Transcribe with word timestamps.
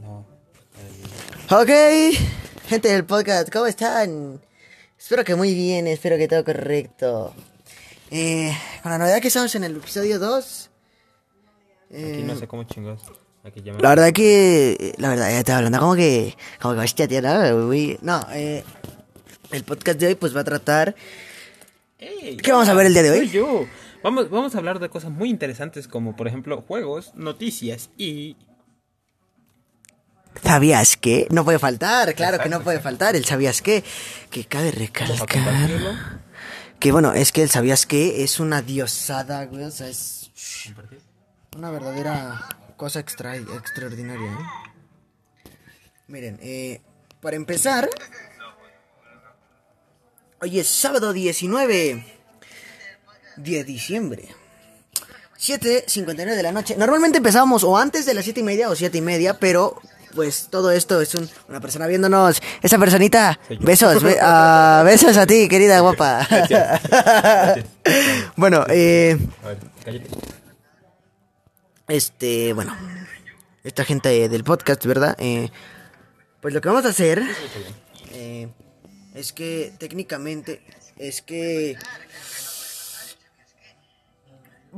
No. 0.00 0.26
Ok, 1.50 1.70
gente 2.68 2.88
del 2.88 3.04
podcast, 3.04 3.50
¿cómo 3.50 3.66
están? 3.66 4.40
Espero 4.98 5.24
que 5.24 5.34
muy 5.34 5.54
bien, 5.54 5.86
espero 5.86 6.16
que 6.16 6.28
todo 6.28 6.44
correcto. 6.44 7.34
Eh, 8.10 8.52
con 8.82 8.92
la 8.92 8.98
novedad 8.98 9.20
que 9.20 9.28
estamos 9.28 9.54
en 9.54 9.64
el 9.64 9.76
episodio 9.76 10.18
2. 10.18 10.70
Aquí 11.90 12.22
no 12.22 12.36
sé 12.36 12.46
cómo 12.46 12.64
chingos. 12.64 13.02
Aquí 13.44 13.62
ya 13.62 13.72
me... 13.72 13.80
La 13.80 13.90
verdad 13.90 14.12
que, 14.12 14.94
la 14.98 15.10
verdad, 15.10 15.30
ya 15.30 15.38
estaba 15.38 15.58
hablando 15.58 15.78
como 15.78 15.94
que, 15.94 16.34
como 16.60 16.74
que 16.74 16.80
hostia, 16.80 17.08
tío, 17.08 17.22
no, 17.22 17.70
no, 18.02 18.26
eh, 18.32 18.64
el 19.50 19.64
podcast 19.64 19.98
de 19.98 20.08
hoy 20.08 20.14
pues 20.14 20.36
va 20.36 20.40
a 20.40 20.44
tratar, 20.44 20.94
¿Qué 21.98 22.52
vamos 22.52 22.68
a 22.68 22.74
ver 22.74 22.86
el 22.86 22.92
día 22.92 23.02
de 23.02 23.10
hoy? 23.10 23.28
yo. 23.28 23.66
Vamos, 24.04 24.30
vamos 24.30 24.54
a 24.54 24.58
hablar 24.58 24.78
de 24.78 24.88
cosas 24.88 25.10
muy 25.10 25.28
interesantes 25.28 25.88
como 25.88 26.14
por 26.14 26.28
ejemplo 26.28 26.62
juegos, 26.66 27.12
noticias 27.14 27.90
y... 27.98 28.36
¿sabías 30.42 30.96
qué? 30.96 31.26
No 31.30 31.44
puede 31.44 31.58
faltar, 31.58 32.14
claro 32.14 32.38
que 32.38 32.48
no 32.48 32.62
puede 32.62 32.80
faltar, 32.80 33.16
el 33.16 33.24
¿sabías 33.24 33.62
qué? 33.62 33.84
Que 34.30 34.44
cabe 34.44 34.70
recalcar, 34.70 35.38
que 36.78 36.92
bueno, 36.92 37.12
es 37.12 37.32
que 37.32 37.42
el 37.42 37.50
¿sabías 37.50 37.86
qué? 37.86 38.22
Es 38.22 38.40
una 38.40 38.62
diosada, 38.62 39.44
güey, 39.46 39.64
o 39.64 39.70
sea, 39.70 39.88
es 39.88 40.30
una 41.56 41.70
verdadera 41.70 42.48
cosa 42.76 43.00
extra, 43.00 43.36
extraordinaria, 43.36 44.30
¿eh? 44.30 45.50
Miren, 46.06 46.38
eh, 46.40 46.80
para 47.20 47.36
empezar, 47.36 47.90
hoy 50.40 50.58
es 50.58 50.68
sábado 50.68 51.12
19 51.12 52.02
de 53.36 53.64
diciembre. 53.64 54.28
7.59 55.38 56.34
de 56.34 56.42
la 56.42 56.50
noche. 56.50 56.76
Normalmente 56.76 57.18
empezábamos 57.18 57.62
o 57.62 57.76
antes 57.76 58.06
de 58.06 58.14
las 58.14 58.24
7 58.24 58.40
y 58.40 58.42
media 58.42 58.70
o 58.70 58.74
7 58.74 58.96
y 58.96 59.00
media, 59.02 59.38
pero 59.38 59.80
pues 60.18 60.48
todo 60.50 60.72
esto 60.72 61.00
es 61.00 61.14
un- 61.14 61.30
una 61.48 61.60
persona 61.60 61.86
viéndonos. 61.86 62.42
Esa 62.60 62.76
personita, 62.76 63.38
besos, 63.60 64.02
be- 64.02 64.18
ah, 64.20 64.82
besos 64.84 65.16
a 65.16 65.24
ti, 65.28 65.46
querida 65.48 65.78
guapa. 65.78 66.26
Gracias. 66.28 66.82
Gracias. 66.82 67.66
bueno, 68.36 68.64
eh, 68.68 69.16
A 69.44 69.46
ver, 69.46 69.58
cállate. 69.84 70.08
este, 71.86 72.52
bueno, 72.52 72.76
esta 73.62 73.84
gente 73.84 74.28
del 74.28 74.42
podcast, 74.42 74.84
¿verdad? 74.86 75.14
Eh, 75.20 75.50
pues 76.40 76.52
lo 76.52 76.60
que 76.60 76.68
vamos 76.68 76.84
a 76.84 76.88
hacer 76.88 77.22
eh, 78.10 78.48
es 79.14 79.32
que 79.32 79.72
técnicamente 79.78 80.62
es 80.96 81.22
que 81.22 81.76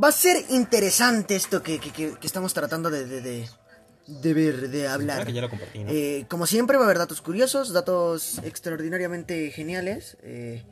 va 0.03 0.09
a 0.09 0.13
ser 0.13 0.37
interesante 0.51 1.35
esto 1.35 1.63
que, 1.63 1.79
que- 1.81 1.93
que- 1.93 2.13
que 2.19 2.27
estamos 2.27 2.53
tratando 2.53 2.91
de, 2.91 3.07
de, 3.07 3.21
de, 3.23 3.49
de 4.21 4.35
ver, 4.35 4.69
de 4.71 4.89
hablar. 4.89 5.25
Que 5.27 5.33
ya 5.33 5.41
lo 5.41 5.49
compartí, 5.51 5.85
¿no? 5.85 5.91
Eh, 5.91 6.27
como 6.29 6.47
siempre 6.47 6.77
va 6.77 6.83
a 6.83 6.87
haber 6.87 6.99
datos 6.99 7.21
curiosos, 7.23 7.73
datos 7.73 8.39
extraordinariamente 8.45 9.51
geniales. 9.51 10.17
eh, 10.23 10.65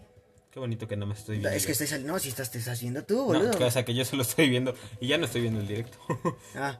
Qué 0.50 0.58
bonito 0.60 0.88
que 0.88 0.96
no 0.96 1.06
me 1.06 1.14
estoy 1.14 1.38
viendo. 1.38 1.50
es 1.56 1.66
que 1.66 1.94
al- 1.94 2.06
no, 2.06 2.18
si 2.18 2.30
estás, 2.30 2.50
te 2.50 2.58
estás 2.58 2.80
viendo 2.80 3.04
tú, 3.04 3.16
No, 3.16 3.24
boludo. 3.38 3.50
que, 3.52 3.64
o 3.64 3.70
sea 3.70 3.84
que 3.84 3.94
yo 3.94 4.04
solo 4.04 4.22
estoy 4.22 4.48
viendo 4.48 4.74
y 5.00 5.08
ya 5.08 5.18
no 5.18 5.26
estoy 5.26 5.42
viendo 5.42 5.60
el 5.60 5.66
directo. 5.68 5.98
Ah, 6.56 6.78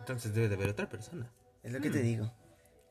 Entonces 0.00 0.32
debe 0.34 0.48
de 0.48 0.54
haber 0.54 0.70
otra 0.70 0.88
persona. 0.88 1.30
es 1.62 1.72
lo 1.72 1.80
que 1.80 1.90
te 1.90 2.00
digo. 2.00 2.32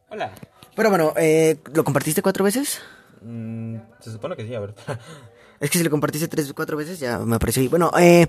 Hola. 0.09 0.31
Pero 0.75 0.89
bueno, 0.89 1.13
eh, 1.17 1.57
¿lo 1.73 1.83
compartiste 1.83 2.21
cuatro 2.21 2.43
veces? 2.45 2.79
Mm, 3.21 3.77
se 3.99 4.11
supone 4.11 4.35
que 4.35 4.45
sí, 4.45 4.53
a 4.53 4.59
ver. 4.59 4.75
Es 5.59 5.71
que 5.71 5.79
si 5.79 5.83
lo 5.83 5.89
compartiste 5.89 6.27
tres 6.27 6.47
o 6.51 6.53
cuatro 6.53 6.77
veces 6.77 6.99
ya 6.99 7.17
me 7.17 7.35
apareció 7.37 7.63
ahí. 7.63 7.67
Bueno, 7.67 7.89
eh, 7.99 8.27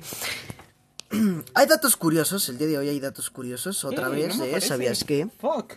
hay 1.54 1.66
datos 1.66 1.96
curiosos. 1.96 2.48
El 2.48 2.58
día 2.58 2.66
de 2.68 2.78
hoy 2.78 2.88
hay 2.88 3.00
datos 3.00 3.30
curiosos. 3.30 3.84
Otra 3.84 4.08
vez, 4.08 4.36
no 4.36 4.44
eh. 4.44 4.60
¿sabías 4.60 5.04
qué? 5.04 5.28
Fuck. 5.40 5.74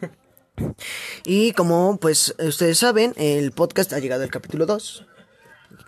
Y 1.25 1.53
como 1.53 1.97
pues 1.97 2.35
ustedes 2.39 2.77
saben, 2.77 3.13
el 3.17 3.51
podcast 3.51 3.93
ha 3.93 3.99
llegado 3.99 4.23
al 4.23 4.29
capítulo 4.29 4.65
2. 4.65 5.05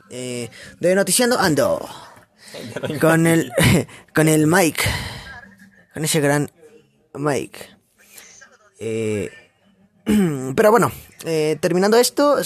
Eh, 0.09 0.50
de 0.80 0.95
Noticiando 0.95 1.39
Ando. 1.39 1.88
Con 3.01 3.28
el, 3.28 3.51
con 4.16 4.28
el 4.28 4.47
Mike. 4.47 4.84
Con 5.94 6.06
ese 6.06 6.19
gran 6.19 6.51
Mike. 7.13 7.59
Eh, 8.79 9.31
pero 10.56 10.72
bueno, 10.72 10.91
eh, 11.25 11.57
terminando 11.59 11.97
esto, 11.97 12.38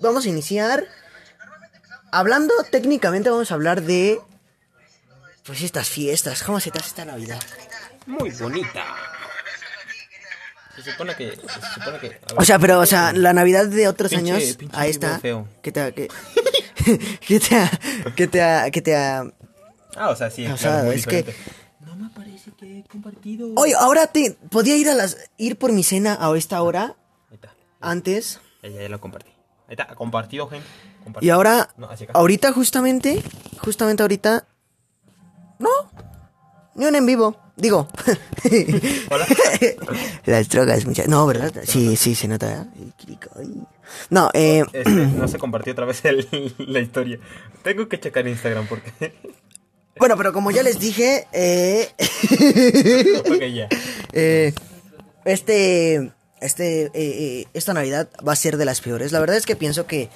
vamos 0.00 0.26
a 0.26 0.28
iniciar. 0.28 0.86
Hablando 2.10 2.52
técnicamente, 2.70 3.30
vamos 3.30 3.50
a 3.50 3.54
hablar 3.54 3.82
de. 3.82 4.20
Pues 5.44 5.62
estas 5.62 5.88
fiestas. 5.88 6.42
¿Cómo 6.42 6.60
se 6.60 6.70
te 6.70 6.78
hace 6.78 6.88
esta 6.88 7.04
Navidad? 7.04 7.40
Muy 8.06 8.30
bonita. 8.30 8.84
Se 10.76 10.90
supone 10.90 11.14
que. 11.14 11.32
Se 11.36 11.74
supone 11.80 11.98
que. 12.00 12.20
O 12.36 12.44
sea, 12.44 12.58
pero, 12.58 12.80
o 12.80 12.86
sea, 12.86 13.12
la 13.12 13.32
Navidad 13.32 13.66
de 13.66 13.88
otros 13.88 14.12
Pinche- 14.12 14.18
años 14.34 14.56
pinche 14.56 14.76
a 14.76 14.86
esta. 14.86 15.18
feo. 15.18 15.46
Que 15.62 15.70
te 15.72 15.80
ha. 15.80 15.92
Que, 15.92 16.08
que 17.26 17.40
te 17.40 17.56
ha. 17.56 17.70
Que 18.16 18.26
te 18.26 18.42
ha. 18.42 18.70
Que 18.70 18.80
te 18.82 18.96
ha. 18.96 19.24
Ah, 19.96 20.08
o 20.10 20.16
sea, 20.16 20.30
sí. 20.30 20.46
O 20.46 20.56
claro, 20.56 20.84
sea, 20.84 20.94
es 20.94 21.06
que-. 21.06 21.34
No 21.80 21.94
me 21.96 22.08
parece 22.10 22.50
que 22.58 22.78
he 22.78 22.84
compartido. 22.84 23.48
Oye, 23.56 23.74
ahora 23.78 24.06
te. 24.06 24.36
Podía 24.50 24.76
ir 24.76 24.88
a 24.88 24.94
las. 24.94 25.18
Ir 25.36 25.58
por 25.58 25.72
mi 25.72 25.82
cena 25.82 26.16
a 26.20 26.34
esta 26.36 26.62
hora. 26.62 26.94
Ahí 27.30 27.34
está. 27.34 27.52
Antes. 27.80 28.40
Ya, 28.62 28.70
ya, 28.70 28.82
ya 28.82 28.88
lo 28.88 29.00
compartí. 29.00 29.28
Ahí 29.68 29.72
está, 29.78 29.86
compartido, 29.94 30.48
gente. 30.48 30.66
Y 31.20 31.30
ahora, 31.30 31.68
No, 31.76 31.88
ahorita 32.14 32.52
justamente, 32.52 33.22
justamente 33.58 34.02
ahorita, 34.04 34.46
no, 35.62 35.70
ni 36.74 36.84
un 36.86 36.94
en 36.96 37.06
vivo, 37.06 37.36
digo. 37.56 37.88
Hola. 39.10 39.26
Las 40.26 40.48
drogas, 40.48 40.84
muchachos. 40.86 41.10
No, 41.10 41.26
¿verdad? 41.26 41.52
Sí, 41.64 41.96
sí, 41.96 42.14
se 42.14 42.28
nota. 42.28 42.66
No, 44.10 44.30
eh, 44.34 44.64
Este, 44.72 44.90
no 44.90 45.28
se 45.28 45.38
compartió 45.38 45.72
otra 45.72 45.84
vez 45.86 46.04
el- 46.04 46.54
la 46.58 46.80
historia. 46.80 47.18
Tengo 47.62 47.88
que 47.88 48.00
checar 48.00 48.26
Instagram 48.26 48.66
porque. 48.66 49.14
bueno, 49.98 50.16
pero 50.16 50.32
como 50.32 50.50
ya 50.50 50.62
les 50.62 50.78
dije, 50.78 51.26
eh, 51.32 51.88
ya. 53.54 53.68
eh, 54.12 54.52
este, 55.24 56.10
este, 56.42 56.84
eh, 56.86 56.90
eh, 56.94 57.46
esta 57.54 57.72
Navidad 57.72 58.08
va 58.26 58.32
a 58.32 58.36
ser 58.36 58.56
de 58.56 58.64
las 58.64 58.80
peores. 58.80 59.12
La 59.12 59.20
verdad 59.20 59.36
es 59.36 59.46
que 59.46 59.56
pienso 59.56 59.86
que 59.86 60.10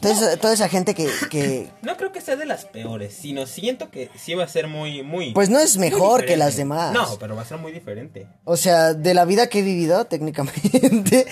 toda 0.00 0.14
esa, 0.14 0.36
toda 0.36 0.54
esa 0.54 0.68
gente 0.68 0.94
que, 0.94 1.08
que, 1.30 1.70
No 1.82 1.96
creo 1.96 2.12
que 2.12 2.20
sea 2.20 2.36
de 2.36 2.46
las 2.46 2.64
peores, 2.64 3.14
sino 3.14 3.46
siento 3.46 3.90
que 3.90 4.10
sí 4.16 4.34
va 4.34 4.44
a 4.44 4.48
ser 4.48 4.66
muy, 4.68 5.02
muy. 5.02 5.32
pues 5.32 5.48
no 5.48 5.58
es 5.58 5.76
mejor 5.78 6.26
que 6.26 6.36
las 6.36 6.56
demás. 6.56 6.92
No, 6.92 7.18
pero 7.18 7.36
va 7.36 7.42
a 7.42 7.46
ser 7.46 7.58
muy 7.58 7.72
diferente. 7.72 8.26
O 8.44 8.56
sea, 8.56 8.94
de 8.94 9.14
la 9.14 9.24
vida 9.24 9.48
que 9.48 9.60
he 9.60 9.62
vivido, 9.62 10.04
técnicamente, 10.06 11.26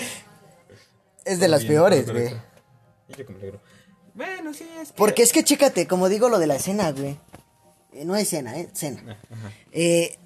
es 1.25 1.41
de 1.41 1.49
las 1.49 1.63
Bien, 1.63 1.75
peores, 1.75 2.11
güey. 2.11 2.31
yo 3.09 3.27
que 3.27 3.33
me 3.33 3.39
alegro. 3.39 3.61
Bueno, 4.15 4.55
sí, 4.55 4.67
es 4.81 4.89
que. 4.89 4.95
Porque 4.97 5.23
es 5.23 5.33
que 5.33 5.45
chécate, 5.45 5.87
como 5.87 6.09
digo 6.09 6.29
lo 6.29 6.39
de 6.39 6.47
la 6.47 6.59
cena, 6.59 6.93
güey. 6.93 7.19
Eh, 7.93 8.05
no 8.05 8.15
es 8.17 8.29
cena, 8.29 8.57
eh, 8.59 8.69
cena. 8.73 9.19
Ajá. 9.31 9.53
Eh, 9.73 10.17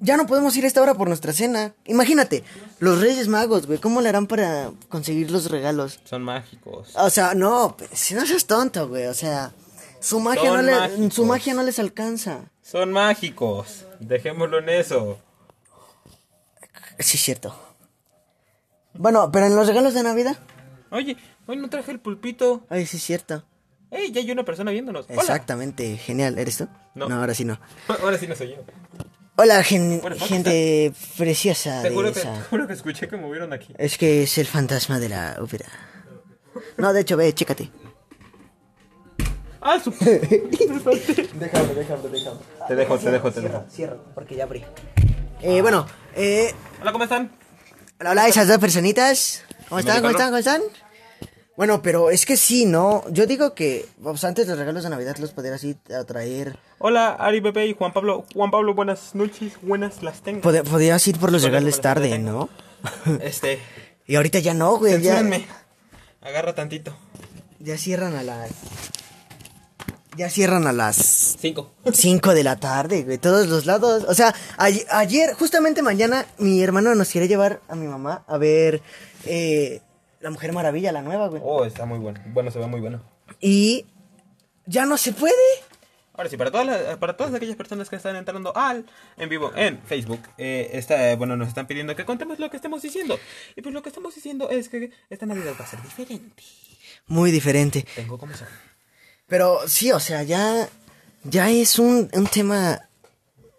ya 0.00 0.16
no 0.16 0.26
podemos 0.26 0.56
ir 0.56 0.64
a 0.64 0.66
esta 0.66 0.82
hora 0.82 0.94
por 0.94 1.08
nuestra 1.08 1.32
cena. 1.32 1.74
Imagínate, 1.84 2.44
los 2.78 3.00
Reyes 3.00 3.28
Magos, 3.28 3.66
güey, 3.66 3.78
¿cómo 3.78 4.00
le 4.00 4.08
harán 4.08 4.26
para 4.26 4.70
conseguir 4.88 5.30
los 5.30 5.50
regalos? 5.50 6.00
Son 6.04 6.22
mágicos. 6.22 6.90
O 6.94 7.10
sea, 7.10 7.34
no, 7.34 7.74
pues, 7.76 7.90
si 7.92 8.14
no 8.14 8.24
seas 8.26 8.46
tonto, 8.46 8.88
güey, 8.88 9.06
o 9.06 9.14
sea, 9.14 9.52
su 10.00 10.20
magia, 10.20 10.50
Son 10.50 10.56
no 10.56 10.62
le, 10.62 11.10
su 11.10 11.24
magia 11.24 11.54
no 11.54 11.62
les 11.62 11.78
alcanza. 11.78 12.50
Son 12.62 12.92
mágicos. 12.92 13.84
Dejémoslo 14.00 14.58
en 14.58 14.68
eso. 14.68 15.18
Sí, 16.98 17.16
es 17.16 17.22
cierto. 17.22 17.54
Bueno, 18.94 19.30
pero 19.32 19.46
en 19.46 19.54
los 19.56 19.66
regalos 19.66 19.94
de 19.94 20.02
Navidad, 20.02 20.36
Oye, 20.90 21.16
hoy 21.46 21.56
no 21.56 21.68
traje 21.68 21.90
el 21.92 22.00
pulpito. 22.00 22.64
ay, 22.70 22.86
sí 22.86 22.96
es 22.96 23.02
cierto. 23.02 23.44
¡Ey! 23.90 24.10
Ya 24.12 24.20
hay 24.20 24.30
una 24.30 24.44
persona 24.44 24.70
viéndonos. 24.70 25.06
Hola. 25.08 25.20
Exactamente, 25.20 25.96
genial. 25.96 26.38
¿Eres 26.38 26.58
tú? 26.58 26.68
No. 26.94 27.06
ahora 27.14 27.34
sí 27.34 27.44
no. 27.44 27.58
Ahora 28.02 28.18
sí 28.18 28.26
no 28.26 28.34
soy 28.34 28.50
yo. 28.50 28.56
Hola, 29.40 29.62
gen- 29.62 30.00
Bueno, 30.00 30.16
¿dónde 30.16 30.26
gente 30.34 30.92
preciosa 31.16 31.80
Te 31.82 31.90
de 31.90 31.94
juro, 31.94 32.12
que, 32.12 32.18
esa. 32.18 32.34
te 32.34 32.40
juro 32.42 32.66
que 32.66 32.72
escuché 32.72 33.06
que 33.08 33.16
movieron 33.16 33.52
aquí. 33.52 33.72
Es 33.78 33.96
que 33.96 34.24
es 34.24 34.36
el 34.38 34.46
fantasma 34.46 34.98
de 34.98 35.08
la 35.10 35.36
ópera. 35.40 35.66
No, 36.76 36.92
de 36.92 37.02
hecho, 37.02 37.16
ve, 37.16 37.32
chécate. 37.32 37.70
¡Ah, 39.60 39.78
su... 39.82 39.90
Déjalo, 39.92 41.74
déjalo, 41.74 42.08
déjalo. 42.08 42.40
Te 42.66 42.74
dejo, 42.74 42.98
te 42.98 43.10
dejo, 43.12 43.30
te 43.32 43.40
dejo. 43.42 43.64
Cierra, 43.70 43.96
porque 44.14 44.34
ya 44.34 44.42
abrí. 44.44 44.64
Eh, 45.40 45.62
bueno, 45.62 45.86
eh, 46.16 46.52
Hola, 46.80 46.90
¿cómo 46.92 47.04
están? 47.04 47.30
hola, 48.00 48.10
hola, 48.10 48.26
esas 48.28 48.48
dos 48.48 48.58
personitas. 48.58 49.44
¿Cómo 49.68 49.78
están? 49.80 49.98
¿Cómo 49.98 50.10
están? 50.10 50.26
¿Cómo 50.28 50.38
están? 50.38 50.62
Bueno, 51.58 51.82
pero 51.82 52.10
es 52.10 52.24
que 52.24 52.36
sí, 52.36 52.66
¿no? 52.66 53.02
Yo 53.10 53.26
digo 53.26 53.52
que 53.52 53.84
pues, 54.00 54.22
antes 54.22 54.46
los 54.46 54.56
regalos 54.56 54.84
de 54.84 54.90
Navidad 54.90 55.16
los 55.16 55.32
podrías 55.32 55.62
ir 55.64 55.76
a 55.92 56.04
traer. 56.04 56.56
Hola, 56.78 57.08
Ari 57.18 57.40
Bebé 57.40 57.66
y 57.66 57.74
Juan 57.74 57.92
Pablo. 57.92 58.24
Juan 58.32 58.52
Pablo, 58.52 58.74
buenas 58.74 59.16
noches. 59.16 59.54
Buenas 59.62 60.04
las 60.04 60.22
tengo. 60.22 60.40
Pod- 60.40 60.62
podrías 60.62 61.04
ir 61.08 61.18
por 61.18 61.32
los 61.32 61.42
regalos 61.42 61.80
tarde. 61.80 62.16
¿no? 62.20 62.48
Este, 63.20 63.58
Y 64.06 64.14
ahorita 64.14 64.38
ya 64.38 64.54
no, 64.54 64.78
güey. 64.78 65.02
Ya. 65.02 65.20
Agarra 66.22 66.54
tantito. 66.54 66.96
ya 67.58 67.76
cierran 67.76 68.14
a 68.14 68.22
las. 68.22 68.50
ya 70.16 70.30
cierran 70.30 70.68
a 70.68 70.72
las 70.72 71.36
Cinco. 71.40 71.72
5 71.92 72.34
de 72.34 72.44
la 72.44 72.54
tarde, 72.60 73.02
güey, 73.02 73.18
todos 73.18 73.48
los 73.48 73.66
lados. 73.66 74.04
O 74.06 74.14
sea, 74.14 74.32
ay- 74.58 74.84
ayer, 74.90 75.34
justamente 75.34 75.82
mañana, 75.82 76.24
mi 76.38 76.62
hermano 76.62 76.94
nos 76.94 77.10
quiere 77.10 77.26
llevar 77.26 77.60
a 77.68 77.74
mi 77.74 77.88
mamá 77.88 78.22
a 78.28 78.38
ver 78.38 78.80
eh, 79.24 79.82
La 80.20 80.30
Mujer 80.30 80.52
Maravilla, 80.52 80.92
la 80.92 81.02
nueva, 81.02 81.28
güey. 81.28 81.42
Oh, 81.44 81.64
está 81.64 81.84
muy 81.86 81.98
bueno. 81.98 82.20
Bueno, 82.26 82.50
se 82.50 82.58
ve 82.58 82.66
muy 82.66 82.80
bueno. 82.80 83.02
Y 83.40 83.86
ya 84.66 84.84
no 84.86 84.96
se 84.96 85.12
puede. 85.12 85.34
Ahora 86.14 86.28
sí, 86.28 86.36
para 86.36 86.50
todas, 86.50 86.66
las- 86.66 86.96
para 86.96 87.16
todas 87.16 87.32
aquellas 87.32 87.54
personas 87.56 87.88
que 87.88 87.94
están 87.94 88.16
entrando 88.16 88.56
al 88.56 88.84
en 89.16 89.28
vivo 89.28 89.52
en 89.54 89.80
Facebook, 89.82 90.20
eh, 90.36 90.70
está, 90.72 91.14
bueno, 91.14 91.36
nos 91.36 91.46
están 91.46 91.68
pidiendo 91.68 91.94
que 91.94 92.04
contemos 92.04 92.40
lo 92.40 92.50
que 92.50 92.56
estemos 92.56 92.82
diciendo. 92.82 93.18
Y 93.54 93.62
pues 93.62 93.72
lo 93.72 93.82
que 93.82 93.88
estamos 93.90 94.14
diciendo 94.16 94.50
es 94.50 94.68
que 94.68 94.90
esta 95.10 95.26
Navidad 95.26 95.52
va 95.60 95.64
a 95.64 95.68
ser 95.68 95.80
diferente. 95.82 96.42
Muy 97.06 97.30
diferente. 97.30 97.86
Tengo 97.94 98.18
como 98.18 98.34
son. 98.34 98.48
Pero 99.28 99.60
sí, 99.68 99.92
o 99.92 100.00
sea, 100.00 100.24
ya, 100.24 100.68
ya 101.22 101.50
es 101.50 101.78
un, 101.78 102.10
un 102.12 102.26
tema 102.26 102.88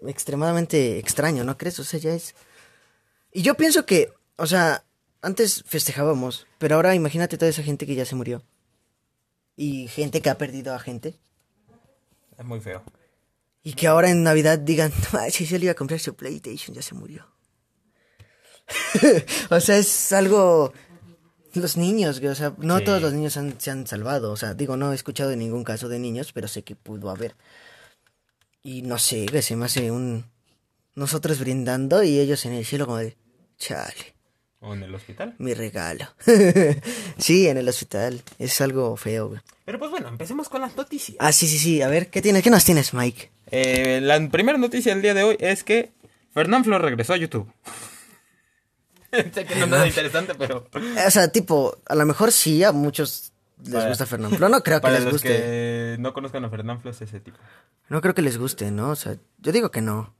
extremadamente 0.06 0.98
extraño, 1.00 1.44
¿no 1.44 1.58
crees? 1.58 1.80
O 1.80 1.84
sea, 1.84 2.00
ya 2.00 2.12
es... 2.14 2.36
Y 3.32 3.42
yo 3.44 3.56
pienso 3.56 3.86
que, 3.86 4.12
o 4.38 4.46
sea, 4.48 4.84
antes 5.21 5.63
festejábamos, 5.66 6.48
pero 6.57 6.75
ahora 6.75 6.95
imagínate 6.95 7.38
toda 7.38 7.50
esa 7.50 7.63
gente 7.63 7.86
que 7.86 7.95
ya 7.95 8.06
se 8.06 8.16
murió. 8.16 8.44
Y 9.56 9.88
gente 9.89 10.21
que 10.21 10.30
ha 10.30 10.38
perdido 10.38 10.74
a 10.74 10.80
gente. 10.80 11.19
Es 12.38 12.45
muy 12.45 12.60
feo. 12.62 12.81
Y 13.62 13.74
que 13.74 13.88
ahora 13.88 14.10
en 14.10 14.24
Navidad 14.24 14.57
digan, 14.60 14.92
no, 15.13 15.19
si 15.31 15.45
se 15.45 15.60
le 15.60 15.66
iba 15.66 15.74
a 15.74 15.75
comprar 15.75 16.00
su 16.00 16.16
PlayStation, 16.16 16.74
ya 16.74 16.81
se 16.81 16.95
murió. 16.95 17.27
o 19.50 19.60
sea, 19.60 19.77
es 19.77 20.12
algo... 20.13 20.74
Los 21.54 21.77
niños, 21.77 22.21
o 22.24 22.36
sea, 22.36 22.54
no 22.60 22.77
Sí. 22.77 22.83
todos 22.86 23.01
los 23.01 23.12
niños 23.12 23.36
han- 23.36 23.60
se 23.60 23.71
han 23.71 23.88
salvado. 23.88 24.31
O 24.31 24.38
sea, 24.38 24.54
digo, 24.54 24.77
no 24.77 24.92
he 24.92 24.95
escuchado 24.95 25.31
de 25.31 25.36
ningún 25.36 25.63
caso 25.63 25.89
de 25.89 25.98
niños, 25.98 26.31
pero 26.31 26.48
sé 26.48 26.63
que 26.63 26.75
pudo 26.75 27.10
haber. 27.10 27.36
Y 28.62 28.83
no 28.83 29.00
sé, 29.00 29.25
se 29.42 29.56
me 29.56 29.66
hace 29.66 29.89
un... 29.89 30.25
Nosotros 30.95 31.39
brindando 31.39 32.04
y 32.04 32.19
ellos 32.19 32.45
en 32.45 32.54
el 32.54 32.66
cielo 32.66 32.86
como 32.86 32.98
de... 33.00 33.18
Chale, 33.57 34.16
O 34.62 34.74
en 34.74 34.84
el 34.84 34.94
hospital. 34.94 35.36
mi 35.38 35.54
regalo. 35.54 36.06
sí, 37.18 37.48
en 37.48 37.58
el 37.58 37.70
hospital. 37.70 38.22
Es 38.40 38.60
algo 38.62 38.98
feo, 38.98 39.30
güey. 39.30 39.40
Pero 39.66 39.80
pues 39.80 39.90
bueno, 39.92 40.10
empecemos 40.10 40.50
con 40.50 40.62
las 40.62 40.76
noticias. 40.76 41.18
Ah, 41.22 41.32
sí, 41.32 41.48
sí, 41.48 41.58
sí. 41.58 41.82
A 41.82 41.88
ver, 41.88 42.10
¿qué 42.10 42.22
tienes? 42.22 42.44
¿Qué 42.44 42.50
nos 42.50 42.66
tienes, 42.66 42.94
Mike? 42.94 43.32
Eh, 43.52 44.00
la 44.02 44.20
primera 44.30 44.58
noticia 44.58 44.94
del 44.94 45.02
día 45.02 45.14
de 45.14 45.24
hoy 45.24 45.38
es 45.40 45.64
que 45.64 45.92
Fernán 46.34 46.64
Flo 46.66 46.78
regresó 46.78 47.14
a 47.14 47.18
YouTube. 47.18 47.50
sé 49.12 49.46
que 49.46 49.56
no 49.56 49.64
es 49.66 49.70
nada 49.72 49.88
interesante, 49.88 50.36
pero... 50.36 50.68
O 51.08 51.12
sea, 51.12 51.30
tipo, 51.30 51.78
a 51.88 51.96
lo 51.96 52.06
mejor 52.06 52.32
sí, 52.32 52.64
a 52.64 52.72
muchos 52.72 53.32
les 53.64 53.74
Para- 53.74 53.90
gusta 53.90 54.06
Fernando. 54.06 54.36
Pero 54.36 54.50
no 54.50 54.62
creo 54.62 54.82
que 54.82 54.90
les 54.92 55.04
los 55.04 55.14
guste. 55.14 55.28
que 55.30 55.96
no 56.00 56.14
conozcan 56.14 56.46
a 56.46 56.50
Fernán 56.50 56.82
Flo 56.82 56.92
es 56.92 57.02
ese 57.02 57.20
tipo. 57.20 57.38
No 57.88 58.02
creo 58.02 58.14
que 58.14 58.22
les 58.22 58.38
guste, 58.38 58.72
¿no? 58.72 58.90
O 58.92 58.96
sea, 58.96 59.16
yo 59.40 59.52
digo 59.52 59.72
que 59.72 59.82
no. 59.82 60.14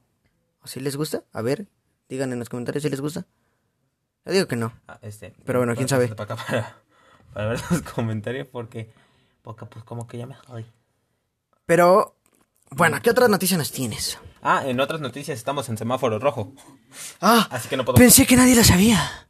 ¿O 0.64 0.68
si 0.68 0.80
les 0.80 0.96
gusta? 0.96 1.24
A 1.34 1.42
ver, 1.42 1.68
digan 2.10 2.34
en 2.34 2.40
los 2.40 2.50
comentarios 2.50 2.84
si 2.84 2.90
les 2.90 3.00
gusta. 3.02 3.26
Yo 4.26 4.34
digo 4.34 4.48
que 4.48 4.56
no. 4.56 4.74
Ah, 4.88 5.00
este. 5.02 5.34
Pero 5.46 5.60
bueno, 5.60 5.76
quién 5.76 5.88
sabe. 5.88 6.08
Para, 6.10 6.34
acá 6.34 6.46
para, 6.48 6.78
para 7.34 7.48
ver 7.50 7.60
los 7.72 7.82
comentarios 7.84 8.48
porque, 8.48 8.92
porque 9.42 9.66
pues 9.66 9.84
como 9.86 10.08
que 10.08 10.18
ya 10.18 10.26
me 10.28 10.36
jodí. 10.36 10.66
Pero, 11.66 12.16
bueno, 12.72 13.00
¿qué 13.02 13.10
otra 13.12 13.28
noticia 13.28 13.58
nos 13.58 13.72
tienes? 13.72 14.18
Ah, 14.42 14.64
en 14.66 14.80
otras 14.80 15.02
noticias 15.02 15.38
estamos 15.38 15.68
en 15.70 15.78
semáforo 15.78 16.18
rojo. 16.20 16.54
Ah, 17.22 17.48
Así 17.52 17.68
que 17.70 17.78
no 17.78 17.86
podemos... 17.86 18.00
pensé 18.00 18.26
que 18.26 18.36
nadie 18.36 18.56
lo 18.56 18.64
sabía. 18.64 19.28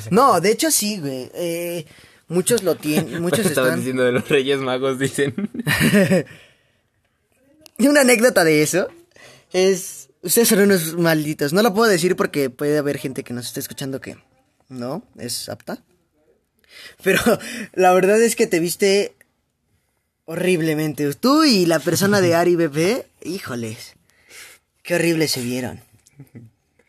si- 0.00 0.10
No, 0.10 0.40
de 0.40 0.50
hecho 0.52 0.70
sí, 0.70 0.98
güey. 1.00 1.30
Eh, 1.34 1.86
muchos 2.28 2.62
lo 2.62 2.76
tienen, 2.76 3.20
muchos 3.22 3.40
Pues 3.40 3.56
están... 3.58 3.76
diciendo 3.76 4.02
de 4.04 4.12
los 4.12 4.28
Reyes 4.28 4.58
Magos, 4.60 4.98
dicen. 4.98 5.34
Y 7.78 7.88
una 7.88 8.02
anécdota 8.02 8.44
de 8.44 8.62
eso 8.62 8.88
es... 9.52 10.10
Ustedes 10.22 10.48
son 10.48 10.60
unos 10.60 10.94
malditos. 10.96 11.52
No 11.52 11.62
lo 11.62 11.74
puedo 11.74 11.90
decir 11.90 12.14
porque 12.14 12.48
puede 12.48 12.78
haber 12.78 12.98
gente 12.98 13.24
que 13.24 13.32
nos 13.34 13.46
esté 13.46 13.58
escuchando 13.58 14.00
que 14.00 14.16
no 14.72 15.04
es 15.18 15.48
apta. 15.48 15.82
Pero 17.02 17.20
la 17.74 17.92
verdad 17.92 18.20
es 18.20 18.36
que 18.36 18.46
te 18.46 18.60
viste 18.60 19.14
horriblemente. 20.24 21.12
Tú 21.14 21.44
y 21.44 21.66
la 21.66 21.78
persona 21.78 22.20
de 22.20 22.34
Ari 22.34 22.56
Bebé, 22.56 23.06
híjoles. 23.22 23.94
Qué 24.82 24.96
horribles 24.96 25.30
se 25.30 25.42
vieron. 25.42 25.80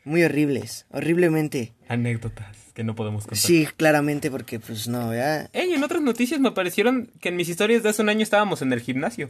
Muy 0.03 0.23
horribles. 0.23 0.85
Horriblemente. 0.91 1.73
Anécdotas 1.87 2.57
que 2.73 2.83
no 2.83 2.95
podemos 2.95 3.25
contar. 3.25 3.37
Sí, 3.37 3.67
claramente 3.77 4.31
porque 4.31 4.59
pues 4.59 4.87
no, 4.87 5.09
¿verdad? 5.09 5.49
Ey, 5.53 5.73
en 5.73 5.83
otras 5.83 6.01
noticias 6.01 6.39
me 6.39 6.51
parecieron 6.51 7.11
que 7.21 7.29
en 7.29 7.35
mis 7.35 7.49
historias 7.49 7.83
de 7.83 7.89
hace 7.89 8.01
un 8.01 8.09
año 8.09 8.23
estábamos 8.23 8.61
en 8.61 8.73
el 8.73 8.81
gimnasio. 8.81 9.29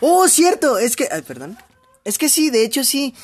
Oh, 0.00 0.26
cierto. 0.28 0.78
Es 0.78 0.96
que... 0.96 1.08
Ay, 1.10 1.22
perdón. 1.22 1.58
Es 2.04 2.16
que 2.16 2.28
sí, 2.28 2.50
de 2.50 2.64
hecho 2.64 2.84
sí. 2.84 3.14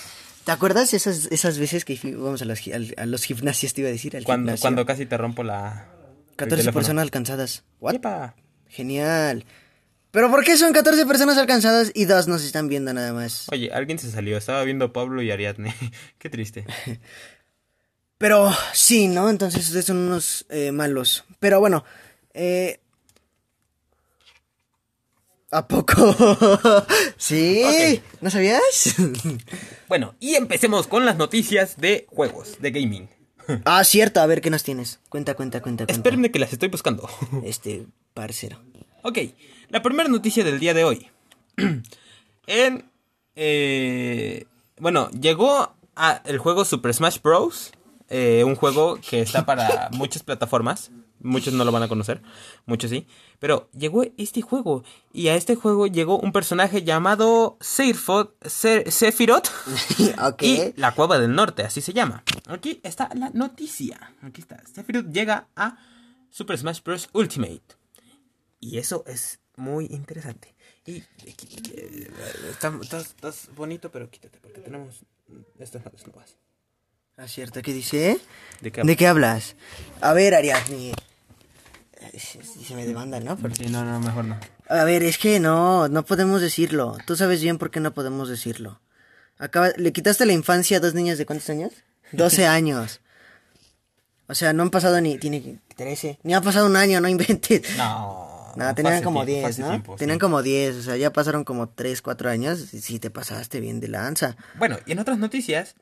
¿Te 0.46 0.52
acuerdas 0.52 0.94
esas, 0.94 1.26
esas 1.32 1.58
veces 1.58 1.84
que 1.84 1.98
íbamos 2.04 2.40
a 2.40 2.44
los, 2.44 2.60
a 2.96 3.04
los 3.06 3.25
gimnasios, 3.25 3.75
te 3.75 3.81
iba 3.81 3.88
a 3.88 3.93
decir? 3.93 4.16
Al 4.16 4.22
Cuando, 4.22 4.44
gimnasio? 4.50 4.62
cuando 4.62 4.87
casi 4.87 5.04
te 5.04 5.16
rompo 5.16 5.43
la... 5.43 5.88
el 6.31 6.37
14 6.37 6.48
teléfono. 6.62 6.72
personas 6.72 7.02
alcanzadas. 7.02 7.64
¿What? 7.81 7.94
Yepa. 7.94 8.37
Genial. 8.69 9.44
Pero 10.12 10.31
¿por 10.31 10.44
qué 10.44 10.56
son 10.56 10.72
14 10.72 11.04
personas 11.04 11.37
alcanzadas 11.37 11.90
y 11.94 12.04
dos 12.04 12.28
nos 12.28 12.44
están 12.44 12.69
viendo 12.69 12.94
nada 12.94 13.12
más? 13.12 13.48
Oye, 13.50 13.72
alguien 13.72 13.98
se 13.98 14.08
salió. 14.08 14.37
Estaba 14.37 14.62
viendo 14.62 14.93
Pablo 14.93 15.20
y 15.20 15.32
Ariadne. 15.32 15.75
Qué 16.19 16.31
triste. 16.31 16.64
Pero 18.16 18.52
sí, 18.72 19.08
¿no? 19.08 19.28
Entonces 19.28 19.66
ustedes 19.66 19.87
son 19.87 19.96
unos 19.96 20.46
eh, 20.49 20.70
malos. 20.70 21.25
Pero 21.40 21.58
bueno, 21.58 21.84
eh... 22.34 22.78
¿A 25.52 25.69
poco? 25.69 26.14
¿Sí? 27.16 28.02
¿No 28.20 28.31
sabías? 28.31 28.94
Bueno, 29.88 30.16
y 30.19 30.34
empecemos 30.34 30.88
con 30.88 31.06
las 31.06 31.16
noticias 31.16 31.76
de 31.76 32.06
juegos, 32.10 32.56
de 32.60 32.72
gaming. 32.72 33.08
ah, 33.64 33.84
cierto. 33.84 34.20
A 34.20 34.26
ver, 34.26 34.40
¿qué 34.40 34.50
nos 34.50 34.64
tienes? 34.64 34.98
Cuenta, 35.08 35.34
cuenta, 35.34 35.62
cuenta, 35.62 35.84
cuenta. 35.84 35.93
Espérenme 35.93 36.32
que 36.32 36.40
las 36.40 36.52
estoy 36.52 36.69
buscando. 36.69 37.08
Este, 37.44 37.87
parcero. 38.12 38.60
ok, 39.02 39.19
la 39.69 39.82
primera 39.82 40.08
noticia 40.08 40.43
del 40.43 40.58
día 40.58 40.75
de 40.75 40.82
hoy. 40.82 41.08
en... 42.49 42.90
eh, 43.37 44.46
bueno, 44.78 45.08
llegó 45.10 45.76
a 45.94 46.20
el 46.25 46.38
juego 46.38 46.64
Super 46.64 46.92
Smash 46.92 47.20
Bros. 47.22 47.70
eh, 48.08 48.42
un 48.44 48.56
juego 48.56 48.99
que 49.08 49.20
está 49.20 49.46
para 49.46 49.88
muchas 49.92 50.25
plataformas. 50.25 50.90
Muchos 51.20 51.54
no 51.54 51.64
lo 51.64 51.72
van 51.72 51.82
a 51.82 51.88
conocer, 51.88 52.22
muchos 52.66 52.90
sí. 52.90 53.06
Pero 53.38 53.68
llegó 53.72 54.02
este 54.18 54.42
juego. 54.42 54.84
Y 55.12 55.28
a 55.28 55.34
este 55.34 55.54
juego 55.56 55.86
llegó 55.86 56.18
un 56.18 56.30
personaje 56.32 56.82
llamado 56.84 57.56
Sephiroth. 57.60 58.34
Se- 58.46 58.90
Sephiroth. 58.90 59.48
ok. 60.22 60.42
Y 60.42 60.72
la 60.76 60.94
Cueva 60.94 61.18
del 61.18 61.34
Norte, 61.34 61.62
así 61.62 61.80
se 61.80 61.92
llama. 61.92 62.22
Aquí 62.46 62.80
está 62.82 63.08
la 63.14 63.30
noticia. 63.30 64.14
Aquí 64.22 64.40
está. 64.42 64.62
Sephiroth 64.72 65.06
llega 65.10 65.48
a 65.56 65.78
Super 66.30 66.58
Smash 66.58 66.82
Bros. 66.82 67.08
Ultimate. 67.12 67.62
Y 68.61 68.78
eso 68.78 69.02
es 69.06 69.40
muy 69.56 69.87
interesante. 69.87 70.54
Y 70.85 71.02
eh, 71.25 72.11
está- 72.50 72.78
estás, 72.82 73.06
estás 73.06 73.49
bonito, 73.56 73.90
pero 73.90 74.11
quítate 74.11 74.38
porque 74.40 74.61
tenemos 74.61 75.04
estas 75.58 75.85
notas 75.85 76.06
nuevas. 76.06 76.37
Ah, 77.18 77.28
cierto. 77.28 77.62
¿Qué 77.62 77.73
dice? 77.73 78.18
¿De 78.61 78.70
qué 78.70 78.82
¿De 78.82 78.96
qué 78.96 79.06
hablas? 79.06 79.56
A 80.00 80.12
ver, 80.12 80.35
Ariadne. 80.35 80.92
Si 82.12 82.64
se 82.64 82.75
me 82.75 82.87
demandan, 82.87 83.25
¿no? 83.25 83.37
Por- 83.37 83.56
Sí, 83.56 83.66
no, 83.68 83.85
no, 83.85 84.00
mejor 84.00 84.25
no. 84.26 84.38
A 84.68 84.85
ver, 84.85 85.02
es 85.02 85.16
que 85.18 85.40
no, 85.40 85.88
no 85.88 86.04
podemos 86.04 86.40
decirlo. 86.42 86.96
Tú 87.06 87.16
sabes 87.16 87.40
bien 87.40 87.58
por 87.58 87.70
qué 87.70 87.80
no 87.80 87.94
podemos 87.94 88.28
decirlo. 88.28 88.80
Acaba, 89.38 89.70
¿Le 89.76 89.92
quitaste 89.92 90.26
la 90.26 90.32
infancia 90.32 90.76
a 90.76 90.80
dos 90.80 90.94
niñas 90.94 91.18
de 91.18 91.26
cuántos 91.26 91.49
años? 91.50 91.73
12 92.12 92.46
años. 92.46 93.00
O 94.28 94.35
sea, 94.35 94.52
no 94.52 94.62
han 94.64 94.70
pasado 94.70 95.00
ni, 95.00 95.18
tiene 95.18 95.61
13, 95.76 96.18
ni 96.23 96.35
ha 96.35 96.40
pasado 96.40 96.66
un 96.66 96.76
año, 96.76 97.00
no 97.00 97.08
inventes. 97.08 97.76
No. 97.76 98.26
No, 98.56 98.75
tenían 98.75 99.02
como 99.02 99.23
tiempo, 99.26 99.42
fue 99.42 99.50
10, 99.50 99.50
hace 99.50 99.61
¿no? 99.61 99.68
tiempo, 99.68 99.96
tenían 99.96 100.16
sí. 100.16 100.20
como 100.20 100.42
10, 100.42 100.76
o 100.76 100.82
sea, 100.82 100.96
ya 100.96 101.12
pasaron 101.12 101.44
como 101.44 101.68
3, 101.68 102.00
4 102.00 102.30
años 102.30 102.73
y 102.73 102.80
sí 102.80 102.99
te 102.99 103.11
pasaste 103.11 103.61
bien 103.61 103.80
de 103.80 103.88
lanza. 103.88 104.35
Bueno, 104.54 104.78
y 104.87 104.92
en 104.92 104.99
otras 104.99 105.18
noticias, 105.18 105.75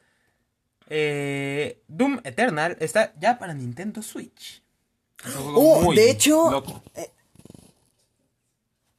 eh, 0.89 1.81
Doom 1.89 2.21
Eternal 2.25 2.77
está 2.81 3.13
ya 3.21 3.39
para 3.39 3.55
Nintendo 3.55 4.03
Switch. 4.03 4.63
Oh, 5.55 5.93
de 5.95 6.11
hecho, 6.11 6.51
loco. 6.51 6.83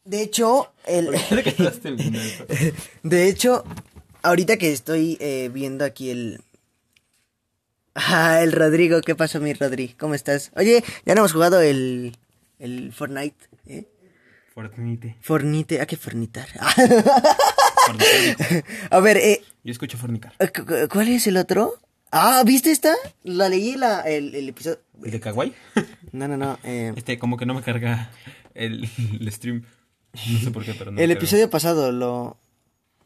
De 0.05 0.21
hecho, 0.21 0.71
el... 0.85 1.09
De 3.03 3.27
hecho, 3.27 3.63
ahorita 4.21 4.57
que 4.57 4.71
estoy 4.71 5.17
eh, 5.19 5.49
viendo 5.51 5.83
aquí 5.83 6.11
el... 6.11 6.41
Ah, 7.95 8.41
el 8.41 8.51
Rodrigo, 8.51 9.01
¿qué 9.01 9.15
pasó 9.15 9.39
mi 9.39 9.53
Rodri? 9.53 9.89
¿Cómo 9.97 10.13
estás? 10.13 10.51
Oye, 10.55 10.83
ya 11.05 11.15
no 11.15 11.21
hemos 11.21 11.33
jugado 11.33 11.59
el... 11.59 12.15
El 12.59 12.93
Fortnite, 12.93 13.49
¿eh? 13.65 13.85
Fortnite. 14.53 15.17
Fornite, 15.21 15.81
¿a 15.81 15.85
qué 15.87 15.97
fornitar? 15.97 16.47
Fortnite. 17.87 18.63
A 18.91 18.99
ver, 18.99 19.17
eh, 19.17 19.41
Yo 19.65 19.71
escucho 19.71 19.97
fornicar. 19.97 20.31
cu- 20.37 20.87
¿cuál 20.89 21.09
es 21.09 21.27
el 21.27 21.35
otro? 21.35 21.73
Ah, 22.11 22.41
¿viste 22.45 22.71
esta? 22.71 22.95
La 23.23 23.49
leí 23.49 23.75
la, 23.75 23.99
el, 24.01 24.33
el 24.35 24.47
episodio... 24.49 24.79
¿El 25.03 25.11
de 25.11 25.19
Kawaii? 25.19 25.53
No, 26.13 26.27
no, 26.29 26.37
no, 26.37 26.57
eh... 26.63 26.93
Este, 26.95 27.19
como 27.19 27.35
que 27.35 27.45
no 27.45 27.53
me 27.53 27.61
carga 27.61 28.09
el, 28.53 28.87
el 29.19 29.31
stream. 29.33 29.63
No 30.31 30.39
sé 30.39 30.51
por 30.51 30.63
qué, 30.63 30.73
pero 30.75 30.91
no. 30.91 31.01
el 31.01 31.11
episodio 31.11 31.49
pasado 31.49 31.91
lo... 31.91 32.37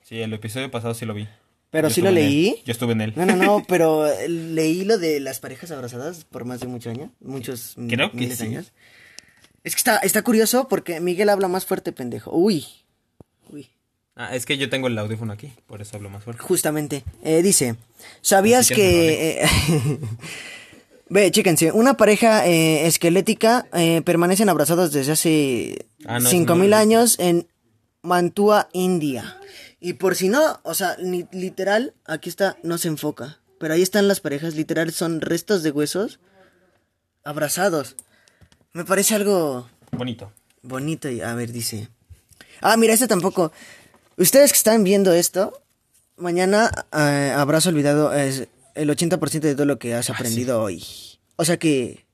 Sí, 0.03 0.19
el 0.21 0.33
episodio 0.33 0.69
pasado 0.69 0.93
sí 0.93 1.05
lo 1.05 1.13
vi. 1.15 1.27
Pero 1.71 1.87
Yo 1.87 1.93
sí 1.95 2.01
lo 2.01 2.11
leí. 2.11 2.61
Yo 2.65 2.71
estuve 2.71 2.91
en 2.93 3.01
él. 3.01 3.13
No, 3.15 3.25
no, 3.25 3.35
no, 3.35 3.63
pero 3.67 4.05
leí 4.27 4.83
lo 4.83 4.97
de 4.99 5.19
las 5.19 5.39
parejas 5.39 5.71
abrazadas 5.71 6.25
por 6.25 6.43
más 6.45 6.59
de 6.59 6.67
muchos 6.67 6.93
años. 6.93 7.09
Muchos 7.19 7.75
Creo 7.87 8.11
que 8.11 8.17
miles 8.17 8.37
de 8.39 8.45
sí. 8.45 8.51
años. 8.51 8.73
Es 9.63 9.75
que 9.75 9.79
está, 9.79 9.97
está 9.97 10.21
curioso 10.23 10.67
porque 10.67 10.99
Miguel 10.99 11.29
habla 11.29 11.47
más 11.47 11.65
fuerte, 11.65 11.91
pendejo. 11.93 12.31
Uy. 12.35 12.65
Ah, 14.21 14.35
es 14.35 14.45
que 14.45 14.57
yo 14.57 14.69
tengo 14.69 14.87
el 14.87 14.97
audífono 14.97 15.31
aquí, 15.31 15.53
por 15.65 15.81
eso 15.81 15.95
hablo 15.95 16.09
más 16.09 16.25
fuerte. 16.25 16.43
Justamente. 16.43 17.05
Eh, 17.23 17.41
dice, 17.41 17.77
¿sabías 18.21 18.67
que 18.67 18.75
que... 18.75 19.41
eh, 19.43 19.99
Ve, 21.09 21.31
chéquense, 21.31 21.71
una 21.71 21.95
pareja 21.95 22.45
eh, 22.45 22.85
esquelética 22.85 23.65
permanecen 24.03 24.49
abrazados 24.49 24.91
desde 24.91 25.13
hace 25.13 25.85
Ah, 26.05 26.19
no, 26.19 26.29
cinco 26.29 26.53
eso 26.53 26.55
no 26.55 26.61
mil 26.61 26.69
lo 26.71 26.75
he 26.77 26.79
visto. 26.81 26.97
años 26.97 27.15
en 27.19 27.47
Mantua, 28.03 28.67
India. 28.73 29.37
Y 29.79 29.93
por 29.93 30.15
si 30.15 30.27
no, 30.27 30.59
o 30.63 30.73
sea, 30.73 30.97
ni- 31.01 31.25
literal, 31.31 31.93
aquí 32.05 32.27
está, 32.29 32.57
no 32.61 32.77
se 32.77 32.89
enfoca. 32.89 33.39
Pero 33.57 33.73
ahí 33.73 33.81
están 33.81 34.07
las 34.09 34.19
parejas, 34.19 34.53
literal, 34.55 34.91
son 34.91 35.21
restos 35.21 35.63
de 35.63 35.71
huesos 35.71 36.19
abrazados. 37.23 37.95
Me 38.73 38.85
parece 38.85 39.15
algo 39.15 39.67
Bonito. 39.91 40.31
bonito 40.61 41.09
y 41.09 41.21
a 41.21 41.33
ver, 41.33 41.51
dice. 41.51 41.87
Ah, 42.61 42.77
mira, 42.77 42.93
este 42.93 43.07
tampoco. 43.07 43.51
Ustedes 44.19 44.51
que 44.51 44.57
están 44.57 44.83
viendo 44.83 45.13
esto, 45.13 45.61
mañana 46.17 46.69
eh, 46.91 47.33
habrás 47.35 47.65
olvidado 47.67 48.13
eh, 48.13 48.49
el 48.75 48.89
80% 48.89 49.39
de 49.39 49.53
todo 49.55 49.65
lo 49.65 49.79
que 49.79 49.95
Ah, 49.95 49.99
has 49.99 50.09
aprendido 50.09 50.61
hoy. 50.61 50.83
O 51.37 51.45
sea 51.45 51.57
que 51.57 52.05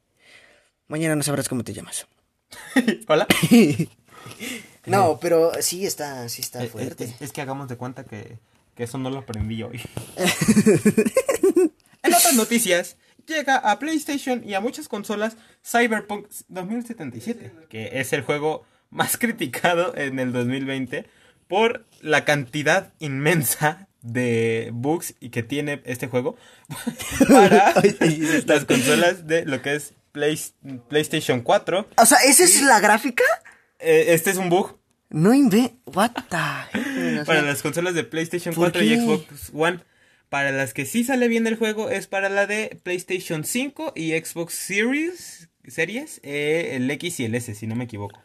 mañana 0.88 1.16
no 1.16 1.24
sabrás 1.24 1.50
cómo 1.50 1.64
te 1.64 1.74
llamas. 1.74 2.08
Hola. 3.08 3.28
No, 4.88 5.18
pero 5.20 5.52
sí 5.62 5.84
está, 5.84 6.30
sí 6.30 6.44
está 6.44 6.64
Eh, 6.64 6.68
fuerte. 6.68 7.06
Es, 7.06 7.20
es 7.20 7.32
que 7.32 7.42
hagamos 7.42 7.68
de 7.68 7.76
cuenta 7.76 8.04
que, 8.04 8.38
que 8.76 8.84
eso 8.84 9.00
no 9.00 9.10
lo 9.10 9.18
aprendí 9.18 9.64
hoy. 9.64 9.82
en 12.04 12.14
otras 12.14 12.36
noticias, 12.36 12.96
llega 13.26 13.56
a 13.56 13.80
PlayStation 13.80 14.48
y 14.48 14.54
a 14.54 14.60
muchas 14.60 14.88
consolas 14.88 15.38
Cyberpunk 15.66 16.28
2077, 16.50 17.52
que 17.68 18.00
es 18.00 18.14
el 18.14 18.22
juego 18.22 18.64
más 18.92 19.18
criticado 19.18 19.96
en 19.98 20.20
el 20.20 20.32
2020 20.32 21.08
por 21.48 21.86
la 22.02 22.26
cantidad 22.26 22.94
inmensa 23.00 23.88
de 24.02 24.70
bugs 24.74 25.16
y 25.20 25.30
que 25.30 25.42
tiene 25.44 25.82
este 25.86 26.08
juego 26.08 26.36
para 27.28 27.74
las 28.46 28.66
consolas 28.66 29.28
de 29.28 29.46
lo 29.46 29.62
que 29.62 29.76
es 29.76 29.94
Play- 30.12 30.54
PlayStation 30.90 31.42
4. 31.42 31.90
O 31.98 32.06
sea, 32.06 32.18
¿esa 32.20 32.44
es 32.44 32.62
la 32.62 32.80
gráfica? 32.80 33.24
Eh, 33.80 34.06
este 34.10 34.32
es 34.32 34.38
un 34.38 34.50
bug 34.50 34.78
No 35.10 35.34
inve... 35.34 35.76
What 35.86 36.12
the 36.30 37.24
para 37.26 37.42
las 37.42 37.62
consolas 37.62 37.94
de 37.94 38.04
PlayStation 38.04 38.54
¿por 38.54 38.72
4 38.72 38.84
y? 38.84 38.96
Xbox 38.98 39.52
One. 39.54 39.80
Para 40.30 40.52
las 40.52 40.74
que 40.74 40.86
sí 40.86 41.04
sale 41.04 41.28
bien 41.28 41.48
el 41.48 41.56
juego 41.56 41.90
es 41.90 42.08
para 42.08 42.30
la 42.30 42.46
de 42.48 42.80
PlayStation 42.84 43.44
5 43.44 43.94
y 43.96 44.12
Xbox 44.12 44.54
Series, 44.54 45.50
series, 45.68 46.20
eh, 46.24 46.72
el 46.74 46.90
X 46.92 47.20
y 47.20 47.26
el 47.26 47.36
S, 47.36 47.54
si 47.56 47.68
no 47.68 47.76
me 47.76 47.84
equivoco. 47.86 48.20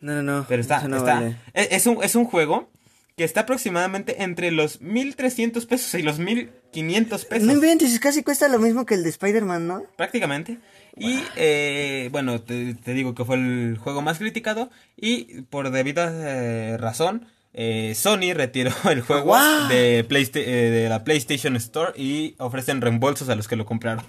No, 0.00 0.14
no, 0.14 0.22
no. 0.22 0.46
Pero 0.48 0.62
está, 0.62 0.86
no 0.88 0.96
está. 0.98 1.14
vale. 1.14 1.36
Es, 1.54 1.68
es 1.72 1.86
un, 1.86 2.02
es 2.02 2.14
un 2.14 2.24
juego 2.24 2.70
que 3.16 3.24
está 3.24 3.40
aproximadamente 3.40 4.22
entre 4.22 4.50
los 4.50 4.80
1300 4.80 5.66
pesos 5.66 5.92
y 5.94 6.02
los 6.02 6.18
1500 6.18 7.24
pesos. 7.26 7.46
No 7.46 7.52
inventes, 7.52 7.98
casi 8.00 8.22
cuesta 8.22 8.48
lo 8.48 8.58
mismo 8.58 8.86
que 8.86 8.94
el 8.94 9.02
de 9.02 9.10
Spider-Man, 9.10 9.66
¿no? 9.66 9.82
prácticamente. 9.96 10.58
Y 10.96 11.18
eh, 11.36 12.08
bueno, 12.12 12.40
te, 12.40 12.74
te 12.74 12.94
digo 12.94 13.14
que 13.14 13.24
fue 13.24 13.36
el 13.36 13.78
juego 13.78 14.02
más 14.02 14.18
criticado. 14.18 14.70
Y 14.96 15.42
por 15.42 15.70
debida 15.70 16.10
eh, 16.12 16.76
razón, 16.78 17.26
eh, 17.52 17.92
Sony 17.94 18.32
retiró 18.34 18.72
el 18.90 19.00
juego 19.02 19.36
de, 19.68 20.04
Playsta- 20.08 20.40
eh, 20.40 20.70
de 20.70 20.88
la 20.88 21.04
PlayStation 21.04 21.56
Store 21.56 21.92
y 22.00 22.34
ofrecen 22.38 22.80
reembolsos 22.80 23.28
a 23.28 23.34
los 23.34 23.48
que 23.48 23.56
lo 23.56 23.66
compraron. 23.66 24.04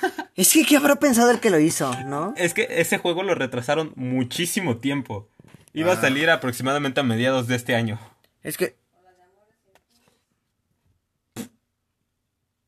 Es 0.36 0.52
que, 0.52 0.64
¿qué 0.64 0.76
habrá 0.76 0.96
pensado 0.96 1.30
el 1.30 1.38
que 1.40 1.50
lo 1.50 1.58
hizo, 1.60 1.90
no? 2.06 2.34
Es 2.36 2.54
que 2.54 2.66
ese 2.70 2.98
juego 2.98 3.22
lo 3.22 3.34
retrasaron 3.34 3.92
muchísimo 3.96 4.78
tiempo. 4.78 5.28
Iba 5.72 5.92
Ah. 5.92 5.94
a 5.96 6.00
salir 6.00 6.28
aproximadamente 6.30 7.00
a 7.00 7.04
mediados 7.04 7.46
de 7.46 7.54
este 7.56 7.74
año. 7.76 8.00
Es 8.42 8.56
que, 8.56 8.76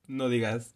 No 0.06 0.28
digas. 0.28 0.75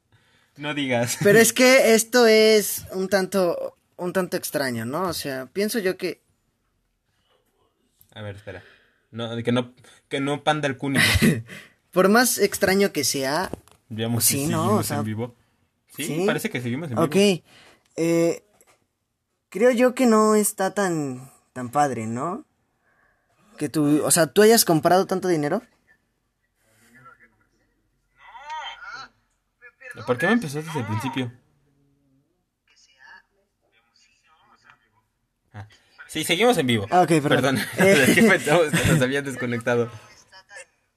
No 0.56 0.74
digas. 0.74 1.18
pero 1.22 1.38
es 1.38 1.52
que 1.52 1.94
esto 1.94 2.26
es 2.26 2.84
un 2.92 3.08
tanto, 3.08 3.76
un 3.96 4.12
tanto 4.12 4.36
extraño, 4.36 4.84
¿no? 4.84 5.02
O 5.08 5.12
sea, 5.14 5.46
pienso 5.46 5.78
yo 5.78 5.96
que, 5.96 6.20
A 8.12 8.22
ver, 8.22 8.36
espera. 8.36 8.62
No, 9.12 9.40
que 9.42 9.52
no, 9.52 9.72
que 10.08 10.20
no 10.20 10.42
panda 10.44 10.68
el 10.68 10.76
cúnico. 10.76 11.04
por 11.92 12.08
más 12.08 12.38
extraño 12.38 12.92
que 12.92 13.04
sea, 13.04 13.50
Veamos 13.88 14.24
Sí, 14.24 14.44
si 14.44 14.46
no, 14.46 14.58
seguimos 14.62 14.80
o 14.80 14.82
sea, 14.88 14.98
en 14.98 15.04
vivo. 15.04 15.34
Sí, 15.96 16.04
sí. 16.04 16.24
parece 16.26 16.50
que 16.50 16.60
seguimos 16.60 16.90
en 16.90 16.96
vivo. 16.96 17.04
ok, 17.06 17.42
eh, 17.96 18.44
creo 19.48 19.70
yo 19.70 19.94
que 19.94 20.06
no 20.06 20.34
está 20.34 20.72
tan, 20.72 21.30
tan 21.52 21.70
padre, 21.70 22.06
¿no? 22.06 22.44
Que 23.58 23.68
tú, 23.68 24.02
o 24.04 24.10
sea, 24.10 24.26
tú 24.28 24.42
hayas 24.42 24.64
comprado 24.64 25.06
tanto 25.06 25.28
dinero. 25.28 25.62
¿Por 30.06 30.18
qué 30.18 30.26
me 30.26 30.32
empezó 30.32 30.62
desde 30.62 30.80
el 30.80 30.86
principio? 30.86 31.32
Ah, 35.52 35.66
Sí, 36.06 36.24
seguimos 36.24 36.56
en 36.58 36.66
vivo. 36.66 36.86
Ah, 36.90 37.02
ok, 37.02 37.08
perdón. 37.22 37.28
Perdón. 37.30 37.58
Eh. 37.78 38.26
Pensamos 38.28 38.70
que 38.70 38.92
nos 38.92 39.02
habían 39.02 39.24
desconectado. 39.24 39.90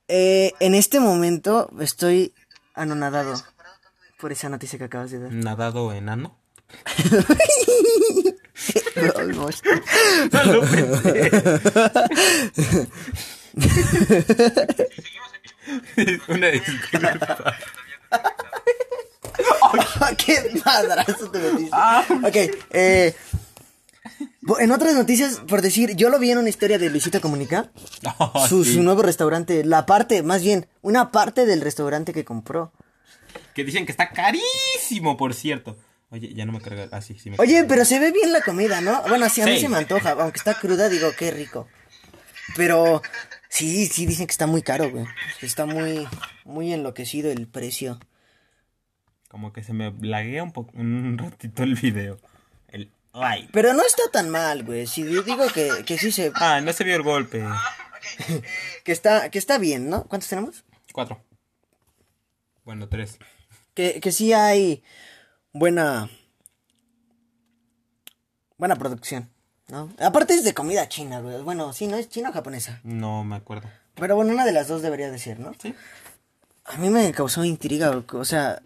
Eh, 0.07 0.53
en 0.59 0.75
este 0.75 0.99
momento 0.99 1.69
estoy 1.79 2.33
anonadado 2.73 3.35
por 4.23 4.31
esa 4.31 4.47
noticia 4.47 4.79
que 4.79 4.85
acabas 4.85 5.11
de 5.11 5.19
dar. 5.19 5.33
¿Nadado 5.33 5.91
enano? 5.91 6.39
No 10.45 10.61
pensé. 10.61 11.11
Una 16.29 16.47
disculpa. 16.47 17.55
¡Qué 20.17 20.61
madrazo 20.63 21.29
te 21.31 21.39
metiste! 21.39 21.75
Ok, 22.23 22.35
eh, 22.71 23.13
en 24.59 24.71
otras 24.71 24.93
noticias, 24.95 25.41
por 25.45 25.61
decir, 25.61 25.97
yo 25.97 26.09
lo 26.09 26.17
vi 26.19 26.31
en 26.31 26.37
una 26.37 26.47
historia 26.49 26.79
de 26.79 26.89
Luisito 26.89 27.19
Comunica. 27.19 27.71
Oh, 28.19 28.47
su, 28.47 28.63
sí. 28.63 28.75
su 28.75 28.83
nuevo 28.83 29.01
restaurante, 29.01 29.65
la 29.65 29.85
parte, 29.85 30.23
más 30.23 30.43
bien, 30.43 30.67
una 30.81 31.11
parte 31.11 31.45
del 31.45 31.59
restaurante 31.59 32.13
que 32.13 32.23
compró. 32.23 32.71
Que 33.53 33.63
dicen 33.63 33.85
que 33.85 33.91
está 33.91 34.09
carísimo, 34.09 35.17
por 35.17 35.33
cierto. 35.33 35.77
Oye, 36.09 36.33
ya 36.33 36.45
no 36.45 36.51
me 36.51 36.61
carga. 36.61 36.87
Ah, 36.91 37.01
sí, 37.01 37.17
sí 37.19 37.29
me 37.29 37.37
Oye, 37.39 37.63
pero 37.63 37.85
se 37.85 37.99
ve 37.99 38.11
bien 38.11 38.31
la 38.31 38.41
comida, 38.41 38.81
¿no? 38.81 39.01
Bueno, 39.07 39.27
sí, 39.29 39.41
a 39.41 39.45
mí 39.45 39.55
Sí. 39.55 39.61
se 39.61 39.69
me 39.69 39.77
antoja, 39.77 40.11
aunque 40.11 40.37
está 40.37 40.53
cruda, 40.53 40.87
digo, 40.89 41.09
qué 41.17 41.31
rico. 41.31 41.67
Pero 42.55 43.01
sí, 43.49 43.87
sí 43.87 44.05
dicen 44.05 44.27
que 44.27 44.31
está 44.31 44.45
muy 44.45 44.61
caro, 44.61 44.89
güey. 44.91 45.05
Está 45.41 45.65
muy, 45.65 46.07
muy 46.45 46.71
enloquecido 46.73 47.31
el 47.31 47.47
precio. 47.47 47.99
Como 49.27 49.51
que 49.53 49.63
se 49.63 49.73
me 49.73 49.91
laguea 50.01 50.43
un, 50.43 50.51
poco 50.51 50.71
un 50.75 51.17
ratito 51.17 51.63
el 51.63 51.73
video. 51.75 52.19
El 52.67 52.91
like. 53.13 53.49
Pero 53.51 53.73
no 53.73 53.83
está 53.83 54.03
tan 54.11 54.29
mal, 54.29 54.63
güey. 54.63 54.85
Si 54.85 55.01
yo 55.03 55.23
digo 55.23 55.47
que, 55.51 55.83
que 55.85 55.97
sí 55.97 56.11
se, 56.11 56.31
Ah, 56.35 56.61
no 56.61 56.71
se 56.73 56.83
vio 56.83 56.95
el 56.95 57.01
golpe. 57.01 57.43
que 58.83 58.91
está, 58.91 59.29
que 59.31 59.39
está 59.39 59.57
bien, 59.57 59.89
¿no? 59.89 60.03
¿Cuántos 60.05 60.29
tenemos? 60.29 60.63
Cuatro. 60.91 61.19
Bueno, 62.65 62.87
tres. 62.87 63.17
Que, 63.73 63.99
que 63.99 64.11
sí 64.11 64.33
hay 64.33 64.83
buena, 65.51 66.09
buena 68.57 68.75
producción, 68.75 69.29
¿no? 69.67 69.91
Aparte 69.99 70.33
es 70.33 70.43
de 70.43 70.53
comida 70.53 70.87
china, 70.87 71.19
güey. 71.19 71.41
Bueno, 71.41 71.73
sí, 71.73 71.87
¿no? 71.87 71.97
¿Es 71.97 72.09
china 72.09 72.29
o 72.29 72.33
japonesa? 72.33 72.79
No 72.83 73.23
me 73.23 73.35
acuerdo. 73.35 73.69
Pero 73.95 74.15
bueno, 74.15 74.33
una 74.33 74.45
de 74.45 74.51
las 74.51 74.67
dos 74.67 74.81
debería 74.81 75.11
de 75.11 75.19
ser, 75.19 75.39
¿no? 75.39 75.51
Sí. 75.61 75.73
A 76.65 76.77
mí 76.77 76.89
me 76.89 77.11
causó 77.11 77.43
intriga, 77.43 78.03
o 78.11 78.25
sea... 78.25 78.61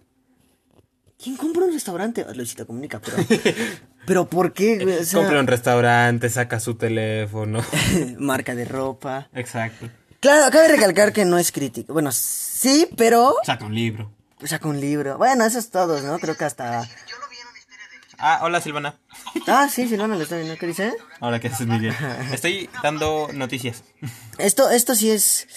¿Quién 1.22 1.36
compra 1.36 1.66
un 1.66 1.74
restaurante? 1.74 2.24
Ah, 2.30 2.34
Luisito 2.34 2.68
Comunica, 2.68 3.00
pero... 3.00 3.18
¿Pero 4.06 4.30
por 4.30 4.54
qué? 4.54 5.00
O 5.01 5.04
sea, 5.04 5.20
Compra 5.20 5.39
un 5.39 5.48
restaurante, 5.48 6.30
saca 6.30 6.60
su 6.60 6.75
teléfono. 6.75 7.62
marca 8.20 8.54
de 8.56 8.66
ropa... 8.66 9.30
Exacto. 9.34 9.89
Claro, 10.20 10.52
cabe 10.52 10.70
recalcar 10.70 11.14
que 11.14 11.26
no 11.26 11.38
es 11.38 11.52
crítico. 11.52 11.94
Bueno, 11.94 12.12
sí, 12.12 12.90
pero... 12.98 13.36
Saca 13.44 13.66
un 13.66 13.76
libro. 13.76 14.12
Saca 14.44 14.68
un 14.68 14.80
libro. 14.80 15.18
Bueno, 15.18 15.46
eso 15.46 15.60
es 15.60 15.70
todos, 15.70 16.04
¿no? 16.04 16.18
Creo 16.20 16.36
que 16.36 16.46
hasta... 16.46 16.88
Ah, 18.20 18.40
hola 18.42 18.60
Silvana. 18.62 18.98
Ah, 19.46 19.70
sí, 19.72 19.88
Silvana 19.88 20.16
lo 20.16 20.24
está 20.24 20.38
viendo. 20.38 20.58
¿Qué 20.58 20.66
dice? 20.66 20.92
Ahora 21.20 21.40
que 21.40 21.50
haces 21.50 21.68
Miguel. 21.68 21.94
Estoy 22.34 22.68
dando 22.82 23.30
noticias. 23.32 23.84
Esto, 24.40 24.72
esto 24.72 24.96
sí 24.96 25.12
es, 25.12 25.48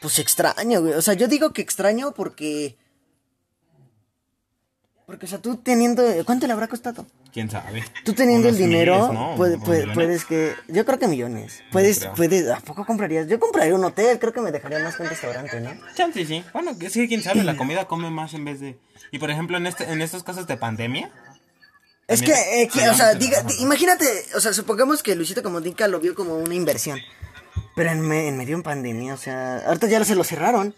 pues 0.00 0.18
extraño, 0.18 0.80
güey. 0.80 0.94
O 0.94 1.02
sea, 1.02 1.12
yo 1.12 1.28
digo 1.28 1.52
que 1.52 1.60
extraño 1.60 2.12
porque, 2.12 2.78
Porque, 5.10 5.26
o 5.26 5.28
sea, 5.28 5.38
tú 5.40 5.56
teniendo... 5.56 6.04
¿Cuánto 6.24 6.46
le 6.46 6.52
habrá 6.52 6.68
costado? 6.68 7.04
¿Quién 7.32 7.50
sabe? 7.50 7.82
Tú 8.04 8.12
teniendo 8.12 8.48
el 8.48 8.56
dinero, 8.56 9.08
miles, 9.08 9.12
¿no? 9.12 9.34
puede- 9.36 9.58
puede- 9.58 9.92
puedes 9.92 10.24
que... 10.24 10.54
Yo 10.68 10.86
creo 10.86 11.00
que 11.00 11.08
millones. 11.08 11.64
Puedes, 11.72 12.06
puedes... 12.14 12.48
¿A 12.48 12.60
poco 12.60 12.86
comprarías? 12.86 13.26
Yo 13.26 13.40
compraría 13.40 13.74
un 13.74 13.84
hotel, 13.84 14.20
creo 14.20 14.32
que 14.32 14.40
me 14.40 14.52
dejaría 14.52 14.78
más 14.78 14.94
que 14.94 15.02
un 15.02 15.08
restaurante, 15.08 15.60
¿no? 15.60 15.72
Chance, 15.96 16.24
sí. 16.24 16.44
Bueno, 16.52 16.78
que 16.78 16.90
sí, 16.90 17.08
quién 17.08 17.24
sabe, 17.24 17.42
la 17.42 17.56
comida 17.56 17.88
come 17.88 18.08
más 18.10 18.34
en 18.34 18.44
vez 18.44 18.60
de... 18.60 18.78
Y 19.10 19.18
por 19.18 19.32
ejemplo, 19.32 19.56
en 19.56 19.66
este, 19.66 19.90
en 19.90 20.00
estos 20.00 20.22
casos 20.22 20.46
de 20.46 20.56
pandemia... 20.56 21.10
Es 22.06 22.22
que, 22.22 22.32
eh, 22.32 22.68
que, 22.72 22.88
o 22.88 22.94
sea, 22.94 23.14
diga, 23.14 23.44
imagínate, 23.58 24.04
o 24.36 24.40
sea, 24.40 24.52
supongamos 24.52 25.02
que 25.02 25.16
Luisito 25.16 25.42
Comunica 25.42 25.86
lo 25.88 25.98
vio 26.00 26.14
como 26.14 26.36
una 26.36 26.54
inversión. 26.54 26.98
Pero 27.76 27.90
en, 27.90 28.00
me- 28.00 28.28
en 28.28 28.36
medio 28.36 28.56
en 28.56 28.62
pandemia, 28.62 29.14
o 29.14 29.16
sea, 29.16 29.58
ahorita 29.66 29.86
ya 29.88 30.04
se 30.04 30.14
lo 30.14 30.22
cerraron. 30.24 30.74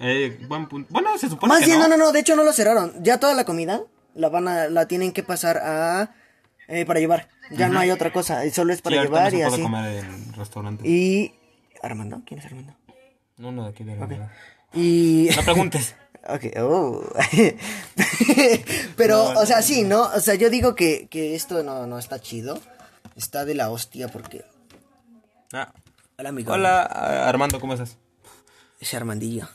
Eh, 0.00 0.38
buen 0.48 0.68
punto. 0.68 0.88
Bueno, 0.92 1.16
se 1.18 1.28
supone 1.28 1.52
Más 1.52 1.60
que 1.60 1.66
bien, 1.66 1.78
no, 1.78 1.88
no. 1.88 1.96
no, 1.96 2.04
no, 2.06 2.12
de 2.12 2.20
hecho 2.20 2.36
no 2.36 2.44
lo 2.44 2.52
cerraron. 2.52 2.92
Ya 3.02 3.18
toda 3.18 3.34
la 3.34 3.44
comida 3.44 3.82
la 4.14 4.28
van 4.28 4.48
a, 4.48 4.68
la 4.68 4.86
tienen 4.86 5.12
que 5.12 5.22
pasar 5.22 5.58
a, 5.58 6.14
eh, 6.68 6.84
para 6.86 7.00
llevar. 7.00 7.28
Ya 7.50 7.68
no 7.68 7.78
hay 7.78 7.90
otra 7.90 8.12
cosa, 8.12 8.42
solo 8.50 8.72
es 8.72 8.80
para 8.80 8.96
Sí, 8.96 9.02
llevar 9.02 9.22
no 9.32 9.38
y 9.38 9.42
se 9.42 9.46
puede 9.48 9.54
así. 9.54 9.62
comer 9.62 10.04
en 10.04 10.32
restaurantes. 10.32 10.86
Y, 10.86 11.34
Armando, 11.82 12.22
¿quién 12.26 12.40
es 12.40 12.46
Armando? 12.46 12.74
No, 13.36 13.52
no, 13.52 13.64
de 13.64 13.70
aquí 13.70 13.84
de 13.84 13.94
verdad. 13.96 14.30
Y... 14.72 15.28
No 15.36 15.42
preguntes. 15.42 15.94
Ok, 16.26 16.44
oh. 16.58 17.02
Pero, 18.96 19.24
o 19.38 19.44
sea, 19.44 19.60
sí, 19.60 19.82
¿no? 19.84 20.04
O 20.04 20.20
sea, 20.20 20.36
yo 20.36 20.48
digo 20.48 20.74
que, 20.74 21.06
que 21.10 21.34
esto 21.34 21.62
no, 21.62 21.86
no 21.86 21.98
está 21.98 22.18
chido. 22.18 22.58
Está 23.14 23.44
de 23.44 23.54
la 23.54 23.68
hostia 23.70 24.08
porque... 24.08 24.42
Ah. 25.52 25.70
Hola, 26.18 26.30
amigo. 26.30 26.50
Hola, 26.50 26.82
Armando, 27.28 27.60
¿cómo 27.60 27.74
estás? 27.74 27.98
Ese 28.80 28.96
Armandillo. 28.96 29.48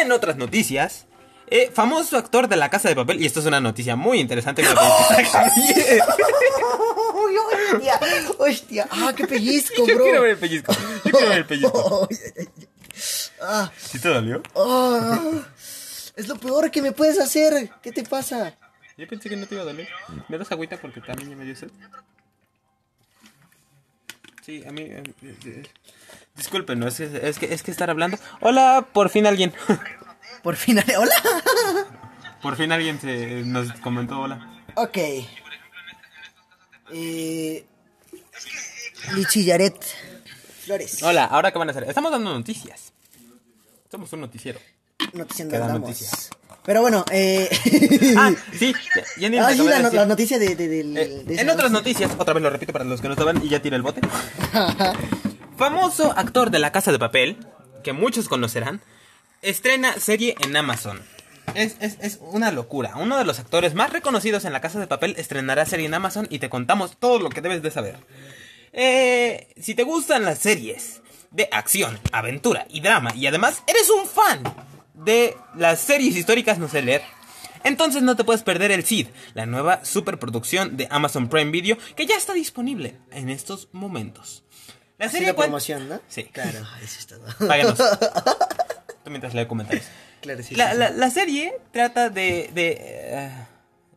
En 0.00 0.12
otras 0.12 0.36
noticias, 0.36 1.06
eh, 1.48 1.70
famoso 1.72 2.16
actor 2.16 2.48
de 2.48 2.56
La 2.56 2.68
Casa 2.70 2.88
de 2.88 2.94
Papel, 2.96 3.22
y 3.22 3.26
esto 3.26 3.40
es 3.40 3.46
una 3.46 3.60
noticia 3.60 3.96
muy 3.96 4.20
interesante. 4.20 4.62
que. 4.62 4.68
¡Uy, 7.14 7.36
hostia! 7.74 8.00
¡Hostia! 8.38 8.88
¡Ah, 8.90 9.12
qué 9.16 9.26
pellizco, 9.26 9.76
Yo 9.86 9.94
bro! 9.94 10.04
quiero 10.04 10.20
ver 10.22 10.30
el 10.32 10.38
pellizco. 10.38 10.72
Yo 11.04 11.10
quiero 11.10 11.28
ver 11.28 11.38
el 11.38 11.46
pellizco. 11.46 12.08
ah, 13.42 13.70
¿Sí 13.76 13.98
te 13.98 14.08
dolió? 14.08 14.42
ah, 14.56 15.42
es 16.16 16.28
lo 16.28 16.36
peor 16.36 16.70
que 16.70 16.82
me 16.82 16.92
puedes 16.92 17.18
hacer. 17.18 17.70
¿Qué 17.82 17.92
te 17.92 18.02
pasa? 18.02 18.54
Yo 18.98 19.08
pensé 19.08 19.28
que 19.30 19.36
no 19.36 19.46
te 19.46 19.54
iba 19.54 19.62
a 19.62 19.66
doler. 19.66 19.88
¿Me 20.28 20.36
das 20.36 20.52
agüita 20.52 20.76
porque 20.76 21.00
también 21.00 21.30
ya 21.30 21.36
me 21.36 21.44
dio 21.46 21.56
sed? 21.56 21.70
Sí, 24.44 24.62
a 24.66 24.72
mí... 24.72 24.82
eh, 24.82 25.02
eh, 25.22 25.36
eh, 25.46 25.62
Disculpen, 26.36 26.78
no, 26.78 26.88
es, 26.88 26.96
que- 26.96 27.20
es 27.28 27.38
que, 27.38 27.52
es 27.52 27.62
que 27.62 27.70
estar 27.70 27.90
hablando... 27.90 28.18
Hola, 28.40 28.86
por 28.92 29.10
fin 29.10 29.26
alguien. 29.26 29.52
Por 30.42 30.56
fin, 30.56 30.76
¡hola! 30.98 31.14
por 32.42 32.56
fin 32.56 32.72
alguien 32.72 33.00
se 33.00 33.44
nos 33.44 33.72
comentó 33.74 34.18
hola. 34.18 34.64
Ok. 34.74 34.98
Eh... 36.92 37.64
Lichi 39.14 39.44
Yaret 39.44 39.76
Flores. 40.64 41.00
Hola, 41.04 41.26
¿ahora 41.26 41.52
qué 41.52 41.58
van 41.58 41.68
a 41.68 41.70
hacer? 41.70 41.84
Estamos 41.84 42.10
dando 42.10 42.32
noticias. 42.34 42.92
Somos 43.88 44.12
un 44.14 44.22
noticiero. 44.22 44.58
Noticiando 45.12 45.52
Queda 45.52 45.66
andamos. 45.66 45.88
noticia. 45.90 46.08
Pero 46.64 46.80
bueno, 46.80 47.04
eh... 47.12 47.48
Ah, 48.18 48.32
sí, 48.58 48.74
ya, 49.18 49.28
ya 49.28 49.46
Ah, 49.46 49.52
sí, 49.52 49.58
la, 49.64 49.78
no- 49.90 50.06
noticia 50.06 50.40
de, 50.40 50.46
Eh, 50.46 51.22
de 51.24 51.40
en 51.40 51.50
otras 51.50 51.70
noticias, 51.70 52.10
otra 52.18 52.34
vez 52.34 52.42
lo 52.42 52.50
repito 52.50 52.72
para 52.72 52.84
los 52.84 53.00
que 53.00 53.06
no 53.06 53.14
estaban 53.14 53.44
y 53.44 53.48
ya 53.48 53.62
tira 53.62 53.76
el 53.76 53.82
bote. 53.82 54.00
Famoso 55.62 56.12
actor 56.16 56.50
de 56.50 56.58
La 56.58 56.72
Casa 56.72 56.90
de 56.90 56.98
Papel, 56.98 57.36
que 57.84 57.92
muchos 57.92 58.28
conocerán, 58.28 58.82
estrena 59.42 59.92
serie 59.92 60.34
en 60.40 60.56
Amazon. 60.56 61.00
Es, 61.54 61.76
es, 61.78 61.98
es 62.00 62.18
una 62.20 62.50
locura. 62.50 62.94
Uno 62.96 63.16
de 63.16 63.24
los 63.24 63.38
actores 63.38 63.72
más 63.72 63.92
reconocidos 63.92 64.44
en 64.44 64.52
La 64.52 64.60
Casa 64.60 64.80
de 64.80 64.88
Papel 64.88 65.14
estrenará 65.18 65.64
serie 65.64 65.86
en 65.86 65.94
Amazon 65.94 66.26
y 66.30 66.40
te 66.40 66.50
contamos 66.50 66.96
todo 66.98 67.20
lo 67.20 67.28
que 67.28 67.42
debes 67.42 67.62
de 67.62 67.70
saber. 67.70 67.94
Eh, 68.72 69.54
si 69.56 69.76
te 69.76 69.84
gustan 69.84 70.24
las 70.24 70.40
series 70.40 71.00
de 71.30 71.48
acción, 71.52 71.96
aventura 72.10 72.66
y 72.68 72.80
drama 72.80 73.14
y 73.14 73.28
además 73.28 73.62
eres 73.68 73.88
un 73.88 74.08
fan 74.08 74.42
de 74.94 75.36
las 75.54 75.78
series 75.78 76.16
históricas 76.16 76.58
no 76.58 76.66
sé 76.66 76.82
leer, 76.82 77.02
entonces 77.62 78.02
no 78.02 78.16
te 78.16 78.24
puedes 78.24 78.42
perder 78.42 78.72
el 78.72 78.82
Cid, 78.82 79.06
la 79.34 79.46
nueva 79.46 79.84
superproducción 79.84 80.76
de 80.76 80.88
Amazon 80.90 81.28
Prime 81.28 81.52
Video 81.52 81.78
que 81.94 82.06
ya 82.06 82.16
está 82.16 82.32
disponible 82.32 82.98
en 83.12 83.28
estos 83.28 83.68
momentos. 83.70 84.42
La 85.06 85.10
serie 85.10 85.32
cuen- 85.34 85.36
promoción, 85.46 85.88
¿no? 85.88 86.00
Sí. 86.08 86.24
Claro, 86.24 86.60
eso. 86.82 87.16
Páganos. 87.46 87.76
Tú 87.78 89.10
mientras 89.10 89.34
leo 89.34 89.46
comentarios. 89.48 89.84
Claro, 90.20 90.42
sí, 90.42 90.54
La, 90.54 90.66
sí, 90.68 90.72
sí. 90.72 90.78
la- 90.78 90.90
la 90.90 91.10
serie 91.10 91.54
trata 91.72 92.08
de... 92.10 92.50
de 92.54 92.76
eh, 92.80 93.32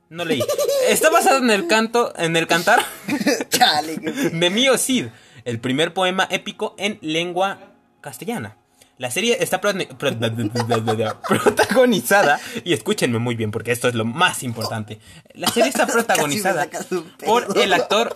no 0.10 0.24
leí. 0.26 0.44
Está 0.88 1.10
basada 1.10 1.38
en 1.39 1.50
el 1.52 1.68
canto, 1.68 2.13
en 2.18 2.36
el 2.36 2.48
cantar 2.48 2.80
Chale, 3.50 3.98
de 3.98 4.50
Mío 4.50 4.78
Cid, 4.78 5.08
el 5.46 5.60
primer 5.60 5.94
poema 5.94 6.28
épico 6.30 6.76
en 6.78 6.98
lengua 7.02 7.60
castellana. 8.02 8.58
La 8.98 9.12
serie 9.12 9.38
está 9.41 9.60
pro- 9.60 9.74
pro- 9.98 10.18
protagonizada, 11.28 12.39
y 12.63 12.72
escúchenme 12.74 13.20
muy 13.20 13.36
bien 13.36 13.52
porque 13.52 13.72
esto 13.72 13.88
es 13.89 13.96
lo 13.96 14.06
más 14.06 14.41
importante. 14.44 15.00
La 15.34 15.48
serie 15.50 15.70
está 15.70 15.86
protagonizada 15.86 16.68
por 17.26 17.58
el 17.58 17.74
actor 17.74 18.15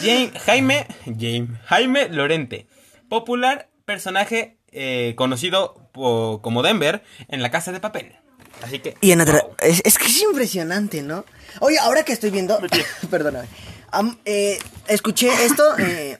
Jane- 0.00 0.32
Jaime, 0.38 0.86
Jaime, 1.04 1.48
Jaime 1.66 2.08
Lorente, 2.08 2.66
popular 3.08 3.68
personaje 3.84 4.56
eh, 4.72 5.14
conocido 5.16 5.88
po- 5.92 6.40
como 6.42 6.62
Denver 6.62 7.02
en 7.28 7.42
La 7.42 7.50
Casa 7.50 7.72
de 7.72 7.80
Papel. 7.80 8.14
Así 8.62 8.78
que... 8.80 8.94
Y 9.00 9.12
en 9.12 9.20
otra... 9.22 9.42
Es, 9.60 9.80
es 9.84 9.98
que 9.98 10.06
es 10.06 10.22
impresionante, 10.22 11.02
¿no? 11.02 11.24
Oye, 11.60 11.78
ahora 11.78 12.04
que 12.04 12.12
estoy 12.12 12.30
viendo... 12.30 12.58
Perdóname. 13.10 13.48
Am- 13.90 14.18
eh, 14.24 14.58
escuché 14.86 15.28
esto... 15.44 15.64
Eh, 15.78 16.18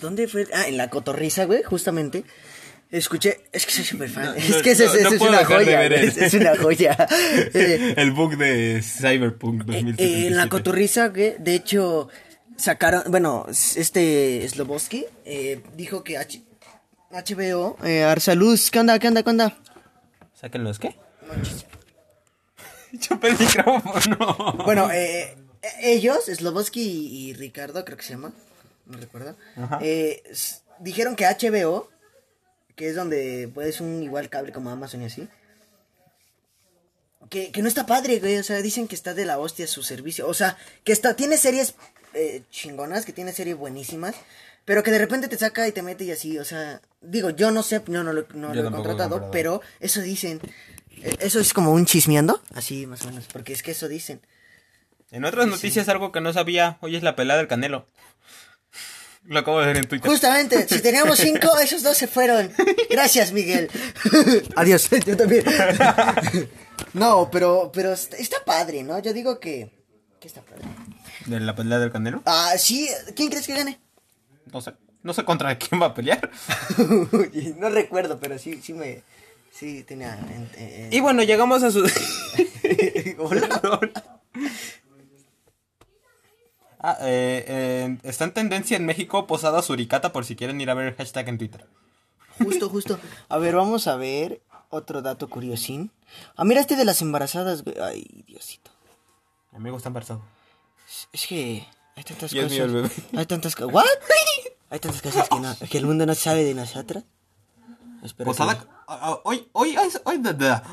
¿Dónde 0.00 0.28
fue? 0.28 0.46
Ah, 0.52 0.66
en 0.68 0.76
la 0.76 0.90
cotorriza, 0.90 1.44
güey, 1.44 1.62
justamente. 1.62 2.24
Escuché... 2.90 3.40
Es 3.52 3.66
que 3.66 3.72
soy 3.72 3.84
súper 3.84 4.08
fan. 4.08 4.24
No, 4.24 4.32
es 4.34 4.48
no, 4.48 4.62
que 4.62 4.70
es, 4.70 4.80
es- 4.80 5.20
no, 5.20 5.26
una 5.28 5.44
joya. 5.44 5.84
Es, 5.86 6.16
es 6.16 6.34
una 6.34 6.56
joya. 6.56 6.96
Eh, 7.54 7.94
el 7.96 8.12
bug 8.12 8.36
de 8.38 8.82
Cyberpunk 8.82 9.62
Eh, 9.62 9.64
2077. 9.66 10.26
en 10.28 10.36
la 10.36 10.48
cotorriza, 10.48 11.08
güey, 11.08 11.34
de 11.38 11.54
hecho, 11.54 12.08
sacaron, 12.56 13.02
bueno, 13.08 13.46
este 13.50 14.46
Sloboski 14.48 15.04
eh, 15.26 15.62
dijo 15.76 16.02
que 16.02 16.16
H- 16.16 16.42
HBO, 17.10 17.76
eh, 17.84 18.04
Arsaluz, 18.04 18.70
¿qué 18.70 18.80
onda, 18.80 18.98
qué 18.98 19.08
onda, 19.08 19.22
qué 19.22 19.30
onda? 19.30 19.58
¿Saquen 20.34 20.64
los 20.64 20.78
qué? 20.78 20.94
Chupé 22.98 23.28
el 23.28 23.38
micrófono. 23.38 24.54
Bueno, 24.64 24.90
eh, 24.90 25.36
eh, 25.62 25.68
ellos, 25.82 26.24
Sloboski 26.26 26.80
y, 26.82 27.28
y 27.30 27.32
Ricardo, 27.34 27.84
creo 27.84 27.96
que 27.98 28.02
se 28.04 28.14
llama, 28.14 28.32
no 28.86 28.96
recuerdo, 28.98 29.36
eh, 29.82 30.22
dijeron 30.80 31.14
que 31.16 31.26
HBO, 31.26 31.90
que 32.78 32.88
es 32.88 32.94
donde 32.94 33.50
puedes 33.52 33.82
un 33.82 34.02
igual 34.02 34.30
cable 34.30 34.52
como 34.52 34.70
Amazon 34.70 35.02
y 35.02 35.06
así, 35.06 35.28
que, 37.28 37.50
que 37.50 37.60
no 37.60 37.68
está 37.68 37.84
padre, 37.84 38.20
güey, 38.20 38.38
o 38.38 38.42
sea, 38.42 38.62
dicen 38.62 38.88
que 38.88 38.94
está 38.94 39.12
de 39.12 39.26
la 39.26 39.38
hostia 39.38 39.66
su 39.66 39.82
servicio, 39.82 40.26
o 40.28 40.32
sea, 40.32 40.56
que 40.84 40.92
está, 40.92 41.14
tiene 41.14 41.36
series 41.36 41.74
eh, 42.14 42.42
chingonas, 42.50 43.04
que 43.04 43.12
tiene 43.12 43.32
series 43.32 43.56
buenísimas, 43.56 44.14
pero 44.64 44.82
que 44.82 44.92
de 44.92 44.98
repente 44.98 45.28
te 45.28 45.36
saca 45.36 45.66
y 45.66 45.72
te 45.72 45.82
mete 45.82 46.04
y 46.04 46.12
así, 46.12 46.38
o 46.38 46.44
sea, 46.44 46.80
digo, 47.02 47.30
yo 47.30 47.50
no 47.50 47.62
sé, 47.62 47.82
no, 47.88 48.04
no 48.04 48.12
lo, 48.12 48.26
no 48.32 48.54
lo 48.54 48.60
he 48.60 48.62
lo 48.62 48.70
contratado, 48.70 49.30
pero 49.30 49.60
eso 49.80 50.00
dicen, 50.00 50.40
Eh, 51.02 51.16
eso 51.20 51.38
es 51.38 51.52
como 51.52 51.72
un 51.72 51.84
chismeando, 51.84 52.40
así 52.54 52.86
más 52.86 53.02
o 53.04 53.08
menos, 53.08 53.26
porque 53.32 53.52
es 53.52 53.62
que 53.62 53.72
eso 53.72 53.88
dicen. 53.88 54.20
En 55.10 55.24
otras 55.24 55.46
noticias, 55.46 55.88
algo 55.88 56.10
que 56.10 56.20
no 56.20 56.32
sabía, 56.32 56.78
hoy 56.80 56.96
es 56.96 57.02
la 57.02 57.14
pelada 57.14 57.38
del 57.38 57.48
canelo. 57.48 57.86
Lo 59.28 59.40
acabo 59.40 59.60
de 59.60 59.66
ver 59.66 59.76
en 59.76 59.86
Twitter. 59.86 60.10
Justamente, 60.10 60.66
si 60.66 60.80
teníamos 60.80 61.18
cinco, 61.28 61.48
esos 61.62 61.82
dos 61.82 61.96
se 61.96 62.08
fueron. 62.08 62.50
Gracias, 62.90 63.30
Miguel. 63.32 63.70
Adiós, 64.56 64.88
yo 65.06 65.16
también. 65.16 65.44
No, 66.94 67.30
pero, 67.30 67.70
pero 67.72 67.92
está, 67.92 68.42
padre, 68.44 68.82
¿no? 68.82 68.98
Yo 69.00 69.12
digo 69.12 69.38
que, 69.38 69.70
que 70.20 70.28
está 70.28 70.40
padre. 70.42 70.62
¿De 71.26 71.40
la 71.40 71.54
pelea 71.54 71.78
del 71.78 71.92
canelo? 71.92 72.22
Ah, 72.24 72.54
sí, 72.58 72.88
¿quién 73.14 73.28
crees 73.28 73.46
que 73.46 73.54
gane? 73.54 73.78
No 74.52 74.60
sé. 74.62 74.72
No 75.02 75.12
sé 75.14 75.24
contra 75.24 75.56
quién 75.58 75.80
va 75.80 75.86
a 75.86 75.94
pelear. 75.94 76.30
no 77.58 77.68
recuerdo, 77.70 78.18
pero 78.18 78.38
sí, 78.38 78.60
sí 78.62 78.72
me, 78.72 79.02
sí 79.52 79.84
tenía. 79.84 80.18
en- 80.18 80.50
en- 80.62 80.92
Y 80.92 81.00
bueno, 81.00 81.22
llegamos 81.22 81.62
a 81.62 81.70
su... 81.70 81.80
Hola. 83.18 84.20
Ah, 86.80 86.96
eh, 87.00 87.44
eh, 87.48 87.98
está 88.04 88.24
en 88.24 88.32
tendencia 88.32 88.76
en 88.76 88.86
México 88.86 89.26
Posada 89.26 89.62
Suricata 89.62 90.12
por 90.12 90.24
si 90.24 90.36
quieren 90.36 90.60
ir 90.60 90.70
a 90.70 90.74
ver 90.74 90.88
el 90.88 90.94
hashtag 90.94 91.28
en 91.28 91.38
Twitter. 91.38 91.66
Justo, 92.38 92.68
justo. 92.68 92.98
A 93.28 93.38
ver, 93.38 93.56
vamos 93.56 93.88
a 93.88 93.96
ver 93.96 94.40
otro 94.70 95.02
dato 95.02 95.28
curiosín. 95.28 95.90
Ah, 96.36 96.44
mira 96.44 96.60
este 96.60 96.76
de 96.76 96.84
las 96.84 97.02
embarazadas, 97.02 97.64
güey. 97.64 97.76
Ay, 97.80 98.24
Diosito. 98.26 98.70
Mi 99.52 99.58
amigo 99.58 99.76
está 99.76 99.88
embarazado. 99.88 100.22
Es 101.12 101.26
que 101.26 101.66
hay 101.96 102.04
tantas 102.04 102.32
Y 102.32 102.38
es 102.38 102.44
cosas. 102.44 102.56
mío 102.56 102.64
el 102.64 102.72
bebé. 102.72 102.90
Hay 103.16 103.26
tantas 103.26 103.56
cosas. 103.56 103.74
¿What? 103.74 103.84
Hay 104.70 104.78
tantas 104.78 105.02
cosas 105.02 105.28
que, 105.28 105.40
no, 105.40 105.56
que 105.70 105.78
el 105.78 105.86
mundo 105.86 106.06
no 106.06 106.14
sabe 106.14 106.44
de 106.44 106.54
nosotros. 106.54 107.02
Posada. 108.24 108.66
ah, 108.86 109.18
Hoy, 109.24 109.48
hoy, 109.52 109.76
hoy, 109.76 110.20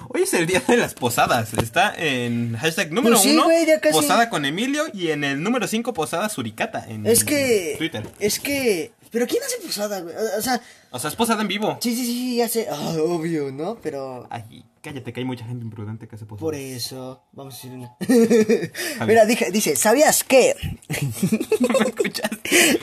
hoy, 0.10 0.22
es 0.22 0.34
el 0.34 0.46
día 0.48 0.62
de 0.68 0.78
las 0.78 0.94
posadas. 0.94 1.54
Está 1.56 1.94
en 1.96 2.56
hashtag 2.58 2.92
número 2.92 3.16
Pues 3.16 3.24
sí, 3.24 3.34
uno, 3.34 3.48
posada 3.92 4.30
con 4.30 4.46
Emilio, 4.46 4.84
y 4.94 5.10
en 5.10 5.24
el 5.24 5.42
número 5.42 5.68
5, 5.68 5.94
posada 5.94 6.30
suricata. 6.30 6.86
En 6.88 7.06
Es 7.06 7.24
que. 7.24 7.76
Twitter. 7.78 8.08
Es 8.20 8.40
que. 8.40 8.94
¿Pero 9.12 9.28
quién 9.28 9.42
hace 9.44 9.58
posada, 9.66 10.02
güey? 10.02 10.14
O 10.38 10.42
sea, 10.42 10.62
O 10.92 11.00
sea, 11.00 11.10
es 11.10 11.16
posada 11.16 11.42
en 11.42 11.48
vivo. 11.48 11.78
sí, 11.82 11.96
sí, 11.96 12.06
sí, 12.06 12.36
ya 12.38 12.50
sé. 12.50 12.68
Ah, 12.70 12.96
obvio, 13.00 13.52
¿no? 13.52 13.78
Pero. 13.82 14.28
Ay, 14.30 14.64
cállate, 14.86 15.12
que 15.12 15.19
hay 15.19 15.26
mucha 15.26 15.45
gente 15.45 15.65
imprudente 15.65 16.08
que 16.08 16.15
hace 16.15 16.26
posada. 16.26 16.45
Por 16.45 16.54
eso. 16.54 17.24
Vamos 17.32 17.56
a 17.56 17.58
decir 17.58 17.71
una. 17.71 17.95
Mira, 19.08 19.26
dije, 19.26 19.50
dice, 19.50 19.76
¿sabías? 19.76 20.24
¿Me 20.30 21.86
escuchas? 21.88 22.30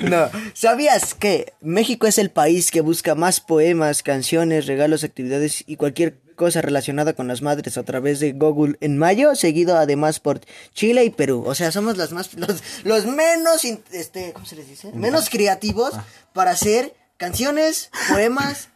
No, 0.00 0.28
¿sabías 0.52 1.14
que 1.14 1.52
México 1.60 2.08
es 2.08 2.18
el 2.18 2.30
país 2.30 2.72
que 2.72 2.80
busca 2.80 3.14
más 3.14 3.40
poemas, 3.40 4.02
canciones, 4.02 4.66
regalos, 4.66 5.04
actividades 5.04 5.62
y 5.66 5.76
cualquier 5.76 6.18
cosa 6.34 6.60
relacionada 6.60 7.12
con 7.12 7.28
las 7.28 7.40
madres 7.40 7.78
a 7.78 7.84
través 7.84 8.18
de 8.18 8.32
Google 8.32 8.76
en 8.80 8.98
mayo, 8.98 9.36
seguido 9.36 9.76
además 9.76 10.18
por 10.18 10.40
Chile 10.74 11.04
y 11.04 11.10
Perú? 11.10 11.44
O 11.46 11.54
sea, 11.54 11.70
somos 11.70 11.96
los 11.96 12.10
más 12.10 12.34
los, 12.34 12.64
los 12.82 13.06
menos 13.06 13.64
este, 13.92 14.32
¿cómo 14.32 14.46
se 14.46 14.56
les 14.56 14.68
dice? 14.68 14.90
Menos 14.92 15.30
creativos 15.30 15.94
para 16.32 16.50
hacer 16.50 16.96
canciones, 17.16 17.90
poemas, 18.10 18.70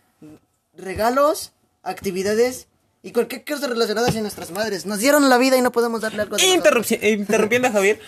regalos, 0.76 1.52
actividades 1.82 2.68
y 3.06 3.12
cualquier 3.12 3.44
cosa 3.44 3.68
relacionada 3.68 4.08
hacia 4.08 4.20
nuestras 4.20 4.50
madres. 4.50 4.84
Nos 4.84 4.98
dieron 4.98 5.28
la 5.28 5.38
vida 5.38 5.56
y 5.56 5.62
no 5.62 5.70
podemos 5.72 6.00
darle 6.00 6.22
algo 6.22 6.36
de. 6.36 6.42
Interrupci- 6.42 6.98
eh, 7.00 7.10
interrumpiendo 7.10 7.68
a 7.68 7.70
Javier. 7.70 8.00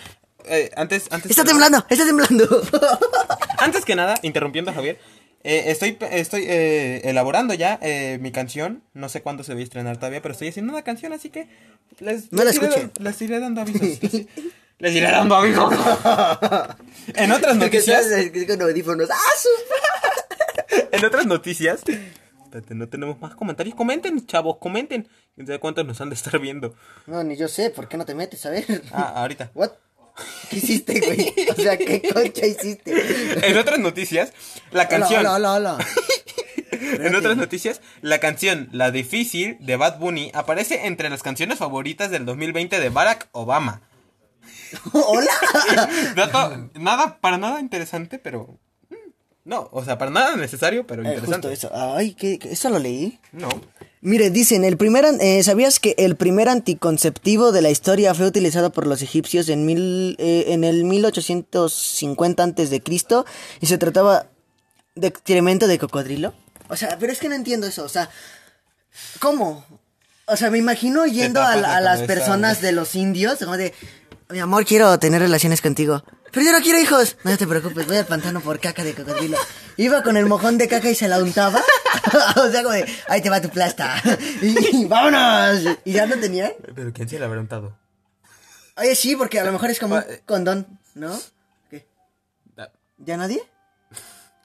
eh, 0.45 0.69
antes, 0.75 1.07
antes. 1.09 1.31
Está 1.31 1.43
que- 1.43 1.49
temblando, 1.49 1.85
está 1.89 2.05
temblando. 2.05 2.61
Antes 3.59 3.83
que 3.85 3.95
nada, 3.95 4.15
interrumpiendo 4.21 4.71
a 4.71 4.73
Javier. 4.73 4.97
eh, 5.43 5.63
estoy 5.67 5.97
estoy 6.11 6.45
eh, 6.47 7.01
elaborando 7.05 7.53
ya 7.53 7.79
mi 8.19 8.31
canción. 8.31 8.83
No 8.93 9.07
sé 9.09 9.21
cuándo 9.21 9.43
se 9.43 9.53
va 9.53 9.59
a 9.59 9.63
estrenar 9.63 9.97
todavía, 9.97 10.21
pero 10.21 10.31
estoy 10.33 10.49
haciendo 10.49 10.71
una 10.73 10.81
canción, 10.83 11.11
así 11.13 11.29
que 11.29 11.47
les, 11.99 12.31
No 12.31 12.43
la 12.43 12.53
iré, 12.53 12.89
les 12.99 13.21
iré 13.21 13.39
dando 13.39 13.61
avisos. 13.61 13.81
Les, 14.03 14.25
les 14.79 14.95
iré 14.95 15.11
dando 15.11 15.35
avisos. 15.35 15.73
en 17.15 17.31
otras 17.31 17.55
noticias, 17.57 18.05
con 18.47 18.61
audífonos. 18.61 19.09
¡Ah, 19.11 19.15
en 20.91 21.05
otras 21.05 21.25
noticias. 21.25 21.81
Espérate, 22.49 22.73
no 22.73 22.89
tenemos 22.89 23.21
más 23.21 23.35
comentarios. 23.35 23.75
Comenten, 23.75 24.25
chavos, 24.25 24.57
comenten. 24.57 25.07
Quién 25.35 25.45
sabe 25.45 25.59
cuántos 25.59 25.85
nos 25.85 26.01
han 26.01 26.09
de 26.09 26.15
estar 26.15 26.39
viendo. 26.39 26.73
No, 27.05 27.23
ni 27.23 27.37
yo 27.37 27.47
sé, 27.47 27.69
¿por 27.69 27.87
qué 27.87 27.95
no 27.95 28.05
te 28.05 28.15
metes? 28.15 28.43
A 28.47 28.49
ver. 28.49 28.65
Ah, 28.91 29.13
ahorita. 29.17 29.51
What? 29.53 29.73
¿Qué 30.49 30.57
hiciste, 30.57 30.99
güey? 30.99 31.33
O 31.51 31.55
sea, 31.55 31.77
¿qué 31.77 32.01
concha 32.11 32.47
hiciste? 32.47 33.47
En 33.47 33.55
otras 33.55 33.77
noticias, 33.77 34.33
la 34.71 34.87
canción. 34.87 35.19
Hola, 35.19 35.33
hola, 35.33 35.53
hola. 35.53 35.77
En 36.71 37.13
otras 37.15 37.35
noticias, 37.35 37.81
la 38.01 38.19
canción 38.19 38.69
La 38.71 38.91
Difícil 38.91 39.57
de 39.59 39.75
Bad 39.75 39.99
Bunny 39.99 40.31
aparece 40.33 40.87
entre 40.87 41.09
las 41.09 41.23
canciones 41.23 41.57
favoritas 41.57 42.09
del 42.09 42.25
2020 42.25 42.79
de 42.79 42.89
Barack 42.89 43.27
Obama. 43.31 43.81
Hola. 44.93 45.31
Dato, 46.15 46.69
nada, 46.75 47.19
para 47.19 47.37
nada 47.37 47.59
interesante, 47.59 48.17
pero... 48.17 48.59
No, 49.49 49.67
o 49.71 49.83
sea, 49.83 49.97
para 49.97 50.11
nada 50.11 50.35
necesario, 50.35 50.85
pero 50.85 51.01
Eh, 51.01 51.17
justo 51.19 51.35
interesante. 51.35 51.53
eso. 51.53 51.71
Ay, 51.73 52.13
¿qué, 52.13 52.37
qué- 52.37 52.51
¿eso 52.51 52.69
lo 52.69 52.77
leí? 52.77 53.19
No. 53.31 53.49
Mire, 54.01 54.29
dicen, 54.29 54.63
el 54.63 54.77
primer, 54.77 55.05
eh, 55.19 55.41
¿sabías 55.43 55.79
que 55.79 55.95
el 55.97 56.15
primer 56.15 56.47
anticonceptivo 56.49 57.51
de 57.51 57.61
la 57.63 57.71
historia 57.71 58.13
fue 58.13 58.27
utilizado 58.27 58.71
por 58.71 58.85
los 58.85 59.01
egipcios 59.01 59.49
en, 59.49 59.65
mil, 59.65 60.15
eh, 60.19 60.45
en 60.49 60.63
el 60.63 60.83
1850 60.83 62.43
antes 62.43 62.69
de 62.69 62.81
Cristo 62.81 63.25
y 63.59 63.65
se 63.65 63.77
trataba 63.79 64.27
de 64.95 65.07
excremento 65.07 65.67
de 65.67 65.79
cocodrilo? 65.79 66.33
O 66.69 66.75
sea, 66.75 66.97
pero 66.99 67.11
es 67.11 67.17
que 67.19 67.27
no 67.29 67.35
entiendo 67.35 67.65
eso, 67.67 67.83
o 67.83 67.89
sea, 67.89 68.09
¿cómo? 69.19 69.65
O 70.27 70.35
sea, 70.37 70.51
me 70.51 70.59
imagino 70.59 71.05
yendo 71.07 71.41
a, 71.41 71.55
la- 71.55 71.77
a 71.77 71.81
las 71.81 72.01
personas 72.03 72.61
de 72.61 72.71
los 72.71 72.93
indios, 72.95 73.39
como 73.39 73.57
de, 73.57 73.73
mi 74.29 74.39
amor, 74.39 74.63
quiero 74.65 74.97
tener 74.99 75.19
relaciones 75.21 75.59
contigo. 75.61 76.03
Pero 76.31 76.45
yo 76.45 76.51
no 76.51 76.61
quiero 76.61 76.79
hijos. 76.79 77.17
No 77.23 77.37
te 77.37 77.47
preocupes, 77.47 77.87
voy 77.87 77.97
al 77.97 78.05
pantano 78.05 78.41
por 78.41 78.59
caca 78.59 78.83
de 78.83 78.93
cocodrilo. 78.93 79.37
Iba 79.77 80.03
con 80.03 80.17
el 80.17 80.25
mojón 80.25 80.57
de 80.57 80.67
caca 80.67 80.89
y 80.89 80.95
se 80.95 81.07
la 81.07 81.21
untaba. 81.21 81.61
o 82.35 82.49
sea, 82.49 82.63
como 82.63 82.73
de, 82.73 82.85
ahí 83.07 83.21
te 83.21 83.29
va 83.29 83.41
tu 83.41 83.49
plasta. 83.49 84.01
y, 84.41 84.83
y 84.83 84.85
vámonos. 84.85 85.77
Y 85.85 85.93
ya 85.93 86.05
no 86.05 86.17
tenía. 86.19 86.51
Pero 86.75 86.91
¿quién 86.93 87.09
se 87.09 87.19
le 87.19 87.25
habrá 87.25 87.39
untado? 87.39 87.77
Oye, 88.77 88.95
sí, 88.95 89.15
porque 89.15 89.39
a 89.39 89.43
lo 89.43 89.51
mejor 89.51 89.69
es 89.69 89.79
como 89.79 89.95
un 89.95 90.03
condón, 90.25 90.79
¿no? 90.95 91.19
¿Qué? 91.69 91.87
Ah, 92.57 92.69
¿Ya 92.97 93.17
nadie? 93.17 93.41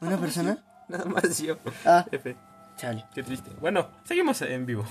¿Una 0.01 0.19
persona? 0.19 0.65
Nada 0.89 1.05
más 1.05 1.39
yo. 1.39 1.57
Ah. 1.85 2.05
F. 2.11 2.37
Chale. 2.77 3.05
Qué 3.15 3.23
triste. 3.23 3.51
Bueno, 3.61 3.91
seguimos 4.05 4.43
en 4.43 4.67
vivo. 4.67 4.85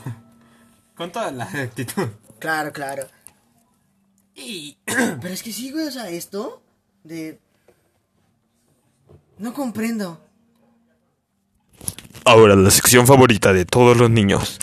Con 0.96 1.12
toda 1.12 1.32
la 1.32 1.44
actitud. 1.44 2.08
Claro, 2.40 2.72
claro. 2.72 3.08
Y... 4.36 4.78
Pero 4.86 5.34
es 5.34 5.44
que 5.44 5.52
sí, 5.52 5.72
güey, 5.72 5.88
o 5.88 5.92
sea, 5.92 6.10
esto 6.10 6.63
de... 7.04 7.40
No 9.38 9.54
comprendo. 9.54 10.22
Ahora 12.26 12.56
la 12.56 12.72
sección 12.72 13.06
favorita 13.06 13.52
de 13.52 13.66
todos 13.66 13.98
los 13.98 14.10
niños. 14.10 14.60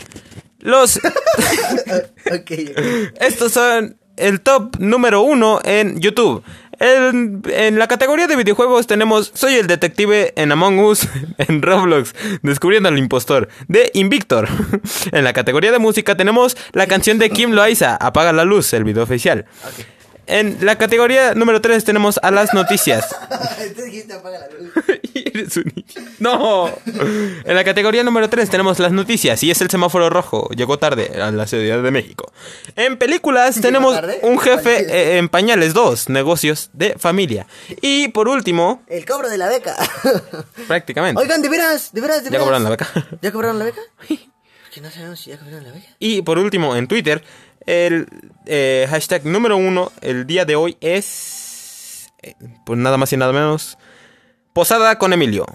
Los... 0.61 0.97
ok, 0.99 2.33
ok. 2.33 2.51
Estos 3.21 3.53
son 3.53 3.99
el 4.17 4.41
top 4.41 4.77
número 4.79 5.23
uno 5.23 5.61
en 5.65 6.01
YouTube. 6.01 6.43
En, 6.79 7.43
en 7.53 7.79
la 7.79 7.89
categoría 7.89 8.27
de 8.27 8.37
videojuegos 8.37 8.87
tenemos 8.87 9.31
Soy 9.35 9.55
el 9.55 9.67
detective 9.67 10.33
en 10.37 10.51
Among 10.51 10.79
Us, 10.79 11.07
en 11.39 11.61
Roblox, 11.61 12.15
descubriendo 12.43 12.89
al 12.89 12.99
impostor, 12.99 13.49
de 13.69 13.91
Invictor. 13.95 14.49
En 15.13 15.25
la 15.25 15.33
categoría 15.33 15.73
de 15.73 15.79
música 15.79 16.17
tenemos 16.17 16.57
la 16.73 16.87
canción 16.87 17.19
de 17.19 17.31
Kim 17.31 17.51
Loaiza, 17.51 17.97
Apaga 17.97 18.33
la 18.33 18.45
luz, 18.45 18.73
el 18.73 18.85
video 18.85 19.03
oficial. 19.03 19.47
En 20.31 20.65
la 20.65 20.79
categoría 20.79 21.35
número 21.35 21.61
3 21.61 21.85
tenemos 21.85 22.21
a 22.23 22.31
las 22.31 22.55
noticias. 22.55 23.05
Eres 25.15 25.57
un. 25.57 25.85
No. 26.21 26.71
En 27.45 27.55
la 27.55 27.65
categoría 27.65 28.03
número 28.05 28.31
3 28.31 28.49
tenemos 28.49 28.79
las 28.79 28.93
noticias 28.93 29.43
y 29.43 29.51
es 29.51 29.61
el 29.61 29.71
semáforo 29.71 30.09
rojo. 30.09 30.49
Llegó 30.51 30.79
tarde 30.79 31.21
a 31.21 31.31
la 31.33 31.47
Ciudad 31.47 31.83
de 31.83 31.91
México. 31.91 32.33
En 32.77 32.97
películas 32.97 33.61
tenemos 33.61 33.99
un 34.23 34.39
jefe 34.39 34.87
eh, 34.89 35.19
en 35.19 35.29
pañales 35.29 35.75
2, 35.75 36.09
negocios 36.11 36.71
de 36.73 36.97
familia. 36.99 37.47
Y 37.81 38.09
por 38.09 38.29
último, 38.29 38.83
El 38.87 39.05
cobro 39.05 39.29
de 39.29 39.39
la 39.39 39.49
beca. 39.49 39.75
prácticamente. 40.69 41.21
Oigan, 41.21 41.43
de 41.43 41.49
veras, 41.49 41.93
de 41.93 42.01
veras, 42.01 42.19
de 42.19 42.25
Ya 42.25 42.31
veras. 42.31 42.45
cobraron 42.45 42.65
la 42.65 42.71
beca. 42.71 42.89
¿Ya 43.21 43.33
cobraron 43.33 43.59
la 43.59 43.65
beca? 43.65 43.81
Que 44.73 44.81
no 44.81 44.91
sabemos 44.91 45.19
si 45.19 45.31
ya 45.31 45.39
cobraron 45.39 45.65
la 45.65 45.73
beca. 45.73 45.89
Y 45.99 46.23
por 46.23 46.39
último, 46.39 46.77
en 46.77 46.87
Twitter, 46.87 47.25
el 47.67 48.09
eh, 48.47 48.87
hashtag 48.91 49.25
número 49.25 49.57
uno 49.57 49.93
el 50.01 50.27
día 50.27 50.45
de 50.45 50.57
hoy 50.57 50.77
es... 50.81 52.11
eh, 52.23 52.35
pues 52.65 52.79
nada 52.79 52.97
más 52.97 53.13
y 53.13 53.17
nada 53.17 53.33
menos... 53.33 53.79
Posada 54.53 54.99
con 54.99 55.13
Emilio. 55.13 55.47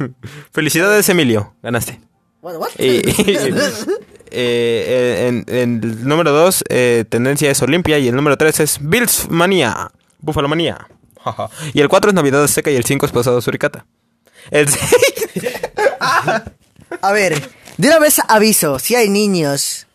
Felicidades, 0.52 1.08
Emilio. 1.08 1.54
Ganaste. 1.62 2.00
Y, 2.76 3.02
eh, 4.32 5.28
en, 5.28 5.44
en 5.46 5.80
el 5.84 6.08
número 6.08 6.32
2, 6.32 6.64
tendencia 7.08 7.52
es 7.52 7.62
Olimpia. 7.62 8.00
Y 8.00 8.08
el 8.08 8.16
número 8.16 8.36
3 8.36 8.58
es 8.60 8.78
Bills 8.80 9.30
Manía. 9.30 9.92
Búfalo 10.18 10.48
Manía. 10.48 10.88
Y 11.72 11.80
el 11.80 11.88
4 11.88 12.10
es 12.10 12.14
Navidad 12.14 12.44
Seca. 12.48 12.72
Y 12.72 12.76
el 12.76 12.84
5 12.84 13.06
es 13.06 13.12
Posada 13.12 13.40
Suricata. 13.40 13.86
El 14.50 14.68
6. 14.68 14.82
A 17.00 17.12
ver, 17.12 17.48
de 17.76 17.88
una 17.88 17.98
vez 17.98 18.20
aviso, 18.28 18.78
si 18.78 18.94
hay 18.94 19.08
niños 19.08 19.86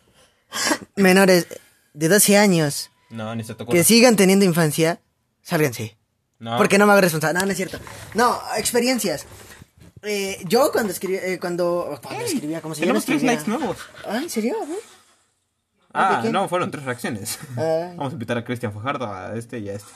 menores 0.96 1.46
de 1.94 2.08
12 2.08 2.38
años 2.38 2.90
No, 3.10 3.34
ni 3.34 3.44
se 3.44 3.54
te 3.54 3.64
que 3.66 3.84
sigan 3.84 4.16
teniendo 4.16 4.44
infancia, 4.44 5.00
sálganse. 5.42 5.96
No. 6.38 6.56
Porque 6.56 6.78
no 6.78 6.86
me 6.86 6.92
hago 6.92 7.00
responsable. 7.00 7.38
No, 7.38 7.44
no 7.46 7.50
es 7.50 7.56
cierto. 7.56 7.78
No, 8.14 8.40
experiencias. 8.56 9.26
Eh, 10.02 10.40
yo 10.44 10.70
cuando 10.70 10.92
escribía, 10.92 11.24
eh, 11.24 11.40
cuando, 11.40 11.98
cuando 12.02 12.24
escribía, 12.24 12.60
como 12.60 12.74
si 12.74 12.82
yo 12.82 12.92
no 12.92 13.00
Tenemos 13.00 13.04
tres 13.04 13.22
likes 13.24 13.48
nuevos. 13.48 13.76
Ah, 14.06 14.18
¿en 14.18 14.30
serio? 14.30 14.54
Ver. 14.66 14.78
Ah, 15.92 16.22
no, 16.30 16.48
fueron 16.48 16.70
tres 16.70 16.84
reacciones. 16.84 17.38
Vamos 17.56 18.10
a 18.10 18.12
invitar 18.12 18.38
a 18.38 18.44
Cristian 18.44 18.72
Fajardo, 18.72 19.12
a 19.12 19.36
este 19.36 19.58
y 19.58 19.68
a 19.68 19.74
este. 19.74 19.90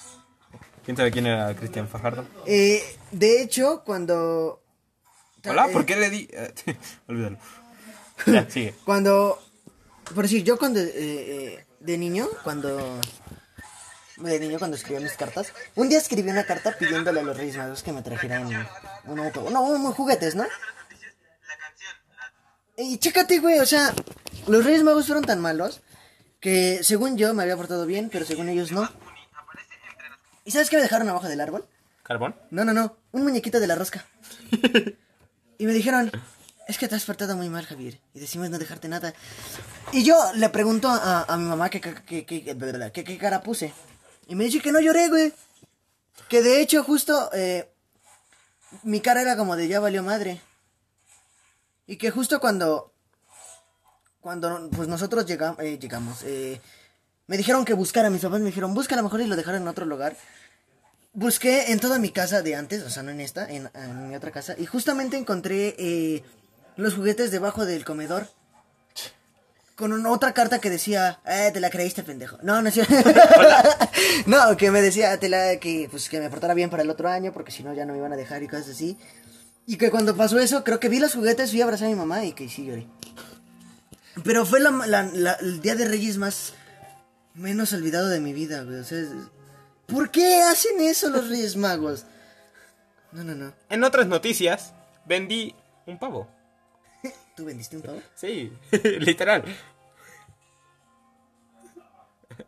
¿Quién 0.85 0.97
sabe 0.97 1.13
quién 1.13 1.27
era 1.27 1.55
Cristian 1.55 1.87
Fajardo? 1.87 2.25
Eh, 2.45 2.83
de 3.13 3.43
hecho, 3.43 3.83
cuando... 3.85 4.63
Hola, 5.47 5.69
eh, 5.69 5.73
¿por 5.73 5.87
qué 5.87 5.97
le 5.97 6.11
di...? 6.11 6.29
Olvídalo. 7.09 7.39
Ya, 8.27 8.49
sigue. 8.49 8.75
Cuando, 8.85 9.42
por 10.13 10.25
decir, 10.25 10.45
yo 10.45 10.59
cuando, 10.59 10.81
eh, 10.81 10.93
eh, 10.95 11.67
de 11.81 11.99
niño, 11.99 12.29
cuando, 12.45 13.01
de 14.17 14.41
niño 14.41 14.59
cuando 14.59 14.77
escribía 14.77 15.01
mis 15.01 15.13
cartas, 15.13 15.53
un 15.75 15.89
día 15.89 15.99
escribí 15.99 16.31
una 16.31 16.45
carta 16.45 16.77
pidiéndole 16.79 17.21
a 17.21 17.23
los 17.23 17.37
Reyes 17.37 17.57
Magos 17.57 17.83
que 17.83 17.93
me 17.93 18.03
trajeran 18.03 18.49
un 19.05 19.19
auto, 19.19 19.49
no, 19.51 19.63
unos 19.63 19.95
juguetes, 19.95 20.35
¿no? 20.35 20.45
Y 22.77 22.99
chécate, 22.99 23.39
güey, 23.39 23.59
o 23.59 23.67
sea, 23.67 23.93
los 24.47 24.65
Reyes 24.65 24.83
Magos 24.83 25.07
fueron 25.07 25.25
tan 25.25 25.41
malos 25.41 25.83
que 26.41 26.81
según 26.83 27.17
yo 27.17 27.35
me 27.35 27.43
había 27.43 27.57
portado 27.57 27.87
bien, 27.87 28.09
pero 28.11 28.25
según 28.25 28.49
ellos 28.49 28.73
no. 28.73 28.91
¿Y 30.45 30.51
sabes 30.51 30.71
qué 30.71 30.77
me 30.77 30.83
dejaron 30.83 31.09
abajo 31.09 31.29
del 31.29 31.41
árbol? 31.41 31.67
¿Carbón? 32.03 32.35
No, 32.51 32.65
no, 32.65 32.73
no, 32.73 32.97
un 33.13 33.23
muñequito 33.23 33.61
de 33.61 33.67
la 33.67 33.77
rosca. 33.77 34.05
Y 35.59 35.67
me 35.67 35.75
dijeron, 35.75 36.11
es 36.73 36.79
que 36.79 36.89
te 36.89 36.97
has 36.97 37.05
portado 37.05 37.37
muy 37.37 37.49
mal, 37.49 37.65
Javier. 37.65 38.01
Y 38.15 38.21
decimos 38.21 38.51
no 38.51 38.59
dejarte 38.59 38.89
nada. 38.89 39.15
Y 39.93 40.03
yo 40.03 40.17
le 40.35 40.49
pregunto 40.49 40.89
a, 40.91 41.37
mi 41.37 41.45
mamá 41.45 41.71
qué 41.71 41.81
qué 41.81 43.19
cara 43.19 43.43
puse. 43.43 43.73
Y 44.27 44.35
me 44.35 44.45
dice 44.45 44.61
que 44.61 44.73
no 44.73 44.81
lloré, 44.81 45.09
güey. 45.09 45.33
Que 46.29 46.43
de 46.43 46.61
hecho 46.61 46.83
justo 46.83 47.31
eh, 47.33 47.71
mi 48.83 49.01
cara 49.01 49.23
era 49.23 49.37
como 49.37 49.57
de 49.57 49.69
ya 49.69 49.81
valió 49.81 50.03
madre. 50.03 50.41
Y 51.87 51.97
que 51.97 52.11
justo 52.11 52.41
cuando 52.41 52.93
cuando 54.21 54.71
pues 54.75 54.89
nosotros 54.89 55.27
eh, 55.29 55.79
llegamos, 55.79 56.23
eh, 56.23 56.61
me 57.27 57.37
dijeron 57.37 57.65
que 57.65 57.75
buscara, 57.75 58.09
mis 58.09 58.23
papás 58.23 58.41
me 58.41 58.47
dijeron, 58.47 58.73
busca 58.73 58.95
a 58.95 58.99
lo 58.99 59.03
mejor 59.03 59.21
y 59.21 59.27
lo 59.27 59.37
dejaron 59.37 59.63
en 59.63 59.69
otro 59.69 59.85
lugar. 59.85 60.17
Busqué 61.13 61.73
en 61.73 61.81
toda 61.81 61.99
mi 61.99 62.11
casa 62.11 62.41
de 62.41 62.55
antes, 62.55 62.83
o 62.85 62.91
sea, 62.91 63.03
no 63.03 63.11
en 63.11 63.21
esta, 63.21 63.51
en, 63.51 63.69
en 63.75 64.09
mi 64.09 64.17
otra 64.17 64.31
casa, 64.31 64.55
y 64.57 64.65
justamente 64.65 65.19
encontré 65.19 65.75
eh, 65.77 66.23
los 66.77 66.95
juguetes 66.95 67.31
debajo 67.31 67.65
del 67.67 67.85
comedor. 67.85 68.29
Con 69.77 69.93
una 69.93 70.11
otra 70.11 70.33
carta 70.33 70.61
que 70.61 70.71
decía, 70.71 71.21
eh, 71.27 71.51
te 71.53 71.59
la 71.61 71.71
creíste, 71.71 72.03
pendejo. 72.03 72.39
No, 72.43 72.61
no 72.63 72.71
no, 74.27 74.57
que 74.57 74.71
me 74.71 74.83
decía, 74.83 75.19
te 75.19 75.29
la, 75.29 75.57
que, 75.57 75.89
pues, 75.91 76.09
que 76.09 76.21
me 76.21 76.31
portara 76.31 76.55
bien 76.55 76.71
para 76.71 76.83
el 76.83 76.91
otro 76.91 77.09
año, 77.09 77.33
porque 77.33 77.51
si 77.53 77.63
no 77.63 77.73
ya 77.75 77.85
no 77.87 77.93
me 77.93 77.99
iban 77.99 78.13
a 78.13 78.17
dejar 78.17 78.43
y 78.43 78.49
cosas 78.49 78.69
así. 78.71 78.99
Y 79.67 79.77
que 79.79 79.91
cuando 79.91 80.17
pasó 80.17 80.39
eso, 80.39 80.63
creo 80.63 80.79
que 80.79 80.89
vi 80.89 80.99
los 81.01 81.15
juguetes, 81.15 81.51
fui 81.51 81.61
a 81.61 81.65
abrazar 81.65 81.87
a 81.87 81.91
mi 81.91 81.97
mamá 81.97 82.25
y 82.25 82.33
que 82.33 82.49
sí 82.49 82.67
lloré. 82.67 82.87
Pero 84.25 84.45
fue 84.45 84.61
la, 84.61 84.71
la- 84.87 85.11
la- 85.13 85.33
el 85.41 85.61
día 85.63 85.75
de 85.75 85.87
Reyes 85.89 86.19
más 86.19 86.53
menos 87.35 87.73
olvidado 87.73 88.09
de 88.09 88.21
mi 88.21 88.33
vida, 88.35 88.63
güey. 88.63 88.77
O 88.77 88.85
sea, 88.85 89.03
¿por 89.87 90.11
qué 90.11 90.43
hacen 90.43 90.81
eso 90.81 91.09
los 91.09 91.29
Reyes 91.31 91.57
Magos? 91.57 92.05
No, 93.13 93.25
no, 93.25 93.35
no. 93.35 93.55
En 93.71 93.85
otras 93.85 94.07
noticias, 94.07 94.73
vendí 95.07 95.55
un 95.87 95.99
pavo. 95.99 96.29
¿Tú 97.43 97.47
vendiste 97.47 97.75
un 97.75 97.83
pavo? 97.83 98.01
Sí, 98.15 98.53
literal. 99.01 99.43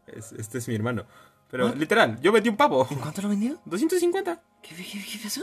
Es- 0.07 0.31
este 0.39 0.59
es 0.59 0.69
mi 0.69 0.77
hermano. 0.77 1.05
Pero 1.51 1.75
literal, 1.75 2.21
yo 2.21 2.31
vendí 2.31 2.49
un 2.49 2.57
pavo. 2.57 2.87
¿En 2.93 2.99
cuánto 3.01 3.23
lo 3.23 3.29
vendió? 3.29 3.61
250. 3.65 4.41
¿Qué, 4.63 4.77
qué, 4.77 4.85
qué 4.85 5.19
pasó? 5.21 5.41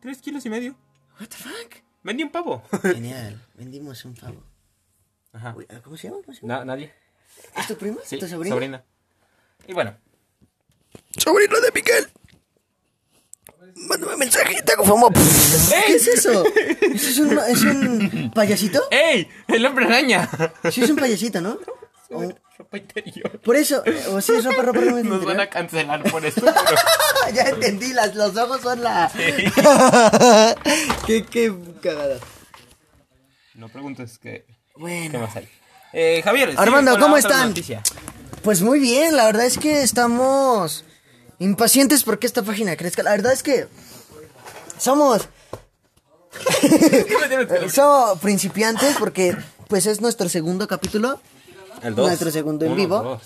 3 0.00 0.18
kilos 0.22 0.46
y 0.46 0.50
medio. 0.50 0.76
What 1.20 1.26
the 1.26 1.36
fuck? 1.36 1.74
Vendí 2.04 2.22
un 2.22 2.30
pavo. 2.30 2.62
Genial, 2.82 3.44
vendimos 3.54 4.04
un 4.04 4.14
pavo. 4.14 4.44
Ajá. 5.32 5.54
Uy, 5.56 5.66
¿Cómo 5.82 5.96
se 5.96 6.08
llama? 6.08 6.20
¿Cómo 6.24 6.34
se 6.36 6.42
llama? 6.42 6.58
Na- 6.60 6.64
¿Nadie? 6.64 6.94
¿Es 7.56 7.66
tu 7.66 7.76
prima? 7.76 7.98
Sí, 8.04 8.16
¿Tu 8.20 8.28
sobrina? 8.28 8.54
sobrina. 8.54 8.84
Y 9.66 9.72
bueno, 9.74 9.96
Sobrino 11.16 11.60
de 11.60 11.72
Miguel. 11.72 12.06
Mándame 13.76 14.16
mensaje, 14.16 14.62
te 14.62 14.72
hago 14.72 14.84
fama. 14.84 15.08
¿Qué 15.86 15.94
es 15.94 16.06
eso? 16.06 16.44
¿Eso 16.80 17.08
es 17.10 17.18
un, 17.18 17.38
es 17.38 17.62
un 17.62 18.30
payasito? 18.34 18.82
¡Ey! 18.90 19.28
¡El 19.48 19.64
hombre 19.66 19.86
araña! 19.86 20.28
Sí, 20.70 20.82
es 20.82 20.90
un 20.90 20.96
payasito, 20.96 21.40
¿no? 21.40 21.58
O- 22.10 22.32
Ropa 22.56 22.78
interior. 22.78 23.38
por 23.40 23.54
eso, 23.54 23.84
o 24.10 24.20
si 24.20 24.32
es 24.32 24.44
ropa, 24.44 24.62
ropa, 24.62 24.80
ropa 24.80 25.02
Nos 25.02 25.24
van 25.24 25.38
a 25.40 25.46
cancelar 25.48 26.02
por 26.10 26.24
esto, 26.26 26.40
pero... 26.44 27.32
ya 27.34 27.42
entendí, 27.50 27.92
las, 27.92 28.14
los 28.16 28.34
ojos 28.36 28.60
son 28.62 28.82
la... 28.82 29.12
qué, 31.06 31.24
qué 31.24 31.54
cagada. 31.80 32.18
No 33.54 33.68
preguntes 33.68 34.18
qué, 34.18 34.44
qué 34.48 34.54
Bueno, 34.74 35.20
más 35.20 35.36
hay. 35.36 35.48
Eh, 35.92 36.20
Javier, 36.24 36.54
Armando, 36.56 36.98
¿cómo 36.98 37.16
están? 37.16 37.48
noticia. 37.50 37.80
pues 38.42 38.60
muy 38.62 38.80
bien, 38.80 39.16
la 39.16 39.26
verdad 39.26 39.46
es 39.46 39.56
que 39.58 39.82
estamos 39.82 40.84
impacientes 41.38 42.02
porque 42.04 42.26
esta 42.26 42.42
página 42.42 42.76
crezca. 42.76 43.02
La 43.02 43.10
verdad 43.12 43.32
es 43.32 43.42
que 43.42 43.68
somos... 44.78 45.28
¿Qué 46.60 47.16
me 47.20 47.28
tienes 47.28 47.46
que- 47.46 47.70
Somos 47.70 48.18
principiantes 48.20 48.96
porque 48.98 49.36
pues 49.68 49.86
es 49.86 50.00
nuestro 50.00 50.28
segundo 50.28 50.66
capítulo. 50.68 51.20
El 51.82 51.94
Nuestro 51.94 52.30
segundo 52.30 52.64
en 52.64 52.72
Uno, 52.72 52.80
vivo. 52.80 53.02
dos. 53.02 53.22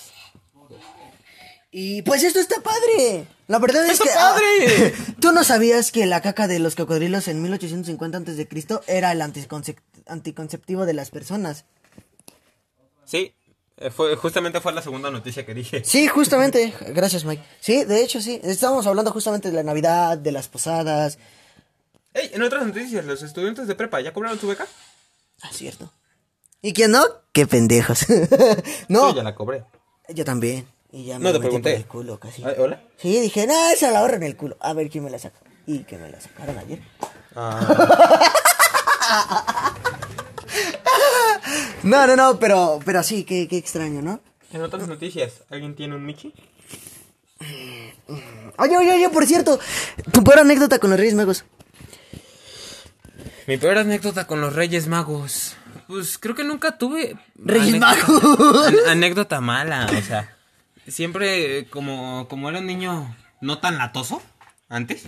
Y 1.71 2.03
pues 2.03 2.23
esto 2.23 2.39
está 2.39 2.61
padre. 2.61 3.27
La 3.49 3.59
verdad 3.59 3.87
es 3.87 3.93
¡Está 3.93 4.05
que... 4.05 4.11
padre! 4.15 4.95
ah, 4.95 5.15
¿Tú 5.21 5.33
no 5.33 5.43
sabías 5.43 5.91
que 5.91 6.05
la 6.05 6.21
caca 6.21 6.47
de 6.47 6.59
los 6.59 6.75
cocodrilos 6.75 7.29
en 7.29 7.41
1850 7.41 8.17
antes 8.19 8.37
de 8.37 8.47
Cristo 8.47 8.83
era 8.87 9.11
el 9.13 9.23
anticonce- 9.23 9.79
anticonceptivo 10.07 10.85
de 10.85 10.93
las 10.93 11.11
personas? 11.11 11.65
Sí, 13.07 13.35
fue, 13.91 14.15
justamente 14.17 14.61
fue 14.61 14.73
la 14.73 14.83
segunda 14.83 15.11
noticia 15.11 15.45
que 15.45 15.55
dije. 15.55 15.83
Sí, 15.85 16.07
justamente. 16.09 16.73
Gracias, 16.89 17.25
Mike. 17.25 17.43
Sí, 17.61 17.85
de 17.85 18.03
hecho, 18.03 18.21
sí. 18.21 18.41
Estábamos 18.43 18.87
hablando 18.87 19.11
justamente 19.13 19.49
de 19.51 19.57
la 19.57 19.63
Navidad, 19.63 20.17
de 20.19 20.33
las 20.33 20.49
posadas. 20.49 21.19
Ey, 22.15 22.31
en 22.35 22.43
otras 22.43 22.67
noticias, 22.67 23.05
los 23.05 23.23
estudiantes 23.23 23.67
de 23.67 23.75
prepa, 23.75 24.01
¿ya 24.01 24.13
cobraron 24.13 24.39
su 24.39 24.47
beca? 24.49 24.67
Ah, 25.43 25.49
cierto. 25.53 25.91
¿Y 26.61 26.73
quién 26.73 26.91
no? 26.93 27.03
Qué 27.33 27.47
pendejos. 27.47 28.07
no, 28.89 29.11
Yo 29.11 29.17
ya 29.17 29.23
la 29.23 29.35
cobré. 29.35 29.65
yo 30.11 30.25
también. 30.25 30.67
Y 30.93 31.07
ya 31.07 31.19
me 31.19 31.25
No 31.25 31.33
te 31.33 31.39
metí 31.39 31.43
por 31.53 31.63
pregunté. 31.63 31.75
el 31.75 31.87
culo 31.87 32.21
casi. 32.21 32.45
Ay, 32.45 32.55
¿Hola? 32.59 32.83
Sí, 32.99 33.19
dije, 33.19 33.47
no, 33.47 33.71
esa 33.71 33.91
la 33.91 34.01
ahorro 34.01 34.17
en 34.17 34.23
el 34.25 34.37
culo. 34.37 34.59
A 34.61 34.75
ver 34.75 34.91
quién 34.91 35.03
me 35.05 35.11
la 35.11 35.19
saca. 35.19 35.39
Y 35.67 35.81
que 35.85 35.97
me 35.97 36.11
la 36.11 36.21
sacaron 36.21 36.59
ayer. 36.59 36.81
Ah, 37.35 38.21
No, 41.83 42.07
no, 42.07 42.15
no, 42.17 42.39
pero, 42.39 42.79
pero 42.85 43.03
sí, 43.03 43.25
qué, 43.25 43.49
qué 43.49 43.57
extraño, 43.59 44.03
¿no? 44.03 44.21
en 44.53 44.61
otras 44.63 44.87
noticias, 44.87 45.43
¿alguien 45.51 45.75
tiene 45.75 45.97
un 45.97 46.05
Mickey? 46.05 46.33
Oye, 48.59 48.77
oye, 48.77 48.93
oye, 48.93 49.09
por 49.09 49.27
cierto, 49.27 49.59
tu 50.13 50.23
peor 50.23 50.41
anécdota 50.41 50.79
con 50.79 50.91
los 50.91 50.99
Reyes 50.99 51.15
Magos. 51.15 51.45
Mi 53.47 53.57
peor 53.57 53.79
anécdota 53.79 54.27
con 54.27 54.41
los 54.41 54.55
Reyes 54.55 54.87
Magos. 54.89 55.57
Pues 55.89 56.19
creo 56.19 56.35
que 56.35 56.45
nunca 56.45 56.79
tuve. 56.79 57.17
Reyes 57.37 57.75
anécdota- 57.75 58.07
Magos. 58.07 58.67
an- 58.69 58.89
anécdota 58.91 59.41
mala, 59.41 59.87
o 59.87 60.03
sea. 60.03 60.37
Siempre, 60.87 61.67
como, 61.71 62.29
como 62.29 62.49
era 62.51 62.59
un 62.61 62.67
niño 62.67 63.17
no 63.41 63.59
tan 63.59 63.79
latoso 63.79 64.23
antes. 64.69 65.05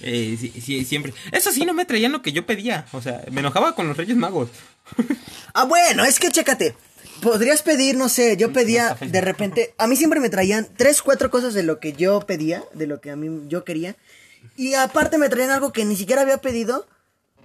Eh, 0.00 0.36
sí, 0.38 0.52
sí, 0.60 0.84
siempre. 0.84 1.12
Eso 1.32 1.52
sí, 1.52 1.64
no 1.64 1.74
me 1.74 1.84
traían 1.84 2.12
lo 2.12 2.22
que 2.22 2.32
yo 2.32 2.46
pedía. 2.46 2.86
O 2.92 3.02
sea, 3.02 3.22
me 3.30 3.40
enojaba 3.40 3.74
con 3.74 3.88
los 3.88 3.96
Reyes 3.96 4.16
Magos. 4.16 4.50
Ah, 5.54 5.64
bueno, 5.64 6.04
es 6.04 6.20
que 6.20 6.30
chécate. 6.30 6.76
Podrías 7.22 7.62
pedir, 7.62 7.96
no 7.96 8.08
sé, 8.08 8.36
yo 8.36 8.52
pedía 8.52 8.94
de 9.00 9.20
repente, 9.20 9.74
a 9.76 9.88
mí 9.88 9.96
siempre 9.96 10.20
me 10.20 10.28
traían 10.28 10.68
tres, 10.76 11.02
cuatro 11.02 11.30
cosas 11.30 11.52
de 11.52 11.64
lo 11.64 11.80
que 11.80 11.92
yo 11.94 12.20
pedía, 12.20 12.62
de 12.74 12.86
lo 12.86 13.00
que 13.00 13.10
a 13.10 13.16
mí 13.16 13.48
yo 13.48 13.64
quería. 13.64 13.96
Y 14.56 14.74
aparte 14.74 15.18
me 15.18 15.28
traían 15.28 15.50
algo 15.50 15.72
que 15.72 15.84
ni 15.84 15.96
siquiera 15.96 16.22
había 16.22 16.38
pedido 16.38 16.86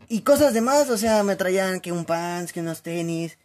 y 0.10 0.21
cosas 0.21 0.54
demás, 0.54 0.89
o 0.89 0.97
sea, 0.97 1.23
me 1.23 1.36
traían 1.36 1.80
que 1.80 1.91
un 1.91 2.06
pants, 2.06 2.54
que 2.54 2.60
unos 2.60 2.84
tenis, 2.84 3.38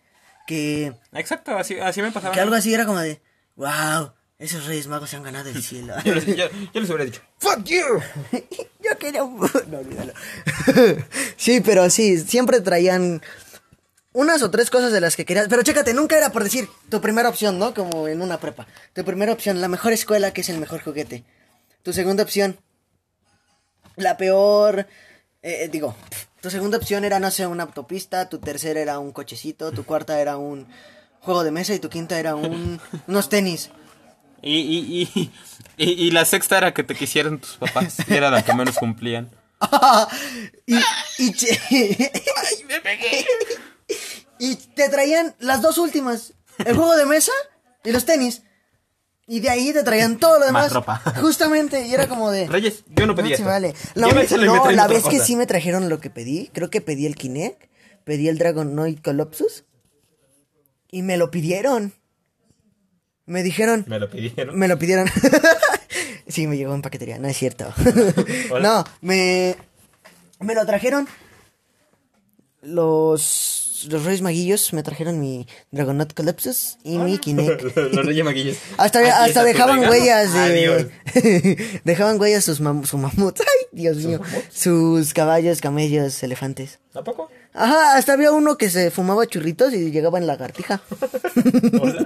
que, 0.46 0.92
Exacto, 1.12 1.56
así, 1.56 1.78
así 1.78 2.02
me 2.02 2.12
pasaba. 2.12 2.34
que 2.34 2.40
algo 2.40 2.54
así 2.54 2.74
era 2.74 2.84
como 2.84 2.98
de, 2.98 3.20
wow, 3.56 4.12
esos 4.38 4.66
Reyes 4.66 4.86
Magos 4.86 5.10
se 5.10 5.16
han 5.16 5.22
ganado 5.24 5.48
el 5.48 5.62
cielo. 5.62 5.94
Yo 6.04 6.14
les, 6.14 6.26
yo- 6.26 6.48
yo 6.72 6.80
les 6.80 6.88
hubiera 6.88 7.04
dicho, 7.04 7.20
¡Fuck 7.38 7.64
you! 7.64 7.82
Yo 8.82 8.96
quería 8.98 9.22
un... 9.24 9.38
No, 9.68 9.78
olvídalo. 9.78 10.12
sí, 11.36 11.60
pero 11.60 11.90
sí, 11.90 12.18
siempre 12.18 12.60
traían 12.60 13.20
unas 14.12 14.42
o 14.42 14.50
tres 14.50 14.70
cosas 14.70 14.92
de 14.92 15.00
las 15.00 15.14
que 15.16 15.24
querías. 15.24 15.48
Pero 15.48 15.62
chécate, 15.62 15.92
nunca 15.94 16.16
era 16.16 16.30
por 16.32 16.44
decir 16.44 16.68
tu 16.88 17.00
primera 17.00 17.28
opción, 17.28 17.58
¿no? 17.58 17.74
Como 17.74 18.08
en 18.08 18.22
una 18.22 18.38
prepa. 18.40 18.66
Tu 18.94 19.04
primera 19.04 19.32
opción, 19.32 19.60
la 19.60 19.68
mejor 19.68 19.92
escuela, 19.92 20.32
que 20.32 20.40
es 20.42 20.48
el 20.48 20.58
mejor 20.58 20.80
juguete. 20.82 21.24
Tu 21.82 21.92
segunda 21.92 22.22
opción, 22.22 22.56
la 23.96 24.16
peor... 24.16 24.86
eh, 25.42 25.64
eh, 25.64 25.68
digo, 25.70 25.94
tu 26.40 26.48
segunda 26.50 26.78
opción 26.78 27.04
era, 27.04 27.18
no 27.20 27.30
sé, 27.30 27.46
una 27.46 27.64
autopista. 27.64 28.28
Tu 28.28 28.38
tercera 28.38 28.80
era 28.80 28.98
un 29.00 29.12
cochecito. 29.12 29.72
Tu 29.72 29.84
cuarta 29.84 30.20
era 30.20 30.36
un 30.38 30.66
juego 31.20 31.42
de 31.44 31.50
mesa. 31.50 31.74
Y 31.74 31.78
tu 31.80 31.88
quinta 31.90 32.18
era 32.18 32.36
un, 32.36 32.80
unos 33.06 33.28
tenis. 33.28 33.70
Y, 34.42 34.58
y, 34.58 35.10
y, 35.14 35.30
y, 35.76 36.06
y 36.06 36.10
la 36.10 36.24
sexta 36.24 36.58
era 36.58 36.74
que 36.74 36.82
te 36.84 36.94
quisieran 36.94 37.38
tus 37.40 37.56
papás. 37.56 37.96
Y 38.08 38.14
era 38.14 38.30
la 38.30 38.42
que 38.44 38.54
menos 38.54 38.76
cumplían. 38.76 39.30
y, 40.66 40.76
y, 41.18 41.32
che- 41.32 41.60
¡Me 42.68 42.80
pegué! 42.80 43.26
Y 44.38 44.54
te 44.56 44.88
traían 44.88 45.34
las 45.40 45.62
dos 45.62 45.78
últimas. 45.78 46.34
El 46.64 46.76
juego 46.76 46.96
de 46.96 47.06
mesa 47.06 47.32
y 47.84 47.90
los 47.92 48.04
tenis. 48.04 48.42
Y 49.26 49.40
de 49.40 49.50
ahí 49.50 49.72
te 49.72 49.82
traían 49.82 50.18
todo 50.18 50.38
lo 50.38 50.46
demás. 50.46 50.64
Más 50.64 50.72
ropa. 50.72 51.02
Justamente, 51.20 51.86
y 51.86 51.92
era 51.92 52.08
como 52.08 52.30
de... 52.30 52.46
Reyes, 52.46 52.84
yo 52.88 53.06
no 53.06 53.14
pedí 53.14 53.34
esto. 53.34 53.44
vale. 53.44 53.74
La, 53.94 54.08
me 54.08 54.24
no, 54.26 54.70
la 54.70 54.86
vez 54.86 55.04
que 55.04 55.20
sí 55.20 55.36
me 55.36 55.46
trajeron 55.46 55.88
lo 55.90 56.00
que 56.00 56.08
pedí, 56.08 56.50
creo 56.54 56.70
que 56.70 56.80
pedí 56.80 57.04
el 57.04 57.14
Kinect, 57.14 57.64
pedí 58.04 58.28
el 58.28 58.38
Dragonoid 58.38 59.00
Colossus. 59.00 59.64
Y 60.90 61.02
me 61.02 61.18
lo 61.18 61.30
pidieron. 61.30 61.92
Me 63.28 63.42
dijeron... 63.42 63.84
Me 63.86 63.98
lo 64.00 64.08
pidieron. 64.10 64.58
Me 64.58 64.66
lo 64.68 64.78
pidieron. 64.78 65.06
sí, 66.28 66.46
me 66.46 66.56
llegó 66.56 66.74
en 66.74 66.82
paquetería, 66.82 67.18
no 67.18 67.28
es 67.28 67.36
cierto. 67.36 67.72
No, 68.60 68.84
me. 69.02 69.54
Me 70.40 70.54
lo 70.54 70.64
trajeron. 70.66 71.06
Los. 72.62 73.86
Los 73.88 74.04
Reyes 74.04 74.22
Maguillos 74.22 74.72
me 74.72 74.82
trajeron 74.82 75.20
mi 75.20 75.46
Dragonaut 75.70 76.12
Calypsus 76.12 76.78
y 76.82 76.98
mi 76.98 77.18
Kinect. 77.18 77.62
Los 77.76 78.06
Reyes 78.06 78.24
Maguillos. 78.24 78.56
Hasta, 78.76 78.98
Aquí 78.98 79.08
hasta 79.08 79.44
dejaban 79.44 79.78
huellas 79.80 80.34
Adiós. 80.34 80.86
de. 81.14 81.80
dejaban 81.84 82.20
huellas 82.20 82.44
sus 82.44 82.60
mam- 82.60 82.84
su 82.86 82.98
mamut. 82.98 83.38
Ay, 83.40 83.66
Dios 83.70 83.98
mío. 83.98 84.20
Sus 84.52 85.14
caballos, 85.14 85.60
camellos, 85.60 86.20
elefantes. 86.24 86.80
¿A 86.94 87.04
poco? 87.04 87.30
Ajá, 87.54 87.96
hasta 87.96 88.14
había 88.14 88.32
uno 88.32 88.58
que 88.58 88.68
se 88.68 88.90
fumaba 88.90 89.26
churritos 89.26 89.72
y 89.72 89.92
llegaba 89.92 90.18
en 90.18 90.26
lagartija. 90.26 90.82
Hola. 91.80 92.04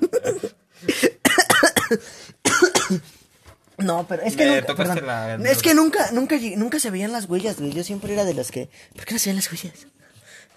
No, 3.78 4.06
pero 4.06 4.22
es 4.22 4.36
que 4.36 4.44
Me 4.44 4.50
nunca, 4.56 4.66
tocaste 4.66 4.94
perdón. 5.00 5.42
la- 5.42 5.50
es 5.50 5.62
que 5.62 5.74
nunca, 5.74 6.12
nunca, 6.12 6.36
nunca 6.56 6.78
se 6.78 6.90
veían 6.90 7.10
las 7.10 7.24
huellas, 7.28 7.58
güey. 7.58 7.72
Yo 7.72 7.82
siempre 7.82 8.12
era 8.12 8.24
de 8.24 8.34
los 8.34 8.50
que, 8.50 8.68
¿por 8.94 9.04
qué 9.06 9.14
no 9.14 9.18
se 9.18 9.30
ven 9.30 9.36
las 9.36 9.50
huellas? 9.50 9.86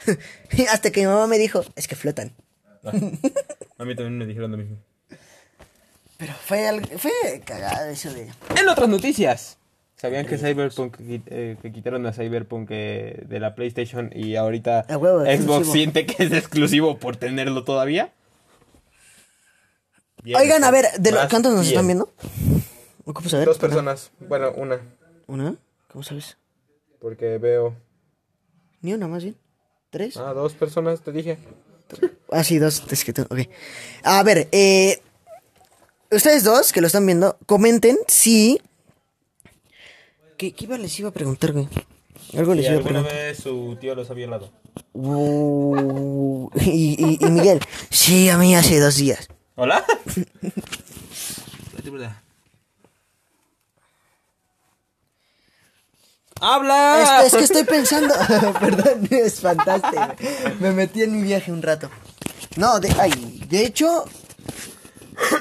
Hasta 0.71 0.91
que 0.91 1.01
mi 1.01 1.07
mamá 1.07 1.25
me 1.25 1.37
dijo, 1.39 1.63
es 1.75 1.87
que 1.87 1.95
flotan. 1.95 2.33
A 2.83 2.91
mí 3.85 3.95
también 3.95 4.17
me 4.17 4.25
dijeron 4.27 4.51
lo 4.51 4.57
mismo. 4.57 4.77
Pero 6.17 6.33
fue, 6.45 6.67
algo- 6.67 6.87
fue 6.99 7.11
cagado 7.45 7.89
eso 7.89 8.13
de... 8.13 8.29
En 8.59 8.67
otras 8.69 8.89
noticias. 8.89 9.57
¿Sabían 9.95 10.25
que 10.27 10.37
Cyberpunk 10.37 10.97
eh, 10.99 11.55
que 11.61 11.71
quitaron 11.71 12.05
a 12.05 12.13
Cyberpunk 12.13 12.67
eh, 12.71 13.23
de 13.25 13.39
la 13.39 13.55
PlayStation 13.55 14.11
y 14.13 14.35
ahorita 14.35 14.85
huevo, 14.89 15.21
Xbox 15.21 15.29
exclusivo. 15.33 15.73
siente 15.73 16.05
que 16.05 16.23
es 16.23 16.31
exclusivo 16.33 16.99
por 16.99 17.15
tenerlo 17.15 17.63
todavía? 17.63 18.11
Bien, 20.25 20.37
Oigan, 20.41 20.63
a 20.63 20.71
ver, 20.71 20.85
¿de 20.99 21.11
lo- 21.11 21.19
¿cuántos 21.29 21.53
nos 21.53 21.61
bien. 21.61 21.73
están 21.73 21.85
viendo? 21.87 22.09
¿Ocupas 23.05 23.31
saber? 23.31 23.45
Dos 23.47 23.59
personas. 23.59 24.11
Bueno, 24.19 24.51
una. 24.57 24.81
¿Una? 25.27 25.55
¿Cómo 25.91 26.03
sabes? 26.03 26.37
Porque 26.99 27.37
veo. 27.37 27.75
¿Ni 28.81 28.93
una 28.93 29.07
más 29.07 29.23
bien? 29.23 29.37
¿Tres? 29.91 30.17
Ah, 30.17 30.33
dos 30.33 30.53
personas, 30.53 31.01
te 31.01 31.11
dije. 31.11 31.37
Ah, 32.31 32.43
sí, 32.43 32.57
dos. 32.57 32.83
Es 32.91 33.05
que 33.05 33.13
tú- 33.13 33.21
ok. 33.21 33.39
A 34.03 34.23
ver, 34.23 34.47
eh, 34.51 34.99
ustedes 36.11 36.43
dos 36.43 36.73
que 36.73 36.81
lo 36.81 36.87
están 36.87 37.05
viendo, 37.05 37.37
comenten 37.45 37.97
si... 38.07 38.59
¿Qué, 40.37 40.51
qué 40.53 40.65
iba, 40.65 40.77
les 40.79 40.99
iba 40.99 41.09
a 41.09 41.13
preguntar, 41.13 41.53
güey? 41.53 41.69
Algo 42.35 42.55
les 42.55 42.65
iba 42.65 42.73
a 42.73 42.77
alguna 42.77 43.03
preguntar. 43.03 43.13
vez 43.27 43.37
su 43.37 43.77
tío 43.79 43.93
los 43.95 44.09
ha 44.09 44.13
violado. 44.15 44.51
Uh, 44.93 46.49
y, 46.61 46.95
y- 47.21 47.25
y 47.25 47.29
Miguel, 47.29 47.59
sí, 47.91 48.27
a 48.29 48.37
mí 48.39 48.55
hace 48.55 48.79
dos 48.79 48.95
días. 48.97 49.29
¿Hola? 49.55 49.85
¡Habla! 56.41 57.23
Es, 57.25 57.33
es 57.33 57.37
que 57.37 57.43
estoy 57.45 57.63
pensando. 57.63 58.13
Perdón, 58.59 59.07
espantaste. 59.09 59.95
güey. 59.95 60.55
Me 60.59 60.71
metí 60.71 61.03
en 61.03 61.15
mi 61.15 61.23
viaje 61.23 61.51
un 61.51 61.61
rato. 61.61 61.89
No, 62.57 62.79
de, 62.79 62.93
ay, 62.99 63.45
de 63.49 63.65
hecho, 63.65 64.05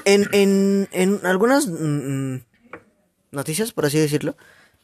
en, 0.05 0.29
en, 0.33 0.89
en 0.93 1.21
algunas 1.27 1.67
mm, 1.67 2.35
mm, 2.35 2.45
noticias, 3.33 3.73
por 3.73 3.87
así 3.87 3.99
decirlo, 3.99 4.37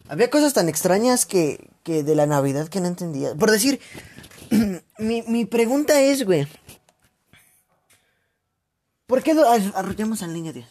había 0.08 0.30
cosas 0.30 0.52
tan 0.52 0.68
extrañas 0.68 1.24
que, 1.26 1.70
que 1.84 2.02
de 2.02 2.14
la 2.16 2.26
Navidad 2.26 2.68
que 2.68 2.80
no 2.80 2.88
entendía. 2.88 3.34
Por 3.36 3.50
decir, 3.52 3.80
mi, 4.98 5.22
mi 5.22 5.44
pregunta 5.44 6.00
es, 6.00 6.24
güey. 6.24 6.48
¿Por 9.10 9.24
qué 9.24 9.32
arrollamos 9.74 10.22
al 10.22 10.32
niño 10.32 10.52
Dios? 10.52 10.68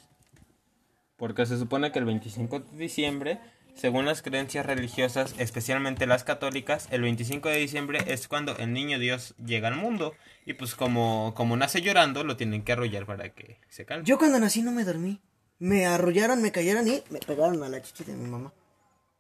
Porque 1.18 1.46
se 1.46 1.60
supone 1.60 1.92
que 1.92 2.00
el 2.00 2.06
25 2.06 2.62
de 2.62 2.78
diciembre, 2.78 3.42
según 3.76 4.06
las 4.06 4.22
creencias 4.22 4.66
religiosas, 4.66 5.36
especialmente 5.38 6.08
las 6.08 6.24
católicas, 6.24 6.88
el 6.90 7.02
25 7.02 7.50
de 7.50 7.58
diciembre 7.58 8.00
es 8.08 8.30
cuando 8.30 8.56
el 8.56 8.72
niño 8.72 8.98
Dios 8.98 9.36
llega 9.46 9.68
al 9.68 9.76
mundo. 9.76 10.16
Y 10.46 10.54
pues 10.54 10.74
como, 10.74 11.34
como 11.36 11.58
nace 11.58 11.82
llorando, 11.82 12.24
lo 12.24 12.38
tienen 12.38 12.64
que 12.64 12.72
arrollar 12.72 13.06
para 13.06 13.28
que 13.28 13.60
se 13.68 13.84
calme. 13.84 14.06
Yo 14.06 14.18
cuando 14.18 14.40
nací 14.40 14.62
no 14.62 14.72
me 14.72 14.86
dormí. 14.86 15.20
Me 15.58 15.86
arrollaron, 15.86 16.42
me 16.42 16.54
cayeron 16.54 16.88
y 16.88 17.04
me 17.10 17.20
pegaron 17.20 17.62
a 17.62 17.68
la 17.68 17.82
chichi 17.82 18.06
de 18.06 18.14
mi 18.14 18.26
mamá. 18.26 18.54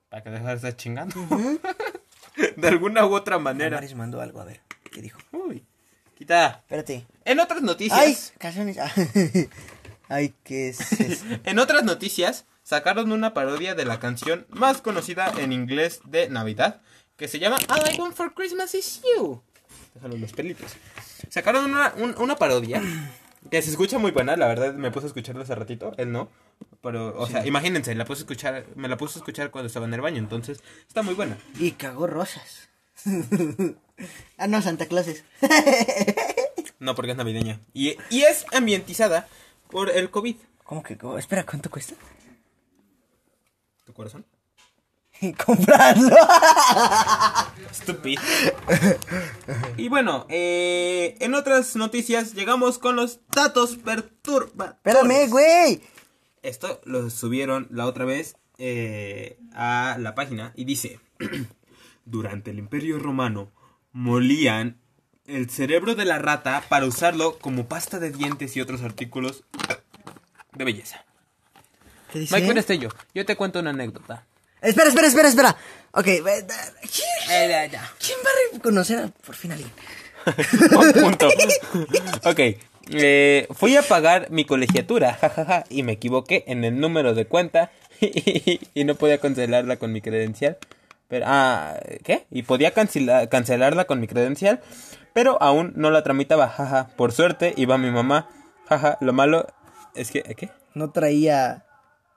Para 0.08 0.23
que 0.23 0.29
deje 0.29 0.45
de 0.45 0.53
estar 0.53 0.75
chingando. 0.77 1.15
de 2.55 2.67
alguna 2.69 3.05
u 3.05 3.13
otra 3.13 3.38
manera. 3.38 3.75
Maris 3.75 3.95
mandó 3.95 4.21
algo, 4.21 4.39
a 4.39 4.45
ver, 4.45 4.62
¿qué 4.93 5.01
dijo? 5.01 5.19
Uy. 5.34 5.65
Quita. 6.19 6.60
Espérate. 6.63 7.08
En 7.25 7.39
otras 7.39 7.62
noticias. 7.63 7.97
¡Ay! 7.99 8.15
Calzones. 8.38 8.77
Ah, 8.77 8.91
Ay, 10.10 10.36
¿qué 10.43 10.69
es 10.69 10.91
eso? 10.99 11.25
En 11.45 11.60
otras 11.60 11.84
noticias, 11.84 12.45
sacaron 12.63 13.12
una 13.12 13.34
parodia 13.34 13.73
de 13.73 13.86
la 13.86 13.99
canción 13.99 14.45
más 14.49 14.82
conocida 14.82 15.32
en 15.39 15.53
inglés 15.53 16.01
de 16.05 16.29
Navidad, 16.29 16.82
que 17.15 17.27
se 17.27 17.39
llama 17.39 17.58
All 17.69 17.93
I 17.95 17.97
Want 17.99 18.15
for 18.15 18.34
Christmas 18.34 18.75
is 18.75 19.01
You. 19.17 19.41
Déjalo 19.95 20.17
los 20.17 20.34
pelitos. 20.34 20.71
Sacaron 21.29 21.65
una, 21.65 21.93
un- 21.97 22.15
una 22.17 22.36
parodia 22.36 22.82
que 23.49 23.62
se 23.62 23.69
escucha 23.69 23.97
muy 23.97 24.12
buena, 24.12 24.36
la 24.36 24.47
verdad 24.47 24.73
me 24.73 24.91
puse 24.91 25.05
a 25.05 25.08
escucharla 25.08 25.43
hace 25.43 25.55
ratito, 25.55 25.93
él 25.97 26.12
no. 26.12 26.29
Pero, 26.82 27.17
o 27.17 27.25
sea, 27.27 27.45
imagínense, 27.45 27.95
la 27.95 28.03
puse 28.05 28.19
a 28.21 28.23
escuchar, 28.23 28.65
me 28.75 28.88
la 28.89 28.97
puse 28.97 29.17
a 29.17 29.21
escuchar 29.21 29.51
cuando 29.51 29.67
estaba 29.67 29.86
en 29.86 29.93
el 29.93 30.01
baño, 30.01 30.17
entonces 30.17 30.62
está 30.88 31.01
muy 31.03 31.13
buena. 31.13 31.38
Y 31.58 31.71
cagó 31.71 32.08
rosas. 32.08 32.69
ah, 34.38 34.47
no, 34.47 34.62
Santa 34.62 34.88
Clauses. 34.88 35.23
No, 36.79 36.95
porque 36.95 37.12
es 37.12 37.17
navideña. 37.17 37.59
Y, 37.73 37.97
y 38.09 38.21
es 38.21 38.45
ambientizada 38.53 39.27
por 39.69 39.89
el 39.89 40.09
COVID. 40.09 40.38
¿Cómo 40.63 40.81
que? 40.81 40.97
cómo? 40.97 41.17
Espera, 41.17 41.45
¿cuánto 41.45 41.69
cuesta? 41.69 41.93
¿Tu 43.83 43.93
corazón? 43.93 44.25
Comprarlo. 45.45 46.15
Estúpido. 47.69 48.21
y 49.75 49.89
bueno, 49.89 50.25
eh, 50.29 51.17
en 51.19 51.33
otras 51.33 51.75
noticias 51.75 52.33
llegamos 52.33 52.79
con 52.79 52.95
los 52.95 53.19
datos 53.29 53.75
perturbadores. 53.75 54.77
Espérame, 54.77 55.29
güey. 55.29 55.81
Esto 56.41 56.79
lo 56.85 57.09
subieron 57.09 57.67
la 57.71 57.85
otra 57.85 58.05
vez 58.05 58.38
eh, 58.57 59.38
a 59.53 59.97
la 59.99 60.15
página 60.15 60.53
y 60.55 60.63
dice, 60.63 61.01
durante 62.09 62.51
el 62.51 62.59
Imperio 62.59 62.99
Romano 62.99 63.51
molían 63.91 64.77
el 65.27 65.49
cerebro 65.49 65.95
de 65.95 66.05
la 66.05 66.17
rata 66.19 66.63
para 66.69 66.85
usarlo 66.85 67.37
como 67.39 67.67
pasta 67.67 67.99
de 67.99 68.11
dientes 68.11 68.55
y 68.57 68.61
otros 68.61 68.81
artículos 68.81 69.43
de 70.55 70.63
belleza. 70.63 71.05
¿Qué 72.11 72.19
dice? 72.19 72.35
Mike 72.35 72.47
Benestello, 72.47 72.89
yo 73.13 73.25
te 73.25 73.35
cuento 73.35 73.59
una 73.59 73.69
anécdota. 73.69 74.25
Espera, 74.61 74.89
espera, 74.89 75.07
espera, 75.07 75.29
espera. 75.29 75.57
Ok, 75.91 76.05
ve- 76.05 76.43
da- 76.43 76.73
¿quién, 76.81 77.07
quién 77.99 78.17
va 78.25 78.29
a 78.29 78.53
reconocer 78.55 78.99
a- 78.99 79.07
por 79.07 79.35
fin 79.35 79.51
a 79.51 79.55
alguien? 79.55 79.71
Un 80.95 81.01
punto. 81.01 81.27
ok. 82.25 82.39
eh, 82.91 83.47
fui 83.51 83.75
a 83.77 83.83
pagar 83.83 84.27
mi 84.31 84.45
colegiatura, 84.45 85.13
jajaja, 85.13 85.63
y 85.69 85.83
me 85.83 85.93
equivoqué 85.93 86.43
en 86.47 86.63
el 86.65 86.79
número 86.79 87.13
de 87.13 87.25
cuenta 87.25 87.71
y 88.01 88.83
no 88.83 88.95
podía 88.95 89.19
cancelarla 89.19 89.77
con 89.77 89.91
mi 89.93 90.01
credencial. 90.01 90.57
Pero, 91.09 91.25
ah, 91.27 91.75
¿qué? 92.03 92.25
Y 92.31 92.43
podía 92.43 92.73
cancela- 92.73 93.27
cancelarla 93.27 93.85
con 93.85 93.99
mi 93.99 94.07
credencial, 94.07 94.61
pero 95.13 95.41
aún 95.41 95.73
no 95.75 95.91
la 95.91 96.03
tramitaba, 96.03 96.47
jaja. 96.47 96.89
Por 96.95 97.11
suerte 97.11 97.53
iba 97.57 97.77
mi 97.77 97.91
mamá, 97.91 98.29
jaja. 98.67 98.97
Lo 99.01 99.11
malo 99.11 99.47
es 99.95 100.11
que, 100.11 100.21
¿qué? 100.21 100.49
No 100.75 100.91
traía 100.91 101.65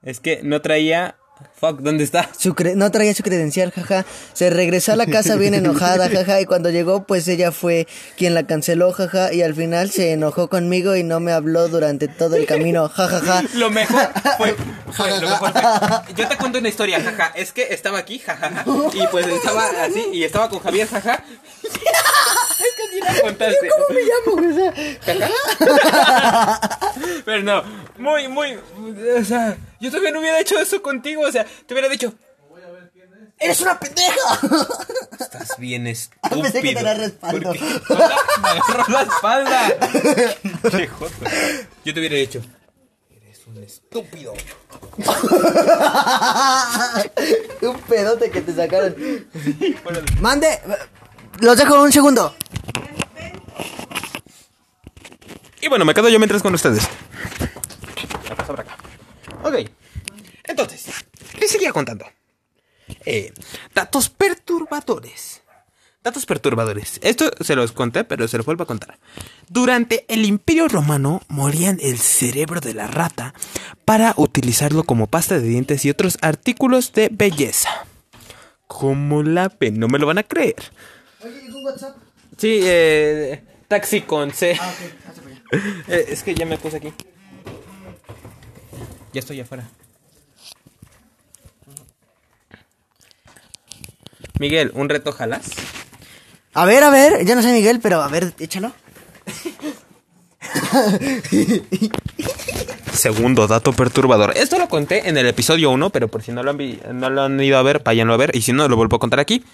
Es 0.02 0.20
que 0.20 0.42
no 0.42 0.60
traía... 0.60 1.16
Fuck, 1.54 1.80
¿dónde 1.80 2.04
está? 2.04 2.28
su 2.36 2.54
cre- 2.54 2.74
no 2.74 2.90
traía 2.90 3.14
su 3.14 3.22
credencial, 3.22 3.70
jaja. 3.72 4.04
Se 4.32 4.50
regresó 4.50 4.92
a 4.92 4.96
la 4.96 5.06
casa 5.06 5.36
bien 5.36 5.54
enojada, 5.54 6.08
jaja, 6.08 6.40
y 6.40 6.46
cuando 6.46 6.70
llegó, 6.70 7.04
pues 7.04 7.28
ella 7.28 7.52
fue 7.52 7.86
quien 8.16 8.34
la 8.34 8.46
canceló, 8.46 8.92
jaja, 8.92 9.32
y 9.32 9.42
al 9.42 9.54
final 9.54 9.90
se 9.90 10.12
enojó 10.12 10.48
conmigo 10.48 10.96
y 10.96 11.02
no 11.04 11.20
me 11.20 11.32
habló 11.32 11.68
durante 11.68 12.08
todo 12.08 12.36
el 12.36 12.46
camino, 12.46 12.88
jajaja. 12.88 13.42
Lo 13.54 13.70
mejor 13.70 14.08
fue, 14.36 14.54
fue- 14.92 15.20
lo 15.20 15.28
mejor 15.28 15.52
fue- 15.52 16.14
yo 16.16 16.28
te 16.28 16.36
cuento 16.36 16.58
una 16.58 16.68
historia, 16.68 17.00
jaja, 17.02 17.32
es 17.34 17.52
que 17.52 17.68
estaba 17.72 17.98
aquí, 17.98 18.18
jajaja, 18.18 18.64
y 18.94 19.06
pues 19.08 19.26
estaba 19.26 19.66
así, 19.84 20.04
y 20.12 20.24
estaba 20.24 20.48
con 20.48 20.58
Javier, 20.60 20.88
jaja. 20.88 21.22
Es 22.62 22.76
que 22.76 22.94
sí 22.94 23.00
la 23.00 23.20
contaste. 23.22 23.68
¿Cómo 23.68 23.86
me 23.90 24.02
llamo? 24.02 24.32
O 24.50 24.54
sea, 24.54 24.72
Pero 27.24 27.42
no, 27.42 27.62
muy, 28.02 28.28
muy, 28.28 28.58
o 29.18 29.24
sea, 29.24 29.56
yo 29.80 29.90
también 29.90 30.16
hubiera 30.16 30.40
hecho 30.40 30.58
eso 30.58 30.82
contigo, 30.82 31.22
o 31.22 31.32
sea, 31.32 31.46
te 31.66 31.72
hubiera 31.72 31.88
dicho, 31.88 32.12
¡Eres 33.42 33.60
una 33.60 33.78
pendeja! 33.78 34.38
estás 35.18 35.58
bien 35.58 35.88
estúpido. 35.88 36.42
Pensé 36.42 36.62
que 36.62 36.74
te 36.74 36.82
la 36.82 36.94
respaldo. 36.94 37.52
Me 38.42 38.48
agarró 38.48 38.84
la 38.88 39.02
espalda. 39.02 39.78
Qué 40.70 40.86
joto. 40.86 41.14
Yo 41.84 41.92
te 41.92 41.98
hubiera 41.98 42.16
dicho, 42.16 42.40
eres 43.10 43.44
un 43.48 43.64
estúpido. 43.64 44.32
un 47.62 47.80
pedote 47.88 48.30
que 48.30 48.42
te 48.42 48.54
sacaron. 48.54 48.94
Mande, 50.20 50.60
los 51.40 51.56
dejo 51.56 51.82
un 51.82 51.90
segundo. 51.90 52.36
Y 55.60 55.68
bueno, 55.68 55.84
me 55.84 55.94
quedo 55.94 56.08
yo 56.08 56.20
mientras 56.20 56.42
con 56.42 56.54
ustedes. 56.54 56.86
La 58.32 58.36
paso 58.36 58.52
por 58.52 58.60
acá. 58.60 58.78
Ok. 59.42 59.68
Entonces, 60.44 60.86
¿qué 61.38 61.46
seguía 61.46 61.70
contando? 61.70 62.06
Eh, 63.04 63.30
datos 63.74 64.08
perturbadores. 64.08 65.42
Datos 66.02 66.24
perturbadores. 66.24 66.98
Esto 67.02 67.30
se 67.40 67.54
los 67.54 67.72
conté, 67.72 68.04
pero 68.04 68.26
se 68.26 68.38
los 68.38 68.46
vuelvo 68.46 68.62
a 68.62 68.66
contar. 68.66 68.98
Durante 69.50 70.06
el 70.08 70.24
Imperio 70.24 70.66
Romano 70.66 71.20
morían 71.28 71.78
el 71.82 71.98
cerebro 71.98 72.60
de 72.62 72.72
la 72.72 72.86
rata 72.86 73.34
para 73.84 74.14
utilizarlo 74.16 74.84
como 74.84 75.08
pasta 75.08 75.38
de 75.38 75.46
dientes 75.46 75.84
y 75.84 75.90
otros 75.90 76.16
artículos 76.22 76.94
de 76.94 77.10
belleza. 77.12 77.68
Como 78.66 79.22
la 79.22 79.52
ven, 79.60 79.78
no 79.78 79.88
me 79.88 79.98
lo 79.98 80.06
van 80.06 80.18
a 80.18 80.22
creer. 80.22 80.56
Oye, 81.22 81.42
¿y 81.46 81.50
un 81.50 81.66
WhatsApp? 81.66 81.96
Sí, 82.38 82.60
eh, 82.62 83.44
taxi 83.68 84.00
con 84.00 84.32
C. 84.32 84.56
Ah. 84.58 84.72
Eh, 85.86 86.06
es 86.08 86.22
que 86.22 86.34
ya 86.34 86.46
me 86.46 86.56
puse 86.56 86.78
aquí. 86.78 86.94
Ya 89.12 89.20
estoy 89.20 89.40
afuera. 89.40 89.68
Miguel, 94.38 94.72
¿un 94.74 94.88
reto 94.88 95.12
jalas? 95.12 95.50
A 96.54 96.64
ver, 96.64 96.82
a 96.82 96.90
ver, 96.90 97.24
ya 97.24 97.34
no 97.34 97.42
sé 97.42 97.52
Miguel, 97.52 97.80
pero 97.80 98.02
a 98.02 98.08
ver, 98.08 98.34
échalo. 98.38 98.72
Segundo 102.92 103.46
dato 103.46 103.72
perturbador. 103.72 104.32
Esto 104.36 104.58
lo 104.58 104.68
conté 104.68 105.08
en 105.08 105.16
el 105.16 105.26
episodio 105.26 105.70
1, 105.70 105.90
pero 105.90 106.08
por 106.08 106.22
si 106.22 106.32
no 106.32 106.42
lo 106.42 106.50
han, 106.50 106.58
no 106.98 107.10
lo 107.10 107.22
han 107.22 107.40
ido 107.40 107.58
a 107.58 107.62
ver, 107.62 107.82
váyanlo 107.84 108.14
a 108.14 108.16
ver. 108.16 108.34
Y 108.34 108.42
si 108.42 108.52
no, 108.52 108.68
lo 108.68 108.76
vuelvo 108.76 108.96
a 108.96 109.00
contar 109.00 109.20
aquí. 109.20 109.44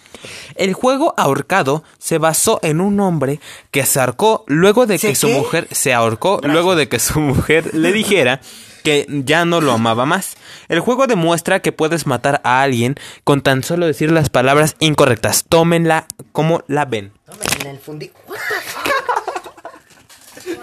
El 0.57 0.73
juego 0.75 1.15
ahorcado 1.17 1.85
se 1.99 2.19
basó 2.19 2.59
en 2.63 2.81
un 2.81 2.99
hombre 3.01 3.41
que 3.71 3.85
se 3.87 4.01
ahorcó 4.01 4.45
luego 4.49 4.87
de 4.87 4.99
¿Se 4.99 5.09
que 5.09 5.15
su 5.15 5.29
qué? 5.29 5.35
mujer 5.35 5.69
se 5.71 5.93
ahorcó 5.95 6.41
luego 6.43 6.75
de 6.77 6.89
que 6.89 6.99
su 6.99 7.21
mujer 7.21 7.75
le 7.75 7.93
dijera 7.93 8.41
que 8.89 9.07
ya 9.27 9.45
no 9.45 9.61
lo 9.61 9.73
amaba 9.73 10.07
más. 10.07 10.37
El 10.69 10.81
juego 10.81 11.07
demuestra 11.07 11.61
que 11.61 11.73
puedes 11.73 12.07
matar 12.07 12.41
a 12.43 12.63
alguien 12.63 12.95
con 13.23 13.43
tan 13.43 13.63
solo 13.63 13.85
decir 13.87 14.11
las 14.11 14.31
palabras 14.31 14.77
incorrectas. 14.79 15.45
Tómenla 15.47 16.07
como 16.33 16.63
la 16.69 16.87
ven. 16.87 17.13
en 17.61 17.67
el 17.67 17.79
fundi. 17.79 18.11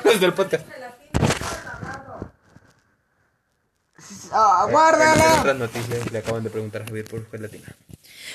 Desde 0.04 0.26
el 0.26 0.34
podcast. 0.34 0.66
Ah, 4.32 4.64
En 4.66 4.72
guárdala. 4.72 5.40
otras 5.42 5.58
noticias 5.58 6.12
le 6.12 6.18
acaban 6.18 6.44
de 6.44 6.50
preguntar 6.50 6.82
a 6.82 6.86
Javier 6.86 7.06
por 7.06 7.30
gelatina. 7.30 7.68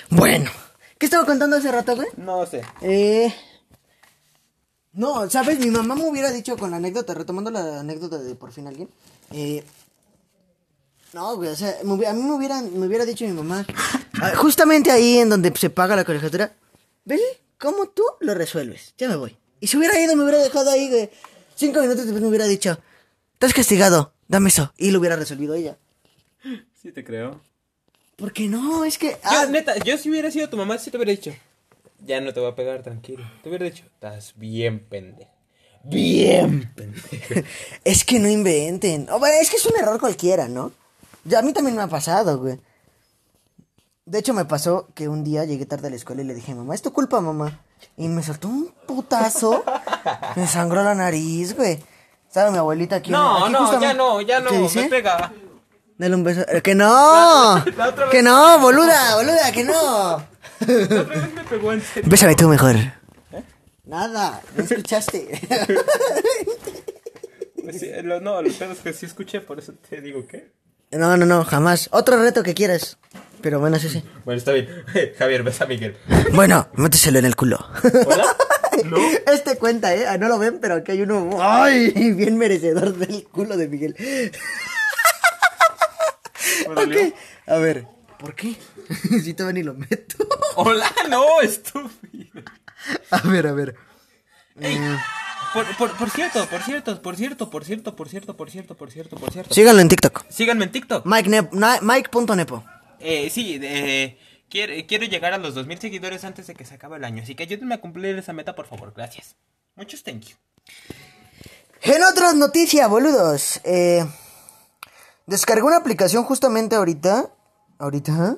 Bueno, 0.09 0.51
¿qué 0.99 1.07
estaba 1.07 1.27
contando 1.27 1.57
hace 1.57 1.71
rato, 1.73 1.97
güey? 1.97 2.09
No 2.17 2.47
sé. 2.47 2.63
Eh. 2.81 3.35
No, 4.93 5.29
¿sabes? 5.31 5.59
Mi 5.59 5.71
mamá 5.71 5.95
me 5.97 6.09
hubiera 6.09 6.31
dicho 6.31 6.57
con 6.57 6.71
la 6.71 6.77
anécdota, 6.79 7.13
retomando 7.15 7.51
la 7.51 7.81
anécdota 7.81 8.19
de 8.19 8.35
por 8.37 8.53
fin 8.53 8.67
alguien. 8.69 8.89
Eh. 9.33 9.65
No, 11.13 11.37
güey, 11.37 11.51
o 11.51 11.57
sea, 11.57 11.77
me 11.83 12.07
a 12.07 12.13
mí 12.13 12.23
me 12.23 12.33
hubiera, 12.35 12.63
me 12.63 12.87
hubiera 12.87 13.05
dicho 13.05 13.25
mi 13.25 13.33
mamá. 13.33 13.67
ah, 14.23 14.33
Justamente 14.37 14.91
ahí 14.91 15.19
en 15.19 15.29
donde 15.29 15.53
se 15.57 15.71
paga 15.71 15.97
la 15.97 16.05
colegiatura. 16.05 16.53
Ven, 17.05 17.19
¿cómo 17.59 17.89
tú 17.89 18.05
lo 18.21 18.35
resuelves? 18.35 18.95
Ya 18.97 19.09
me 19.09 19.17
voy. 19.17 19.37
Y 19.59 19.67
si 19.67 19.77
hubiera 19.77 19.99
ido, 20.01 20.15
me 20.15 20.23
hubiera 20.23 20.39
dejado 20.39 20.71
ahí, 20.71 20.89
güey. 20.89 21.11
Cinco 21.57 21.81
minutos 21.81 22.05
después 22.05 22.23
me 22.23 22.29
hubiera 22.29 22.47
dicho: 22.47 22.79
Estás 23.35 23.53
castigado, 23.53 24.13
dame 24.29 24.49
eso. 24.49 24.73
Y 24.79 24.91
lo 24.93 25.01
hubiera 25.01 25.17
resolvido 25.17 25.55
ella. 25.55 25.77
Sí 26.81 26.93
te 26.93 27.05
creo. 27.05 27.41
¿Por 28.17 28.33
qué 28.33 28.49
no? 28.49 28.85
Es 28.85 28.97
que. 28.97 29.11
Yo, 29.11 29.17
ah, 29.25 29.47
neta, 29.47 29.77
yo 29.79 29.99
si 29.99 30.11
hubiera 30.11 30.31
sido 30.31 30.49
tu 30.49 30.57
mamá, 30.57 30.79
sí 30.79 30.91
te 30.91 30.97
hubiera 30.97 31.11
dicho. 31.11 31.33
Ya 32.07 32.21
no 32.21 32.33
te 32.33 32.41
voy 32.41 32.51
a 32.51 32.55
pegar, 32.55 32.83
tranquilo. 32.83 33.29
Te 33.43 33.49
hubiera 33.49 33.65
dicho, 33.67 33.85
estás 33.85 34.33
bien 34.37 34.79
pendejo. 34.81 35.31
Bien 35.83 36.73
pendejo. 36.75 37.47
Es 37.85 38.05
que 38.05 38.19
no 38.19 38.29
inventen. 38.29 39.09
O, 39.11 39.19
bueno, 39.19 39.37
es 39.41 39.51
que 39.51 39.57
es 39.57 39.67
un 39.67 39.77
error 39.77 39.99
cualquiera, 39.99 40.49
¿no? 40.49 40.73
Ya 41.25 41.39
a 41.41 41.43
mí 41.43 41.53
también 41.53 41.77
me 41.77 41.83
ha 41.83 41.87
pasado, 41.87 42.39
güey. 42.39 42.59
De 44.07 44.19
hecho, 44.19 44.35
me 44.35 44.45
pasó 44.45 44.89
que 44.95 45.09
un 45.09 45.23
día 45.23 45.45
llegué 45.45 45.67
tarde 45.67 45.87
a 45.87 45.91
la 45.91 45.97
escuela 45.97 46.23
y 46.23 46.25
le 46.25 46.35
dije, 46.35 46.55
mamá, 46.55 46.75
es 46.75 46.83
tu 46.83 46.93
culpa, 46.93 47.21
mamá. 47.21 47.61
Y 47.97 48.09
me 48.09 48.23
soltó 48.23 48.49
un 48.49 48.73
putazo. 48.87 49.63
me 50.37 50.47
sangró 50.47 50.83
la 50.83 50.95
nariz, 50.95 51.55
güey. 51.57 51.79
¿Sabe 52.29 52.51
mi 52.51 52.59
abuelita 52.59 52.97
aquí? 52.97 53.11
No, 53.11 53.45
aquí 53.45 53.53
no, 53.53 53.59
justamente- 53.61 53.87
ya 53.87 53.95
no, 53.95 54.21
ya 54.21 54.45
¿Qué 54.45 54.57
no, 54.57 54.63
dice? 54.63 54.83
me 54.83 54.89
pega. 54.89 55.33
Dale 55.99 56.15
un 56.15 56.25
beso. 56.25 56.41
Eh, 56.49 56.63
¡Que 56.63 56.75
no! 56.75 57.63
La 57.77 57.89
otra 57.89 58.05
vez- 58.07 58.11
¡Que 58.11 58.23
no, 58.23 58.59
boluda, 58.59 59.17
boluda, 59.17 59.53
que 59.53 59.65
no! 59.65 59.73
La 59.73 60.25
otra 60.85 61.03
vez 61.03 61.35
me 61.35 61.45
pegó 61.45 61.73
en 61.73 61.81
serio. 61.83 62.11
Bésame 62.11 62.35
tú 62.37 62.49
mejor. 62.49 62.77
Nada, 63.85 64.41
no 64.57 64.63
escuchaste. 64.63 65.41
Lo- 68.03 68.21
no, 68.21 68.43
los 68.43 68.55
pedos 68.55 68.79
que 68.79 68.93
sí 68.93 69.07
escuché, 69.07 69.41
por 69.41 69.59
eso 69.59 69.73
te 69.89 70.01
digo 70.01 70.27
que. 70.27 70.53
No, 70.93 71.17
no, 71.17 71.27
no, 71.27 71.45
jamás. 71.45 71.89
Otro 71.93 72.21
reto 72.23 72.43
que 72.43 72.55
quieras. 72.55 72.99
Pero 73.43 73.59
bueno, 73.59 73.79
sí, 73.79 73.89
sí. 73.89 74.03
Bueno, 74.25 74.39
está 74.39 74.53
bien. 74.53 74.69
Javier, 75.19 75.43
ves 75.43 75.61
a 75.61 75.67
Miguel. 75.67 75.97
Bueno, 76.33 76.69
méteselo 76.75 77.19
en 77.19 77.25
el 77.25 77.37
culo. 77.37 77.59
¿Hola? 78.07 78.25
No. 78.85 78.97
Este 79.33 79.57
cuenta, 79.57 79.95
¿eh? 79.95 80.07
Ah, 80.07 80.19
No 80.19 80.29
lo 80.29 80.39
ven, 80.39 80.59
pero 80.61 80.77
aquí 80.77 80.93
hay 80.93 81.03
uno. 81.03 81.39
¡Ay! 81.41 81.91
Bien 82.17 82.37
merecedor 82.37 82.95
del 82.97 83.25
culo 83.25 83.57
de 83.57 83.69
Miguel. 83.69 83.95
¿Me 86.69 86.75
dolió? 86.75 87.07
Ok. 87.09 87.15
A 87.47 87.57
ver, 87.57 87.87
¿por 88.19 88.35
qué? 88.35 88.57
si 89.23 89.35
todavía 89.35 89.61
ni 89.61 89.63
lo 89.65 89.75
meto. 89.75 90.17
Hola, 90.57 90.91
no, 91.09 91.41
estúpido. 91.41 92.43
A 93.11 93.21
ver, 93.29 93.47
a 93.47 93.53
ver. 93.53 93.75
Por, 95.53 95.77
por, 95.77 95.97
por, 95.97 96.11
cierto, 96.11 96.47
por 96.47 96.63
cierto, 96.63 97.03
por 97.03 97.17
cierto, 97.17 97.51
por 97.51 97.65
cierto, 97.65 97.97
por 97.97 98.09
cierto, 98.09 98.37
por 98.37 98.51
cierto, 98.51 98.77
por 98.77 98.91
cierto, 98.91 99.17
por 99.17 99.33
cierto. 99.33 99.55
Síganlo 99.55 99.81
en 99.83 99.89
TikTok. 99.89 100.25
Síganme 100.29 100.65
en 100.65 100.73
TikTok. 100.73 101.05
Mike.nepo. 101.07 101.57
Mike 101.83 102.11
eh, 103.01 103.31
sí, 103.31 103.59
eh, 103.61 104.19
quiero, 104.49 104.75
quiero 104.87 105.07
llegar 105.07 105.33
a 105.33 105.39
los 105.39 105.55
2000 105.55 105.81
seguidores 105.81 106.25
antes 106.25 106.47
de 106.47 106.55
que 106.55 106.65
se 106.65 106.75
acabe 106.75 106.99
el 106.99 107.05
año. 107.05 107.23
Así 107.23 107.35
que 107.35 107.43
ayúdenme 107.43 107.75
a 107.75 107.81
cumplir 107.81 108.17
esa 108.17 108.33
meta, 108.33 108.55
por 108.55 108.67
favor. 108.67 108.93
Gracias. 108.95 109.35
Muchos 109.75 110.05
thank 110.05 110.21
you. 110.21 110.37
En 111.83 112.03
otras 112.05 112.35
noticias, 112.35 112.89
boludos. 112.89 113.61
Eh, 113.65 114.05
descargué 115.27 115.63
una 115.63 115.79
aplicación 115.79 116.25
justamente 116.25 116.77
ahorita. 116.77 117.31
¿Ahorita? 117.79 118.13
¿ah? 118.13 118.37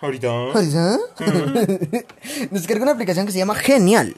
¿Ahorita? 0.00 0.28
¿Ahorita? 0.28 0.98
Una 2.82 2.92
aplicación 2.92 3.26
que 3.26 3.32
se 3.32 3.38
llama 3.38 3.54
Genial. 3.54 4.16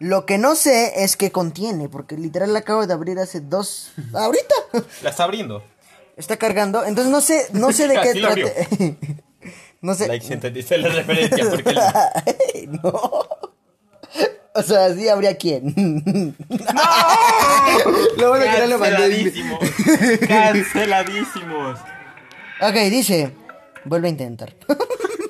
Lo 0.00 0.24
que 0.26 0.38
no 0.38 0.54
sé 0.56 1.04
es 1.04 1.16
qué 1.16 1.30
contiene, 1.30 1.88
porque 1.88 2.16
literal 2.16 2.52
la 2.54 2.60
acabo 2.60 2.86
de 2.86 2.92
abrir 2.94 3.18
hace 3.18 3.40
dos... 3.40 3.92
¿Ahorita? 4.14 4.54
La 5.02 5.10
está 5.10 5.24
abriendo. 5.24 5.62
Está 6.16 6.36
cargando, 6.36 6.84
entonces 6.84 7.12
no 7.12 7.20
sé, 7.20 7.46
no 7.52 7.70
sé 7.72 7.86
de 7.86 8.00
qué 8.02 8.14
trate. 8.20 8.96
no 9.82 9.94
sé. 9.94 10.08
Like, 10.08 10.26
si 10.26 10.32
entendiste 10.32 10.76
la 10.78 10.88
referencia. 10.88 11.48
Porque 11.50 11.72
la- 11.72 12.24
no. 12.82 12.92
O 14.54 14.62
sea, 14.62 14.92
sí 14.94 15.08
habría 15.08 15.36
quién. 15.36 16.34
Lo 18.16 18.28
bueno 18.30 18.44
que 18.44 18.58
no 18.58 18.66
le 18.66 18.78
mandé. 18.78 18.96
Canceladísimos. 18.96 19.58
Canceladísimos. 20.26 21.78
Ok, 22.60 22.74
dice. 22.90 23.32
Vuelve 23.84 24.08
a 24.08 24.10
intentar. 24.10 24.56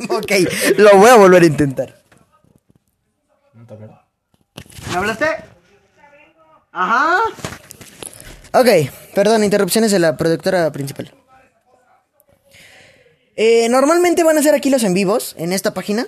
ok, 0.09 0.33
lo 0.79 0.97
voy 0.97 1.11
a 1.11 1.17
volver 1.17 1.43
a 1.43 1.47
intentar. 1.47 2.01
¿Me 4.91 4.97
hablaste? 4.97 5.27
Ajá. 6.73 7.19
Ok, 8.53 8.69
perdón, 9.15 9.45
interrupciones 9.45 9.91
de 9.93 9.99
la 9.99 10.17
productora 10.17 10.71
principal. 10.73 11.13
Eh, 13.37 13.69
normalmente 13.69 14.23
van 14.25 14.37
a 14.39 14.43
ser 14.43 14.55
aquí 14.55 14.71
los 14.71 14.83
en 14.85 14.95
vivos, 14.95 15.35
en 15.39 15.53
esta 15.53 15.73
página. 15.73 16.07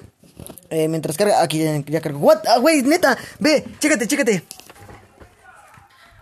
Eh, 0.70 0.88
mientras 0.88 1.16
carga. 1.16 1.42
Aquí 1.42 1.58
ya, 1.58 1.82
ya 1.86 2.00
cargo. 2.00 2.18
What? 2.18 2.44
Ah, 2.48 2.58
güey, 2.58 2.82
neta. 2.82 3.16
Ve, 3.38 3.64
chécate, 3.78 4.08
chécate. 4.08 4.42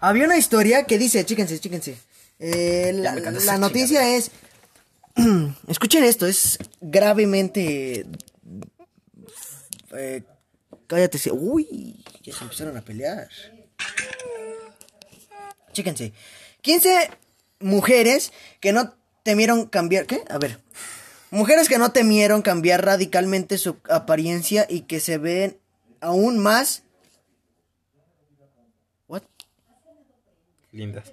Había 0.00 0.24
una 0.24 0.36
historia 0.36 0.84
que 0.84 0.98
dice, 0.98 1.24
chéquense, 1.24 1.60
chéquense. 1.60 1.96
Eh, 2.38 2.92
la, 2.94 3.58
noticia 3.58 4.16
es. 4.16 4.30
Escuchen 5.68 6.04
esto, 6.04 6.26
es 6.26 6.58
gravemente. 6.80 8.06
Eh, 9.92 10.22
cállate. 10.90 11.18
sí. 11.18 11.30
Uy, 11.32 12.04
ya 12.22 12.34
se 12.34 12.42
empezaron 12.44 12.76
a 12.76 12.82
pelear. 12.82 13.28
Chéquense. 15.72 16.12
15 16.62 17.10
mujeres 17.60 18.32
que 18.58 18.72
no 18.72 18.94
temieron 19.22 19.66
cambiar. 19.66 20.06
¿Qué? 20.06 20.24
A 20.28 20.38
ver. 20.38 20.58
Mujeres 21.30 21.68
que 21.68 21.78
no 21.78 21.92
temieron 21.92 22.42
cambiar 22.42 22.84
radicalmente 22.84 23.56
su 23.56 23.76
apariencia 23.88 24.66
y 24.68 24.80
que 24.82 24.98
se 24.98 25.16
ven 25.16 25.58
aún 26.00 26.40
más. 26.40 26.82
¿What? 29.06 29.22
Lindas. 30.72 31.12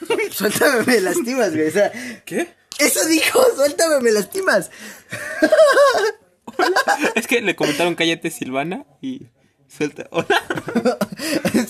Suéltame, 0.30 0.82
me 0.84 1.00
lastimas, 1.00 1.54
güey. 1.54 1.68
O 1.68 1.72
sea, 1.72 1.90
¿Qué? 2.26 2.54
eso 2.78 3.06
dijo, 3.06 3.42
suéltame, 3.56 4.00
me 4.00 4.12
lastimas. 4.12 4.70
Es 7.14 7.26
que 7.26 7.40
le 7.40 7.56
comentaron 7.56 7.94
cállate 7.94 8.30
Silvana 8.30 8.84
y 9.00 9.26
suelta. 9.68 10.06
Hola. 10.10 10.42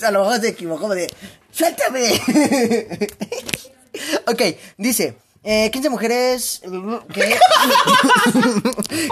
A 0.03 0.11
lo 0.11 0.23
mejor 0.23 0.41
se 0.41 0.49
equivocó 0.49 0.89
de. 0.89 1.11
¡Suéltame! 1.51 2.09
ok, 4.27 4.41
dice. 4.77 5.17
Eh, 5.43 5.71
15 5.71 5.89
mujeres 5.89 6.61
que, 7.11 7.35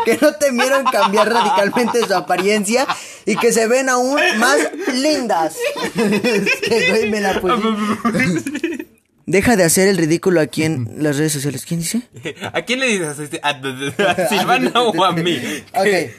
que 0.06 0.18
no 0.22 0.32
temieron 0.36 0.84
cambiar 0.84 1.28
radicalmente 1.28 2.06
su 2.06 2.14
apariencia 2.14 2.86
y 3.26 3.36
que 3.36 3.52
se 3.52 3.66
ven 3.66 3.90
aún 3.90 4.22
más 4.38 4.60
lindas. 4.94 5.56
Es 5.96 6.62
que, 6.62 6.90
güey, 6.92 7.10
me 7.10 7.20
la 7.20 7.42
puse. 7.42 8.89
Deja 9.30 9.56
de 9.56 9.64
hacer 9.64 9.88
el 9.88 9.98
ridículo 9.98 10.42
aquí 10.42 10.64
en 10.64 11.04
las 11.04 11.18
redes 11.18 11.34
sociales. 11.34 11.64
¿Quién 11.64 11.82
dice? 11.82 12.02
¿A 12.52 12.64
quién 12.64 12.80
le 12.80 12.88
dices? 12.88 13.40
¿A, 13.44 13.50
a- 13.50 14.12
a 14.12 14.28
Silvana 14.28 14.82
o 14.82 15.04
a 15.06 15.12
mí? 15.12 15.38
Ok. 15.76 16.12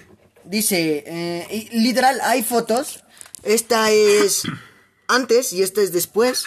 Dice, 0.44 1.02
eh, 1.06 1.68
literal, 1.72 2.20
hay 2.22 2.44
fotos. 2.44 3.02
Esta 3.42 3.90
es 3.90 4.42
antes 5.08 5.52
y 5.52 5.64
esta 5.64 5.80
es 5.80 5.90
después. 5.92 6.44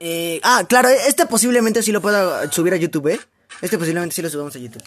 Eh, 0.00 0.40
ah, 0.44 0.64
claro, 0.66 0.88
este 0.88 1.26
posiblemente 1.26 1.82
sí 1.82 1.92
lo 1.92 2.00
pueda 2.00 2.50
subir 2.50 2.72
a 2.72 2.76
YouTube, 2.78 3.08
¿eh? 3.08 3.20
Este 3.60 3.76
posiblemente 3.76 4.14
sí 4.14 4.22
lo 4.22 4.30
subamos 4.30 4.56
a 4.56 4.60
YouTube. 4.60 4.82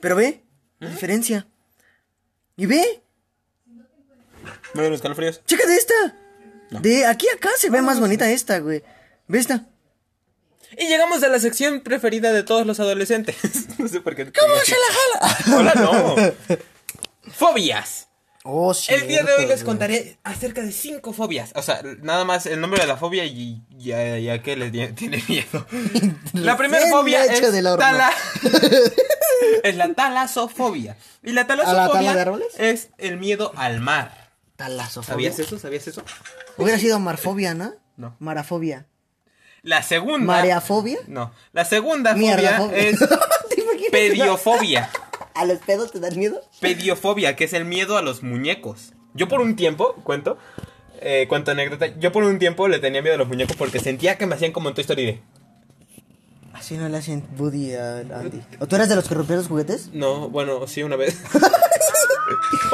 Pero 0.00 0.16
ve, 0.16 0.42
la 0.80 0.90
diferencia. 0.90 1.46
Y 2.56 2.66
ve, 2.66 3.02
¿Me 4.74 4.90
los 4.90 5.00
calofríos? 5.00 5.42
chécate 5.46 5.76
esta. 5.76 6.16
De 6.80 7.06
aquí 7.06 7.28
a 7.28 7.34
acá 7.36 7.50
se 7.56 7.70
ve 7.70 7.82
más 7.82 8.00
bonita 8.00 8.28
esta, 8.28 8.58
güey. 8.58 8.82
¿Ve 9.28 9.38
esta? 9.38 9.64
Y 10.78 10.86
llegamos 10.88 11.22
a 11.22 11.28
la 11.28 11.38
sección 11.38 11.80
preferida 11.80 12.32
de 12.32 12.42
todos 12.42 12.66
los 12.66 12.80
adolescentes. 12.80 13.36
no 13.78 13.88
sé 13.88 14.00
por 14.00 14.14
qué. 14.16 14.32
¿Cómo 14.32 14.54
se 14.64 14.72
la 14.72 15.36
jala? 15.50 15.58
Hola, 15.58 15.74
no. 15.74 16.16
Fobias. 17.32 18.08
Oh, 18.48 18.72
sí. 18.72 18.94
El 18.94 19.08
día 19.08 19.24
de 19.24 19.32
hoy 19.34 19.46
les 19.46 19.64
contaré 19.64 20.18
acerca 20.22 20.62
de 20.62 20.70
cinco 20.70 21.12
fobias. 21.12 21.50
O 21.56 21.62
sea, 21.62 21.82
nada 22.02 22.24
más 22.24 22.46
el 22.46 22.60
nombre 22.60 22.80
de 22.80 22.86
la 22.86 22.96
fobia 22.96 23.24
y 23.24 23.60
ya, 23.70 24.18
ya 24.18 24.40
que 24.40 24.54
les 24.54 24.70
tiene 24.94 25.22
miedo. 25.26 25.66
La 26.32 26.56
primera 26.56 26.86
fobia 26.86 27.24
es 27.24 27.42
horno. 27.42 27.76
tala... 27.76 28.12
es 29.64 29.74
la 29.74 29.92
talasofobia. 29.94 30.96
Y 31.24 31.32
la 31.32 31.48
tala 31.48 31.64
talasofobia 31.64 32.14
de 32.14 32.20
árboles? 32.20 32.46
es 32.56 32.90
el 32.98 33.16
miedo 33.18 33.52
al 33.56 33.80
mar. 33.80 34.30
Talasofobia. 34.54 35.32
¿Sabías 35.32 35.38
eso? 35.40 35.58
¿Sabías 35.58 35.88
eso? 35.88 36.04
Hubiera 36.56 36.78
sido 36.78 37.00
marfobia, 37.00 37.54
¿no? 37.54 37.74
No. 37.96 38.14
Marafobia. 38.20 38.86
La 39.66 39.82
segunda... 39.82 40.24
¿Mareafobia? 40.24 40.98
No. 41.08 41.32
La 41.52 41.64
segunda 41.64 42.14
Mierda, 42.14 42.58
fobia 42.58 42.78
es 42.78 43.00
pediofobia. 43.90 44.88
¿A 45.34 45.44
los 45.44 45.58
pedos 45.58 45.90
te 45.90 45.98
dan 45.98 46.16
miedo? 46.16 46.40
Pediofobia, 46.60 47.34
que 47.34 47.42
es 47.42 47.52
el 47.52 47.64
miedo 47.64 47.98
a 47.98 48.02
los 48.02 48.22
muñecos. 48.22 48.92
Yo 49.14 49.26
por 49.26 49.40
un 49.40 49.56
tiempo, 49.56 49.94
cuento, 50.04 50.38
eh, 51.00 51.26
cuento 51.28 51.50
anécdota, 51.50 51.88
yo 51.98 52.12
por 52.12 52.22
un 52.22 52.38
tiempo 52.38 52.68
le 52.68 52.78
tenía 52.78 53.02
miedo 53.02 53.16
a 53.16 53.18
los 53.18 53.26
muñecos 53.26 53.56
porque 53.56 53.80
sentía 53.80 54.16
que 54.16 54.26
me 54.26 54.36
hacían 54.36 54.52
como 54.52 54.68
en 54.68 54.76
Toy 54.76 54.82
Story 54.82 55.04
de... 55.04 55.22
Así 56.52 56.76
no 56.76 56.88
le 56.88 56.98
hacen 56.98 57.26
Buddy 57.36 57.74
a 57.74 57.98
Andy. 57.98 58.40
¿O 58.60 58.68
tú 58.68 58.76
eres 58.76 58.88
de 58.88 58.94
los 58.94 59.08
que 59.08 59.16
rompían 59.16 59.40
los 59.40 59.48
juguetes? 59.48 59.90
No, 59.92 60.28
bueno, 60.28 60.68
sí, 60.68 60.84
una 60.84 60.94
vez. 60.94 61.20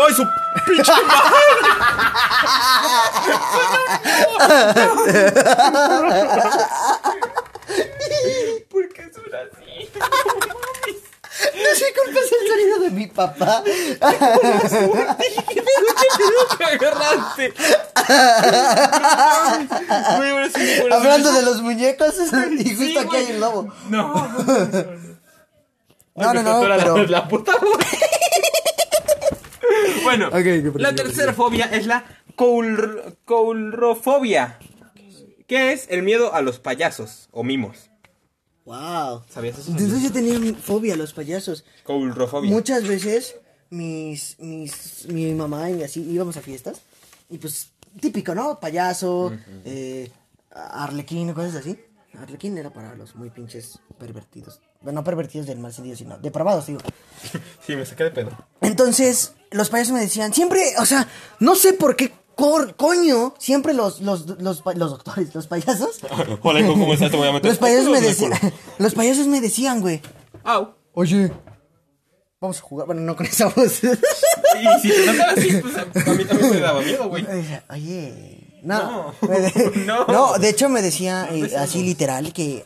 ¡Ay, 0.06 0.14
su 0.14 0.26
pinche 0.66 0.92
madre! 1.06 2.42
¿Por 8.70 8.88
qué 8.88 9.10
suena 9.12 9.38
así? 9.40 9.90
No 11.54 11.74
sé 11.74 11.84
culpa 12.04 12.20
es 12.20 12.32
el 12.32 12.48
sonido 12.48 12.78
de 12.80 12.90
mi 12.90 13.06
papá. 13.08 13.62
Hablando 20.90 21.32
de 21.32 21.42
los 21.42 21.62
muñecos, 21.62 22.14
y 22.58 22.74
justo 22.76 23.00
aquí 23.00 23.16
hay 23.16 23.32
un 23.32 23.40
lobo. 23.40 23.72
No. 23.88 24.14
No, 26.14 26.34
no, 26.34 26.42
no, 26.42 26.60
pero- 26.60 27.06
la, 27.06 27.26
puta 27.26 27.52
voz. 27.56 27.78
Bueno, 30.02 30.30
la 30.76 30.94
tercera 30.94 31.32
fobia 31.32 31.66
es 31.66 31.86
la 31.86 32.04
coul- 32.36 33.16
coulrofobia, 33.24 34.58
que 35.46 35.72
es 35.72 35.86
el 35.90 36.02
miedo 36.02 36.34
a 36.34 36.42
los 36.42 36.58
payasos 36.58 37.28
o 37.32 37.42
mimos. 37.44 37.90
Wow. 38.64 39.22
¿Sabías 39.28 39.58
eso? 39.58 39.70
Entonces 39.72 40.02
yo 40.02 40.12
tenía 40.12 40.54
fobia 40.54 40.94
a 40.94 40.96
los 40.96 41.12
payasos. 41.12 41.64
Coulrofobia. 41.84 42.50
Muchas 42.50 42.86
veces 42.86 43.36
mis, 43.70 44.36
mis, 44.38 45.06
mi 45.08 45.34
mamá 45.34 45.70
y 45.70 45.82
así 45.82 46.00
íbamos 46.08 46.36
a 46.36 46.40
fiestas 46.42 46.80
y 47.28 47.38
pues 47.38 47.70
típico, 48.00 48.34
¿no? 48.34 48.60
Payaso, 48.60 49.32
eh, 49.64 50.10
arlequín, 50.50 51.32
cosas 51.34 51.56
así. 51.56 51.76
Arlequín 52.18 52.56
era 52.58 52.70
para 52.72 52.94
los 52.94 53.14
muy 53.16 53.30
pinches 53.30 53.78
pervertidos. 53.98 54.60
No 54.84 55.04
pervertidos 55.04 55.46
del 55.46 55.58
mal 55.58 55.72
sentido, 55.72 55.96
sino 55.96 56.18
depravados, 56.18 56.66
digo. 56.66 56.80
Sí, 57.66 57.76
me 57.76 57.86
saqué 57.86 58.04
de 58.04 58.10
pedo. 58.10 58.30
Entonces, 58.60 59.34
los 59.52 59.70
payasos 59.70 59.92
me 59.94 60.00
decían, 60.00 60.34
siempre, 60.34 60.60
o 60.78 60.84
sea, 60.86 61.06
no 61.38 61.54
sé 61.54 61.72
por 61.74 61.94
qué 61.94 62.12
cor- 62.34 62.74
coño, 62.74 63.34
siempre 63.38 63.74
los, 63.74 64.00
los, 64.00 64.26
los, 64.40 64.62
los 64.64 64.90
doctores, 64.90 65.32
los 65.34 65.46
payasos, 65.46 66.00
Hola, 66.42 66.60
hijo, 66.60 66.72
¿cómo 66.72 66.92
estás? 66.94 67.10
Te 67.12 67.16
voy 67.16 67.28
a 67.28 67.32
meter. 67.32 67.50
los 67.50 67.58
payasos 67.58 67.88
me 67.90 68.00
decían, 68.00 68.32
los 68.78 68.94
payasos 68.94 69.26
me 69.28 69.40
decían, 69.40 69.80
güey, 69.80 70.00
Au. 70.42 70.74
oye, 70.94 71.30
vamos 72.40 72.58
a 72.58 72.62
jugar, 72.62 72.86
bueno, 72.88 73.02
no 73.02 73.14
con 73.14 73.26
esa 73.26 73.46
voz. 73.46 73.84
Y 73.84 74.80
si 74.80 74.88
te 74.90 75.06
notan 75.06 75.38
así, 75.38 75.56
pues 75.62 75.76
a 75.76 76.10
a 76.10 76.14
mí 76.14 76.24
también 76.24 76.50
me 76.50 76.60
daba 76.60 76.80
miedo, 76.80 77.08
güey. 77.08 77.24
Oye, 77.70 78.58
no. 78.64 79.14
No, 79.22 79.28
de- 79.28 79.72
no. 79.86 80.04
no, 80.06 80.38
de 80.38 80.48
hecho 80.48 80.68
me 80.68 80.82
decía 80.82 81.28
eh, 81.30 81.54
así 81.56 81.82
literal 81.84 82.32
que 82.32 82.64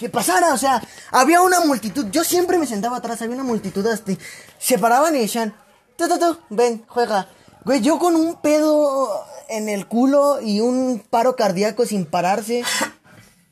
que 0.00 0.08
pasara, 0.08 0.54
o 0.54 0.56
sea, 0.56 0.82
había 1.10 1.42
una 1.42 1.60
multitud, 1.60 2.06
yo 2.10 2.24
siempre 2.24 2.56
me 2.56 2.66
sentaba 2.66 2.96
atrás, 2.96 3.20
había 3.20 3.34
una 3.34 3.44
multitud 3.44 3.86
así, 3.86 4.18
se 4.58 4.78
paraban 4.78 5.14
y 5.14 5.18
decían, 5.18 5.54
tú, 5.96 6.08
tú, 6.08 6.18
tú, 6.18 6.38
ven, 6.48 6.86
juega. 6.88 7.28
Güey, 7.66 7.82
yo 7.82 7.98
con 7.98 8.16
un 8.16 8.36
pedo 8.40 9.22
en 9.50 9.68
el 9.68 9.86
culo 9.86 10.40
y 10.40 10.60
un 10.60 11.04
paro 11.10 11.36
cardíaco 11.36 11.84
sin 11.84 12.06
pararse. 12.06 12.64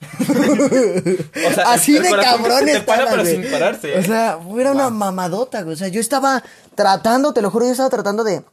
O 0.01 1.55
sea, 1.55 1.73
Así 1.73 1.97
el 1.97 2.05
de 2.05 2.11
cabrón 2.11 2.61
para, 2.61 2.73
estaba, 2.73 3.11
pero 3.11 3.23
güey. 3.25 3.43
sin 3.43 3.51
pararse, 3.51 3.95
¿eh? 3.95 3.99
O 3.99 4.05
sea, 4.05 4.39
era 4.57 4.71
una 4.71 4.91
mamadota, 4.91 5.63
güey. 5.63 5.75
O 5.75 5.77
sea, 5.77 5.89
yo 5.89 6.01
estaba 6.01 6.45
tratando, 6.77 7.35
te 7.35 7.43
lo 7.43 7.51
juro, 7.51 7.67
yo 7.67 7.73
estaba 7.73 7.91
tratando 7.91 8.23
de. 8.23 8.45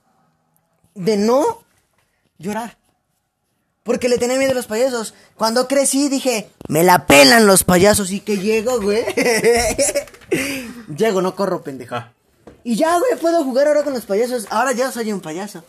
de 0.96 1.18
no 1.18 1.62
llorar. 2.39 2.80
Porque 3.86 4.10
le 4.10 4.18
tenía 4.18 4.40
miedo 4.40 4.52
a 4.52 4.56
los 4.56 4.66
payasos. 4.66 5.14
Cuando 5.38 5.68
crecí 5.68 6.10
dije, 6.10 6.50
me 6.68 6.84
la 6.84 7.06
pelan 7.06 7.46
los 7.46 7.64
payasos. 7.64 8.10
Y 8.10 8.20
que 8.20 8.40
llego, 8.40 8.82
güey. 8.82 9.06
llego, 10.98 11.22
no 11.22 11.36
corro, 11.36 11.62
pendejo. 11.62 11.94
Ah. 11.94 12.12
Y 12.64 12.78
ya, 12.78 12.98
güey, 12.98 13.16
puedo 13.22 13.44
jugar 13.44 13.68
ahora 13.68 13.84
con 13.84 13.94
los 13.94 14.08
payasos. 14.08 14.48
Ahora 14.50 14.72
ya 14.72 14.92
soy 14.92 15.14
un 15.14 15.22
payaso. 15.22 15.64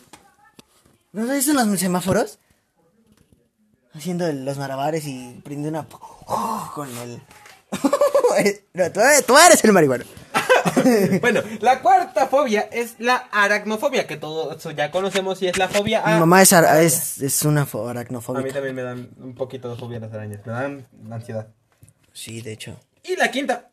¿No 1.13 1.27
sabes 1.27 1.47
en 1.47 1.57
los 1.57 1.79
semáforos? 1.79 2.39
Haciendo 3.93 4.31
los 4.33 4.57
malabares 4.57 5.05
y 5.05 5.39
prendiendo 5.43 5.79
una... 5.79 5.87
con 6.73 6.89
el... 6.97 7.21
no, 8.73 8.91
tú, 8.91 8.99
eres- 9.01 9.25
tú 9.25 9.37
eres 9.37 9.63
el 9.63 9.71
marihuano. 9.73 10.03
Bueno, 11.21 11.41
la 11.59 11.81
cuarta 11.81 12.27
fobia 12.27 12.61
es 12.71 12.95
la 12.99 13.15
aracnofobia, 13.31 14.07
que 14.07 14.15
todo 14.15 14.55
eso 14.55 14.71
ya 14.71 14.89
conocemos 14.91 15.41
y 15.41 15.47
es 15.47 15.57
la 15.57 15.67
fobia 15.67 16.01
a... 16.05 16.13
Mi 16.13 16.19
mamá 16.19 16.41
es, 16.41 16.53
es, 16.53 17.21
es 17.21 17.43
una 17.43 17.65
fo- 17.65 17.89
A 17.89 18.41
mí 18.41 18.51
también 18.51 18.75
me 18.75 18.83
dan 18.83 19.09
un 19.17 19.35
poquito 19.35 19.69
de 19.69 19.75
fobia 19.77 19.99
las 19.99 20.13
arañas, 20.13 20.45
me 20.45 20.53
dan 20.53 20.87
ansiedad. 21.11 21.47
Sí, 22.13 22.41
de 22.41 22.53
hecho. 22.53 22.79
Y 23.03 23.15
la 23.17 23.29
quinta... 23.31 23.69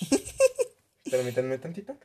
Permítanme 1.10 1.58
tantito. 1.58 1.96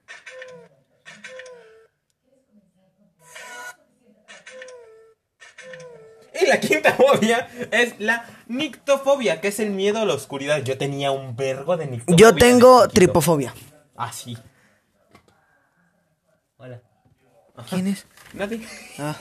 Y 6.42 6.46
la 6.48 6.60
quinta 6.60 6.94
fobia 6.94 7.48
es 7.72 7.96
la 8.00 8.26
nictofobia, 8.48 9.42
que 9.42 9.50
es 9.50 9.60
el 9.60 9.72
miedo 9.72 10.00
a 10.00 10.06
la 10.06 10.14
oscuridad. 10.14 10.62
Yo 10.64 10.78
tenía 10.78 11.12
un 11.12 11.36
vergo 11.36 11.76
de 11.78 11.88
nictofobia. 11.88 12.18
Yo 12.18 12.36
tengo 12.36 12.88
tripofobia. 12.88 13.54
Ah, 13.96 14.12
sí. 14.14 14.38
Hola. 16.58 16.82
¿Quién 17.70 17.88
es? 17.88 18.06
Nadie. 18.34 18.66
Ah. 19.00 19.16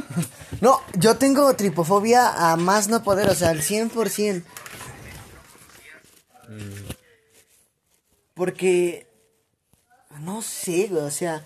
No, 0.61 0.81
yo 0.95 1.17
tengo 1.17 1.53
tripofobia 1.55 2.53
a 2.53 2.57
más 2.57 2.89
no 2.89 3.03
poder, 3.03 3.29
o 3.31 3.35
sea, 3.35 3.49
al 3.51 3.61
100%. 3.63 4.45
Porque, 8.35 9.09
no 10.21 10.43
sé, 10.43 10.91
o 10.95 11.11
sea, 11.11 11.45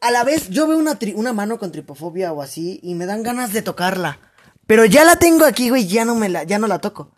a 0.00 0.10
la 0.10 0.22
vez 0.24 0.48
yo 0.50 0.68
veo 0.68 0.78
una, 0.78 0.98
tri- 0.98 1.14
una 1.16 1.32
mano 1.32 1.58
con 1.58 1.72
tripofobia 1.72 2.32
o 2.32 2.42
así 2.42 2.78
y 2.82 2.94
me 2.94 3.06
dan 3.06 3.22
ganas 3.22 3.52
de 3.52 3.62
tocarla. 3.62 4.18
Pero 4.66 4.84
ya 4.84 5.04
la 5.04 5.16
tengo 5.16 5.44
aquí, 5.44 5.68
güey, 5.70 5.86
ya 5.86 6.04
no 6.04 6.14
me 6.14 6.28
la, 6.28 6.42
ya 6.44 6.58
no 6.58 6.66
la 6.66 6.78
toco. 6.80 7.10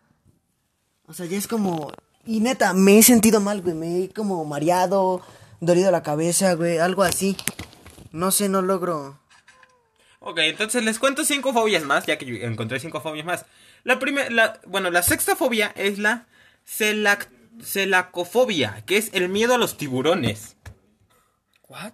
O 1.06 1.14
sea, 1.14 1.26
ya 1.26 1.38
es 1.38 1.46
como, 1.48 1.90
y 2.26 2.40
neta, 2.40 2.74
me 2.74 2.98
he 2.98 3.02
sentido 3.02 3.40
mal, 3.40 3.62
güey, 3.62 3.74
me 3.74 4.04
he 4.04 4.08
como 4.10 4.44
mareado, 4.44 5.22
dolido 5.60 5.90
la 5.90 6.02
cabeza, 6.02 6.52
güey, 6.54 6.78
algo 6.78 7.02
así. 7.02 7.36
No 8.12 8.30
sé, 8.30 8.48
no 8.48 8.60
logro. 8.62 9.18
Ok, 10.20 10.38
entonces 10.40 10.84
les 10.84 10.98
cuento 10.98 11.24
cinco 11.24 11.52
fobias 11.54 11.84
más, 11.84 12.04
ya 12.04 12.18
que 12.18 12.26
yo 12.26 12.34
encontré 12.46 12.80
cinco 12.80 13.00
fobias 13.00 13.24
más. 13.24 13.46
La 13.84 13.98
primera, 13.98 14.28
la, 14.28 14.60
bueno, 14.66 14.90
la 14.90 15.02
sexta 15.02 15.36
fobia 15.36 15.72
es 15.76 15.98
la 15.98 16.26
celac- 16.66 17.28
celacofobia, 17.62 18.82
que 18.84 18.98
es 18.98 19.08
el 19.14 19.28
miedo 19.30 19.54
a 19.54 19.58
los 19.58 19.78
tiburones. 19.78 20.56
¿What? 21.68 21.92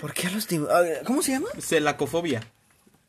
¿Por 0.00 0.12
qué 0.12 0.28
a 0.28 0.30
los 0.30 0.46
tiburones? 0.46 0.98
¿Cómo 1.04 1.22
se 1.22 1.32
llama? 1.32 1.48
Celacofobia. 1.58 2.42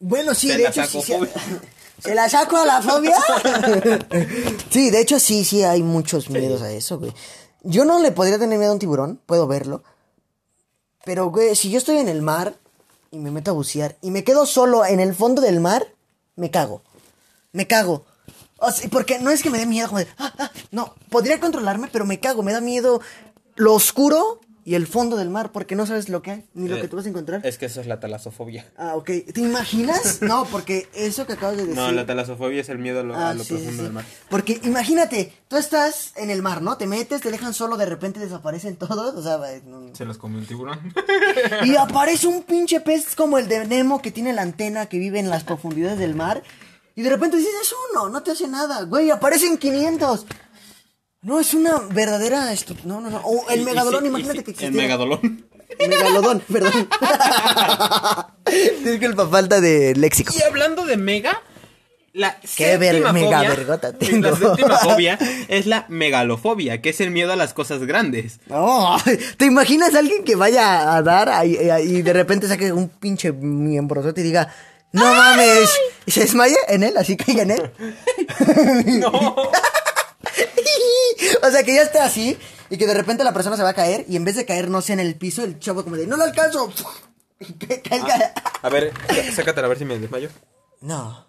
Bueno, 0.01 0.33
sí, 0.33 0.47
Se 0.49 0.57
de 0.57 0.67
hecho 0.67 0.83
sí. 0.85 1.13
¿Se 2.03 2.15
la 2.15 2.27
saco 2.27 2.57
a 2.57 2.65
la 2.65 2.81
fobia? 2.81 3.15
sí, 4.71 4.89
de 4.89 4.99
hecho 4.99 5.19
sí, 5.19 5.45
sí 5.45 5.63
hay 5.63 5.83
muchos 5.83 6.29
miedos 6.31 6.63
a 6.63 6.71
eso, 6.71 6.97
güey. 6.97 7.13
Yo 7.63 7.85
no 7.85 7.99
le 7.99 8.11
podría 8.11 8.39
tener 8.39 8.57
miedo 8.57 8.71
a 8.71 8.73
un 8.73 8.79
tiburón, 8.79 9.19
puedo 9.27 9.45
verlo, 9.47 9.83
Pero, 11.05 11.29
güey, 11.29 11.55
si 11.55 11.69
yo 11.69 11.77
estoy 11.77 11.97
en 11.99 12.09
el 12.09 12.23
mar 12.23 12.55
y 13.11 13.17
me 13.19 13.29
meto 13.29 13.51
a 13.51 13.53
bucear 13.53 13.95
y 14.01 14.09
me 14.09 14.23
quedo 14.23 14.47
solo 14.47 14.83
en 14.83 14.99
el 14.99 15.13
fondo 15.13 15.41
del 15.41 15.59
mar, 15.59 15.87
me 16.35 16.49
cago. 16.49 16.81
Me 17.51 17.67
cago. 17.67 18.03
O 18.57 18.71
sea, 18.71 18.89
porque 18.89 19.19
no 19.19 19.29
es 19.29 19.43
que 19.43 19.49
me 19.51 19.59
dé 19.59 19.65
miedo, 19.67 19.87
como 19.87 19.99
de, 19.99 20.07
"Ah, 20.17 20.33
ah", 20.39 20.51
no, 20.71 20.95
podría 21.09 21.39
controlarme, 21.39 21.87
pero 21.91 22.05
me 22.05 22.19
cago, 22.19 22.41
me 22.41 22.53
da 22.53 22.61
miedo 22.61 23.01
lo 23.55 23.73
oscuro 23.75 24.39
y 24.63 24.75
el 24.75 24.85
fondo 24.85 25.17
del 25.17 25.29
mar, 25.29 25.51
porque 25.51 25.75
no 25.75 25.85
sabes 25.87 26.07
lo 26.09 26.21
que 26.21 26.31
hay, 26.31 26.45
ni 26.53 26.67
lo 26.69 26.77
Eh, 26.77 26.81
que 26.81 26.87
tú 26.87 26.95
vas 26.95 27.05
a 27.05 27.09
encontrar. 27.09 27.45
Es 27.45 27.57
que 27.57 27.65
eso 27.65 27.81
es 27.81 27.87
la 27.87 27.99
talasofobia. 27.99 28.71
Ah, 28.77 28.95
ok. 28.95 29.09
¿Te 29.33 29.41
imaginas? 29.41 30.19
No, 30.21 30.45
porque 30.45 30.87
eso 30.93 31.25
que 31.25 31.33
acabas 31.33 31.57
de 31.57 31.63
decir. 31.65 31.75
No, 31.81 31.91
la 31.91 32.05
talasofobia 32.05 32.61
es 32.61 32.69
el 32.69 32.77
miedo 32.77 32.99
a 32.99 33.03
lo, 33.03 33.15
Ah, 33.15 33.29
a 33.31 33.33
lo 33.33 33.43
sí, 33.43 33.49
sí, 33.49 33.53
profundo 33.55 33.77
sí. 33.77 33.83
del 33.83 33.93
mar. 33.93 34.05
Porque 34.29 34.59
imagínate, 34.63 35.33
tú 35.47 35.57
estás 35.57 36.13
en 36.15 36.29
el 36.29 36.41
mar, 36.41 36.61
¿no? 36.61 36.77
Te 36.77 36.85
metes, 36.85 37.21
te 37.21 37.31
dejan 37.31 37.53
solo, 37.53 37.75
de 37.77 37.85
repente 37.87 38.19
desaparecen 38.19 38.75
todos, 38.75 39.15
o 39.15 39.21
sea, 39.23 39.39
no- 39.65 39.95
Se 39.95 40.05
los 40.05 40.17
comió 40.17 40.37
un 40.39 40.45
tiburón. 40.45 40.79
y 41.65 41.75
aparece 41.75 42.27
un 42.27 42.43
pinche 42.43 42.79
pez 42.81 43.15
como 43.15 43.37
el 43.37 43.47
de 43.47 43.65
Nemo 43.67 44.01
que 44.01 44.11
tiene 44.11 44.31
la 44.33 44.41
antena 44.43 44.85
que 44.85 44.99
vive 44.99 45.19
en 45.19 45.29
las 45.29 45.43
profundidades 45.43 45.97
del 45.99 46.13
mar. 46.15 46.43
Y 46.93 47.03
de 47.03 47.09
repente 47.09 47.37
dices, 47.37 47.53
es 47.61 47.73
uno, 47.93 48.09
no 48.09 48.21
te 48.21 48.31
hace 48.31 48.47
nada, 48.47 48.81
güey, 48.83 49.09
aparecen 49.11 49.57
500. 49.57 50.25
No, 51.23 51.39
es 51.39 51.53
una 51.53 51.77
verdadera 51.91 52.51
estu- 52.51 52.83
No, 52.83 52.99
no, 52.99 53.09
no. 53.11 53.19
O 53.23 53.47
el 53.49 53.59
Y- 53.59 53.61
y 53.61 53.65
megalodón, 53.65 53.99
sí, 53.99 54.05
y 54.05 54.09
imagínate 54.09 54.37
sí, 54.39 54.43
que 54.43 54.51
El 54.51 54.55
existiera. 54.55 54.83
megalodón. 54.87 55.45
Megalodón, 55.79 56.39
perdón. 56.51 56.89
Disculpa, 58.83 59.27
falta 59.27 59.61
de 59.61 59.95
léxico. 59.95 60.33
Y 60.37 60.41
hablando 60.43 60.85
de 60.85 60.97
mega, 60.97 61.41
la 62.13 62.37
Qué 62.55 62.77
ver- 62.77 62.95
séptima 62.95 63.13
mega 63.13 63.37
fobia, 63.37 63.49
vergota 63.49 63.93
tengo. 63.97 64.29
La 64.31 64.35
séptima 64.35 64.77
fobia 64.77 65.19
es 65.47 65.65
la 65.67 65.85
megalofobia, 65.89 66.81
que 66.81 66.89
es 66.89 66.99
el 67.01 67.11
miedo 67.11 67.31
a 67.31 67.35
las 67.35 67.53
cosas 67.53 67.81
grandes. 67.85 68.39
No, 68.47 68.97
¿te 69.37 69.45
imaginas 69.45 69.93
a 69.95 69.99
alguien 69.99 70.23
que 70.23 70.35
vaya 70.35 70.95
a 70.95 71.01
dar 71.03 71.29
ahí- 71.29 71.69
ahí 71.69 71.97
y 71.97 72.01
de 72.01 72.13
repente 72.13 72.47
saque 72.47 72.73
un 72.73 72.89
pinche 72.89 73.31
miembrozote 73.31 74.21
y 74.21 74.23
diga, 74.25 74.53
no 74.91 75.05
mames, 75.05 75.69
y 76.05 76.11
se 76.11 76.21
desmaye 76.21 76.57
en 76.67 76.83
él, 76.83 76.97
así 76.97 77.15
caiga 77.15 77.43
en 77.43 77.51
él? 77.51 77.71
No. 78.99 79.35
o 81.43 81.51
sea, 81.51 81.63
que 81.63 81.75
ya 81.75 81.81
esté 81.83 81.99
así 81.99 82.37
y 82.69 82.77
que 82.77 82.87
de 82.87 82.93
repente 82.93 83.23
la 83.23 83.33
persona 83.33 83.57
se 83.57 83.63
va 83.63 83.69
a 83.69 83.73
caer 83.73 84.05
y 84.07 84.15
en 84.15 84.23
vez 84.23 84.35
de 84.35 84.45
caer, 84.45 84.69
no 84.69 84.81
sé, 84.81 84.93
en 84.93 84.99
el 84.99 85.15
piso, 85.15 85.43
el 85.43 85.59
chavo 85.59 85.83
como 85.83 85.95
de, 85.97 86.07
no 86.07 86.17
lo 86.17 86.23
alcanzo. 86.23 86.71
Que 87.57 87.81
caiga. 87.81 88.33
A 88.61 88.69
ver, 88.69 88.93
sácatela 89.33 89.65
a 89.65 89.69
ver 89.69 89.79
si 89.79 89.83
me 89.83 89.97
desmayo. 89.97 90.29
No, 90.81 91.25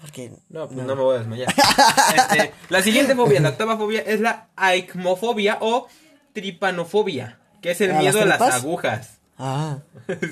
porque... 0.00 0.32
No, 0.48 0.66
pues 0.66 0.84
no, 0.84 0.96
me 0.96 1.02
voy 1.02 1.14
a 1.14 1.18
desmayar. 1.20 1.54
Este, 2.16 2.52
la 2.68 2.82
siguiente 2.82 3.14
fobia, 3.14 3.40
la 3.40 3.50
octava 3.50 3.76
fobia, 3.76 4.00
es 4.00 4.18
la 4.18 4.48
aicmofobia 4.56 5.58
o 5.60 5.86
tripanofobia, 6.32 7.38
que 7.60 7.70
es 7.70 7.80
el 7.80 7.92
¿A 7.92 7.94
las 7.94 8.02
miedo 8.02 8.22
a 8.22 8.24
las 8.24 8.40
agujas. 8.40 9.18
Ah, 9.38 9.78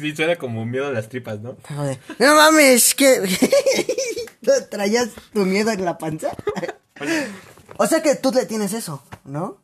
Sí, 0.01 0.17
suena 0.17 0.35
como 0.35 0.67
miedo 0.67 0.89
a 0.89 0.93
las 0.93 1.09
tripas, 1.09 1.39
¿no? 1.39 1.57
joder. 1.77 1.99
No 2.19 2.35
mames, 2.35 2.95
que... 2.97 3.23
¿Traías 4.69 5.11
tu 5.33 5.45
miedo 5.47 5.71
en 5.71 5.85
la 5.85 5.97
panza? 5.97 6.31
O 7.83 7.87
sea 7.87 8.03
que 8.03 8.15
tú 8.15 8.31
le 8.31 8.45
tienes 8.45 8.75
eso, 8.75 9.03
¿no? 9.25 9.57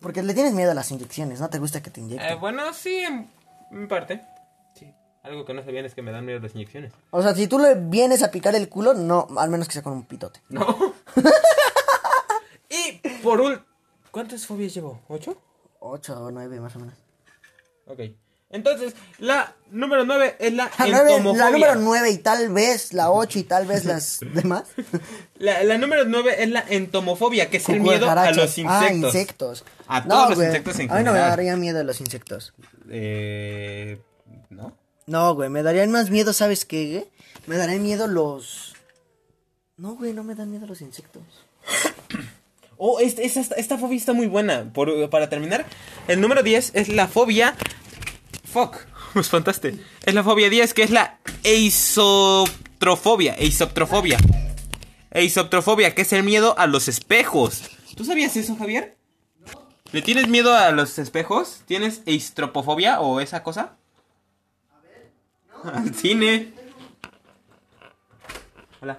Porque 0.00 0.22
le 0.22 0.34
tienes 0.34 0.52
miedo 0.52 0.70
a 0.70 0.74
las 0.74 0.90
inyecciones, 0.90 1.40
¿no 1.40 1.48
te 1.48 1.58
gusta 1.58 1.82
que 1.82 1.88
te 1.90 2.00
inyecten? 2.00 2.28
Eh, 2.28 2.34
bueno, 2.34 2.74
sí, 2.74 2.94
en, 2.94 3.30
en 3.70 3.88
parte. 3.88 4.20
Sí. 4.74 4.92
Algo 5.22 5.46
que 5.46 5.54
no 5.54 5.64
sabían 5.64 5.86
es 5.86 5.94
que 5.94 6.02
me 6.02 6.12
dan 6.12 6.26
miedo 6.26 6.40
las 6.40 6.54
inyecciones. 6.54 6.92
O 7.10 7.22
sea, 7.22 7.34
si 7.34 7.46
tú 7.46 7.58
le 7.58 7.74
vienes 7.74 8.22
a 8.22 8.30
picar 8.30 8.54
el 8.54 8.68
culo, 8.68 8.92
no, 8.92 9.28
al 9.38 9.48
menos 9.48 9.66
que 9.66 9.72
sea 9.72 9.82
con 9.82 9.94
un 9.94 10.04
pitote. 10.04 10.40
No. 10.50 10.94
y 12.68 13.08
por 13.22 13.40
un... 13.40 13.58
¿Cuántas 14.10 14.44
fobias 14.44 14.74
llevo? 14.74 15.00
¿Ocho? 15.08 15.40
Ocho 15.80 16.22
o 16.22 16.30
nueve, 16.30 16.60
más 16.60 16.76
o 16.76 16.80
menos. 16.80 16.94
Ok. 17.86 18.00
Entonces, 18.54 18.94
la 19.18 19.52
número 19.72 20.04
nueve 20.04 20.36
es 20.38 20.52
la 20.52 20.70
entomofobia. 20.78 21.44
la 21.44 21.50
número 21.50 21.74
nueve 21.74 22.10
y 22.10 22.18
tal 22.18 22.50
vez 22.52 22.92
la 22.92 23.10
ocho 23.10 23.38
y 23.38 23.42
tal 23.42 23.66
vez 23.66 23.84
las 23.84 24.20
demás. 24.34 24.64
La, 25.38 25.62
la 25.64 25.76
número 25.76 26.04
9 26.04 26.36
es 26.44 26.48
la 26.50 26.64
entomofobia, 26.68 27.50
que 27.50 27.56
es 27.58 27.68
el 27.68 27.80
miedo 27.80 28.08
a 28.08 28.30
los 28.30 28.56
insectos. 28.56 28.64
Ah, 28.82 28.92
insectos. 28.92 29.64
A 29.88 30.00
No, 30.02 30.06
todos 30.26 30.30
los 30.38 30.46
insectos 30.46 30.78
en 30.78 30.90
A 30.90 30.94
mí 30.94 31.00
no 31.04 31.10
me 31.12 31.18
general. 31.18 31.30
daría 31.30 31.56
miedo 31.56 31.82
los 31.84 32.00
insectos. 32.00 32.54
Eh, 32.88 33.98
¿No? 34.50 34.72
No, 35.06 35.34
güey, 35.34 35.50
me 35.50 35.62
darían 35.62 35.90
más 35.90 36.08
miedo, 36.10 36.32
¿sabes 36.32 36.64
qué, 36.64 36.88
güey? 36.90 37.04
Me 37.46 37.56
darían 37.56 37.82
miedo 37.82 38.06
los... 38.06 38.74
No, 39.76 39.96
güey, 39.96 40.12
no 40.14 40.22
me 40.22 40.34
dan 40.36 40.50
miedo 40.50 40.66
los 40.66 40.80
insectos. 40.80 41.22
Oh, 42.76 42.98
esta, 42.98 43.22
esta, 43.22 43.54
esta 43.54 43.78
fobia 43.78 43.96
está 43.96 44.12
muy 44.14 44.26
buena. 44.26 44.72
Por- 44.74 45.08
para 45.08 45.28
terminar, 45.30 45.64
el 46.08 46.20
número 46.20 46.42
10 46.42 46.72
es 46.74 46.88
la 46.88 47.06
fobia... 47.06 47.54
Fuck, 48.54 48.76
me 49.14 49.20
espantaste. 49.20 49.74
Es 50.04 50.14
la 50.14 50.22
fobia 50.22 50.48
10, 50.48 50.74
que 50.74 50.84
es 50.84 50.90
la 50.90 51.18
eisoptrofobia. 51.42 53.34
Eisoptrofobia. 53.34 54.16
Eisoptrofobia, 55.10 55.92
que 55.96 56.02
es 56.02 56.12
el 56.12 56.22
miedo 56.22 56.56
a 56.56 56.68
los 56.68 56.86
espejos. 56.86 57.68
¿Tú 57.96 58.04
sabías 58.04 58.36
eso, 58.36 58.54
Javier? 58.54 58.96
¿Le 59.90 60.02
tienes 60.02 60.28
miedo 60.28 60.54
a 60.54 60.70
los 60.70 61.00
espejos? 61.00 61.62
¿Tienes 61.66 62.02
eistropofobia 62.06 63.00
o 63.00 63.18
esa 63.18 63.42
cosa? 63.42 63.76
Al 65.64 65.92
cine. 65.92 66.52
Hola. 68.80 68.98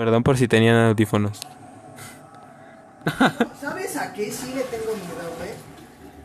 Perdón 0.00 0.22
por 0.22 0.38
si 0.38 0.48
tenían 0.48 0.76
audífonos. 0.76 1.40
¿Sabes 3.60 3.98
a 3.98 4.14
qué 4.14 4.32
sí 4.32 4.50
le 4.54 4.62
tengo 4.62 4.94
miedo, 4.96 5.34
güey? 5.36 5.50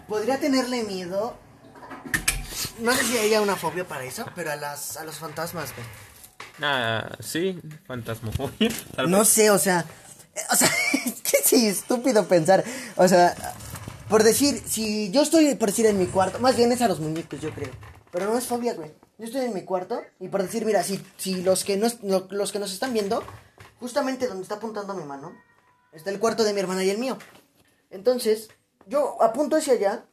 Podría 0.08 0.40
tenerle 0.40 0.84
miedo... 0.86 1.36
No 2.80 2.94
sé 2.94 3.04
si 3.04 3.18
haya 3.18 3.42
una 3.42 3.58
fobia 3.58 3.86
para 3.86 4.06
eso, 4.06 4.26
pero 4.34 4.52
a, 4.54 4.56
las, 4.56 4.96
a 4.96 5.04
los 5.04 5.16
fantasmas, 5.18 5.74
güey. 5.76 5.86
Ah, 6.62 7.10
sí, 7.20 7.60
fantasmofobia. 7.86 8.70
No 9.10 9.26
sé, 9.26 9.50
o 9.52 9.60
sea, 9.60 9.84
eh, 10.36 10.40
o 10.50 10.56
sea, 10.56 10.70
es 11.06 11.22
que 11.22 11.38
sí, 11.44 11.68
estúpido 11.68 12.30
pensar, 12.30 12.64
o 12.96 13.10
sea, 13.10 13.36
por 14.08 14.24
decir, 14.24 14.64
si 14.66 15.12
yo 15.12 15.22
estoy, 15.22 15.54
por 15.56 15.68
decir, 15.72 15.86
en 15.86 16.00
mi 16.00 16.06
cuarto, 16.06 16.40
más 16.40 16.56
bien 16.56 16.72
es 16.72 16.82
a 16.82 16.88
los 16.88 17.02
muñecos, 17.02 17.42
yo 17.42 17.52
creo, 17.52 17.72
pero 18.10 18.28
no 18.28 18.38
es 18.38 18.46
fobia, 18.46 18.74
güey, 18.74 18.94
yo 19.18 19.26
estoy 19.26 19.42
en 19.42 19.54
mi 19.54 19.64
cuarto, 19.64 20.02
y 20.22 20.30
por 20.30 20.42
decir, 20.44 20.64
mira, 20.64 20.82
si, 20.84 21.04
si 21.18 21.42
los 21.44 21.66
que 21.66 21.76
nos, 21.76 22.02
lo- 22.04 22.28
los 22.32 22.54
que 22.54 22.60
nos 22.60 22.72
están 22.72 22.94
viendo, 22.94 23.22
justamente 23.80 24.28
donde 24.28 24.44
está 24.44 24.56
apuntando 24.56 24.94
mi 24.94 25.04
mano, 25.04 25.34
está 25.92 26.10
el 26.10 26.20
cuarto 26.20 26.44
de 26.44 26.54
mi 26.54 26.60
hermana 26.60 26.84
y 26.84 26.90
el 26.90 26.98
mío, 26.98 27.18
entonces, 27.90 28.50
yo 28.88 29.22
apunto 29.22 29.56
hacia 29.56 29.74
allá, 29.74 30.06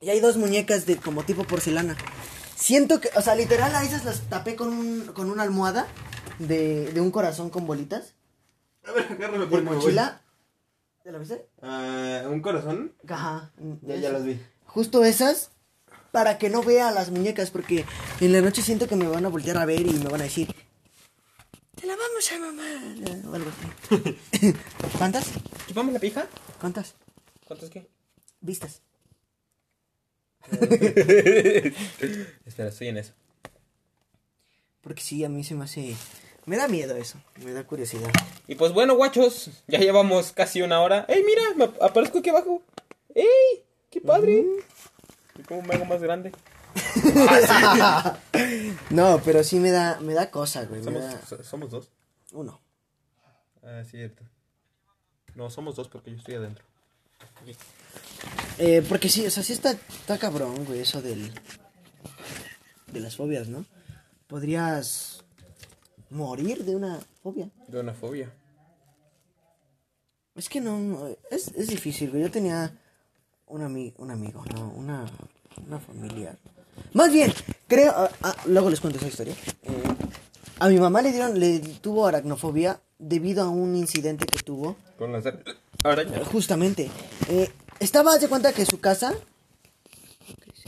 y 0.00 0.10
hay 0.10 0.18
dos 0.20 0.36
muñecas 0.36 0.86
de 0.86 0.96
como 0.96 1.22
tipo 1.24 1.44
porcelana. 1.44 1.96
Siento 2.56 3.00
que, 3.00 3.10
o 3.14 3.22
sea, 3.22 3.34
literal 3.36 3.74
a 3.74 3.84
esas 3.84 4.04
las 4.04 4.20
tapé 4.28 4.56
con, 4.56 4.68
un, 4.72 5.06
con 5.14 5.30
una 5.30 5.42
almohada 5.44 5.86
de, 6.38 6.92
de 6.92 7.00
un 7.00 7.10
corazón 7.12 7.50
con 7.50 7.66
bolitas. 7.66 8.14
A 8.84 8.90
ver, 8.92 9.06
agárrame 9.12 9.46
De 9.46 9.56
me 9.56 9.62
voy. 9.62 9.76
mochila. 9.76 10.22
¿Ya 11.04 11.12
la 11.12 11.18
viste? 11.18 11.48
Ah, 11.60 12.22
¿Un 12.28 12.40
corazón? 12.40 12.92
Ajá. 13.08 13.52
Ya, 13.82 13.96
ya 13.96 14.10
las 14.10 14.24
vi. 14.24 14.40
Justo 14.66 15.04
esas 15.04 15.50
para 16.10 16.38
que 16.38 16.50
no 16.50 16.62
vea 16.62 16.90
las 16.90 17.10
muñecas 17.10 17.50
porque 17.50 17.84
en 18.20 18.32
la 18.32 18.40
noche 18.40 18.62
siento 18.62 18.86
que 18.88 18.96
me 18.96 19.06
van 19.08 19.24
a 19.24 19.28
voltear 19.28 19.58
a 19.58 19.64
ver 19.66 19.80
y 19.80 19.92
me 19.94 20.08
van 20.10 20.20
a 20.20 20.24
decir 20.24 20.54
te 21.82 21.88
la 21.88 21.96
vamos 21.96 22.30
a 22.30 22.38
mamar 22.38 23.26
o 23.26 23.34
algo 23.34 23.50
así. 23.50 23.66
¿Cuántas? 24.98 25.32
¿Chupamos 25.66 25.92
la 25.92 25.98
pija? 25.98 26.28
¿Cuántas? 26.60 26.94
¿Cuántas 27.44 27.70
qué? 27.70 27.88
Vistas. 28.40 28.82
Espera, 32.46 32.68
estoy 32.68 32.86
en 32.86 32.98
eso. 32.98 33.14
Porque 34.80 35.02
sí, 35.02 35.24
a 35.24 35.28
mí 35.28 35.42
se 35.42 35.56
me 35.56 35.64
hace... 35.64 35.96
Me 36.46 36.56
da 36.56 36.68
miedo 36.68 36.96
eso, 36.96 37.20
me 37.44 37.52
da 37.52 37.64
curiosidad. 37.64 38.12
Y 38.46 38.54
pues 38.54 38.72
bueno, 38.72 38.94
guachos, 38.94 39.50
ya 39.66 39.80
llevamos 39.80 40.30
casi 40.30 40.62
una 40.62 40.80
hora. 40.80 41.04
¡Ey, 41.08 41.24
mira! 41.24 41.42
Me 41.56 41.64
aparezco 41.84 42.18
aquí 42.18 42.30
abajo. 42.30 42.62
¡Ey! 43.12 43.64
¡Qué 43.90 44.00
padre! 44.00 44.44
¿Y 45.36 45.42
cómo 45.42 45.62
me 45.62 45.74
hago 45.74 45.84
más 45.86 46.00
grande? 46.00 46.30
No, 48.90 49.20
pero 49.24 49.42
sí 49.44 49.58
me 49.58 49.70
da, 49.70 49.98
me 50.00 50.14
da 50.14 50.30
cosa, 50.30 50.64
güey. 50.64 50.82
Somos, 50.82 51.02
da... 51.02 51.42
somos 51.42 51.70
dos. 51.70 51.90
Uno. 52.32 52.60
Ah, 53.62 53.82
cierto. 53.88 54.22
No, 55.34 55.48
somos 55.50 55.76
dos 55.76 55.88
porque 55.88 56.10
yo 56.10 56.16
estoy 56.18 56.34
adentro. 56.34 56.64
Eh, 58.58 58.84
porque 58.88 59.08
sí, 59.08 59.26
o 59.26 59.30
sea, 59.30 59.42
sí 59.42 59.52
está, 59.52 59.72
está 59.72 60.18
cabrón, 60.18 60.64
güey, 60.64 60.80
eso 60.80 61.00
del... 61.02 61.32
De 62.88 63.00
las 63.00 63.16
fobias, 63.16 63.48
¿no? 63.48 63.64
Podrías 64.26 65.24
morir 66.10 66.64
de 66.64 66.76
una 66.76 67.00
fobia. 67.22 67.48
De 67.68 67.80
una 67.80 67.94
fobia. 67.94 68.30
Es 70.34 70.48
que 70.48 70.60
no, 70.60 70.78
no, 70.78 71.08
es, 71.30 71.48
es 71.48 71.68
difícil, 71.68 72.10
güey. 72.10 72.22
Yo 72.22 72.30
tenía 72.30 72.78
un, 73.46 73.62
ami- 73.62 73.94
un 73.98 74.10
amigo, 74.10 74.44
no, 74.54 74.68
una, 74.70 75.06
una 75.66 75.78
familia. 75.78 76.36
Más 76.92 77.12
bien, 77.12 77.32
creo, 77.68 77.92
ah, 77.94 78.10
ah, 78.22 78.36
luego 78.46 78.70
les 78.70 78.80
cuento 78.80 78.98
esa 78.98 79.08
historia. 79.08 79.34
Eh, 79.62 79.82
A 80.58 80.68
mi 80.68 80.78
mamá 80.78 81.02
le 81.02 81.10
dieron, 81.12 81.38
le 81.40 81.58
tuvo 81.58 82.06
aracnofobia 82.06 82.80
debido 82.98 83.42
a 83.42 83.48
un 83.48 83.74
incidente 83.74 84.26
que 84.26 84.38
tuvo. 84.42 84.76
Con 84.98 85.12
las 85.12 85.24
arañas. 85.82 86.26
Justamente. 86.28 86.90
Eh, 87.28 87.50
estaba, 87.80 88.16
de 88.18 88.28
cuenta 88.28 88.52
que 88.52 88.64
su 88.64 88.78
casa. 88.78 89.12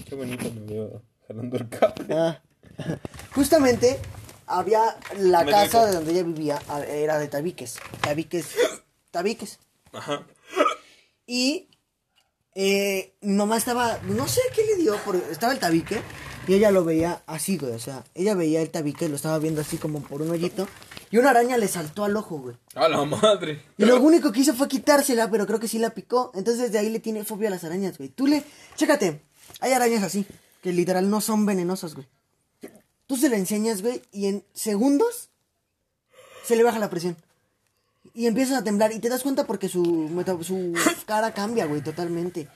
Qué 0.08 0.14
bonito 0.14 0.50
me 0.52 0.60
veo 0.62 1.02
jalando 1.28 1.56
el 1.56 1.68
cable. 1.68 2.06
ah, 2.14 2.40
justamente 3.34 4.00
había 4.46 4.96
la 5.18 5.44
Me 5.44 5.50
casa 5.52 5.86
de 5.86 5.92
donde 5.92 6.12
ella 6.12 6.22
vivía, 6.24 6.60
era 6.88 7.18
de 7.18 7.28
tabiques. 7.28 7.78
Tabiques. 8.00 8.48
Tabiques. 9.10 9.60
Ajá. 9.92 10.26
Y 11.26 11.68
eh, 12.54 13.14
mi 13.20 13.34
mamá 13.34 13.56
estaba, 13.56 13.98
no 14.04 14.28
sé 14.28 14.40
qué 14.54 14.64
le 14.64 14.76
dio, 14.76 14.96
porque 15.04 15.22
estaba 15.30 15.52
el 15.52 15.58
tabique 15.58 16.00
y 16.46 16.54
ella 16.54 16.70
lo 16.70 16.84
veía 16.84 17.22
así, 17.26 17.56
güey. 17.56 17.72
O 17.72 17.78
sea, 17.78 18.04
ella 18.14 18.34
veía 18.34 18.60
el 18.62 18.70
tabique, 18.70 19.08
lo 19.08 19.16
estaba 19.16 19.38
viendo 19.38 19.60
así 19.60 19.78
como 19.78 20.00
por 20.00 20.22
un 20.22 20.30
hoyito. 20.30 20.68
Y 21.10 21.18
una 21.18 21.30
araña 21.30 21.56
le 21.56 21.68
saltó 21.68 22.04
al 22.04 22.16
ojo, 22.16 22.38
güey. 22.38 22.56
A 22.74 22.88
la 22.88 23.04
madre. 23.04 23.62
Y 23.78 23.84
lo 23.84 24.00
único 24.00 24.32
que 24.32 24.40
hizo 24.40 24.54
fue 24.54 24.68
quitársela, 24.68 25.30
pero 25.30 25.46
creo 25.46 25.60
que 25.60 25.68
sí 25.68 25.78
la 25.78 25.90
picó. 25.90 26.32
Entonces 26.34 26.72
de 26.72 26.78
ahí 26.78 26.90
le 26.90 27.00
tiene 27.00 27.24
fobia 27.24 27.48
a 27.48 27.52
las 27.52 27.64
arañas, 27.64 27.98
güey. 27.98 28.10
Tú 28.10 28.26
le, 28.26 28.44
chécate, 28.76 29.22
hay 29.60 29.72
arañas 29.72 30.02
así, 30.02 30.26
que 30.62 30.72
literal 30.72 31.08
no 31.08 31.20
son 31.20 31.46
venenosas, 31.46 31.94
güey. 31.94 32.06
Tú 33.06 33.16
se 33.16 33.28
la 33.28 33.36
enseñas, 33.36 33.82
güey, 33.82 34.02
y 34.12 34.26
en 34.26 34.44
segundos 34.54 35.28
se 36.44 36.56
le 36.56 36.62
baja 36.62 36.78
la 36.78 36.90
presión. 36.90 37.16
Y 38.12 38.26
empiezas 38.26 38.58
a 38.58 38.64
temblar 38.64 38.92
y 38.92 38.98
te 38.98 39.08
das 39.08 39.22
cuenta 39.22 39.44
porque 39.44 39.68
su, 39.68 40.10
su 40.42 40.74
cara 41.06 41.32
cambia, 41.32 41.66
güey, 41.66 41.80
totalmente. 41.80 42.48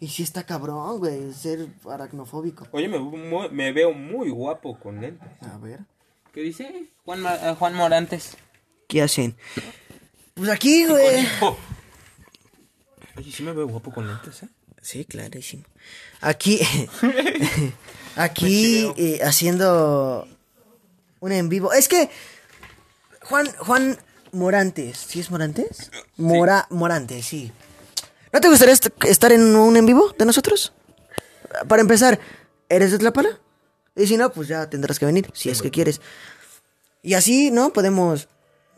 Y 0.00 0.08
sí 0.08 0.22
está 0.22 0.44
cabrón, 0.44 0.98
güey, 0.98 1.32
ser 1.32 1.68
aracnofóbico. 1.88 2.66
Oye, 2.72 2.88
me, 2.88 2.98
me 3.50 3.72
veo 3.72 3.92
muy 3.92 4.30
guapo 4.30 4.78
con 4.78 5.00
lentes. 5.00 5.28
A 5.42 5.58
ver. 5.58 5.80
¿Qué 6.32 6.40
dice 6.40 6.90
Juan, 7.04 7.24
eh, 7.24 7.54
Juan 7.58 7.74
Morantes? 7.74 8.36
¿Qué 8.88 9.02
hacen? 9.02 9.36
Pues 10.34 10.50
aquí, 10.50 10.86
güey. 10.86 11.26
Oye, 13.16 13.32
sí 13.32 13.42
me 13.42 13.52
veo 13.52 13.66
guapo 13.68 13.92
con 13.92 14.06
lentes, 14.06 14.42
¿eh? 14.42 14.48
Sí, 14.82 15.04
clarísimo. 15.04 15.64
Aquí, 16.20 16.60
aquí 18.16 18.92
eh, 18.96 19.20
haciendo 19.24 20.28
un 21.20 21.32
en 21.32 21.48
vivo. 21.48 21.72
Es 21.72 21.88
que 21.88 22.10
Juan, 23.22 23.46
Juan 23.58 23.98
Morantes, 24.32 24.98
¿sí 24.98 25.20
es 25.20 25.30
Morantes? 25.30 25.90
Mora, 26.16 26.66
Morantes, 26.70 27.26
sí. 27.26 27.52
¿No 28.32 28.40
te 28.40 28.48
gustaría 28.48 28.74
est- 28.74 28.88
estar 29.04 29.32
en 29.32 29.54
un 29.56 29.76
en 29.76 29.86
vivo 29.86 30.12
de 30.18 30.24
nosotros? 30.24 30.72
Para 31.68 31.80
empezar, 31.82 32.18
¿eres 32.68 32.90
de 32.92 32.98
Tlapala? 32.98 33.38
Y 33.94 34.06
si 34.06 34.16
no, 34.16 34.30
pues 34.30 34.48
ya 34.48 34.68
tendrás 34.68 34.98
que 34.98 35.06
venir, 35.06 35.30
si 35.32 35.48
es 35.48 35.62
que 35.62 35.70
quieres. 35.70 36.00
Y 37.02 37.14
así, 37.14 37.50
¿no? 37.50 37.72
Podemos 37.72 38.28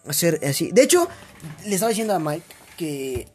hacer 0.06 0.38
así. 0.46 0.70
De 0.70 0.82
hecho, 0.82 1.08
le 1.64 1.74
estaba 1.74 1.88
diciendo 1.88 2.14
a 2.14 2.18
Mike 2.20 2.44
que 2.76 3.28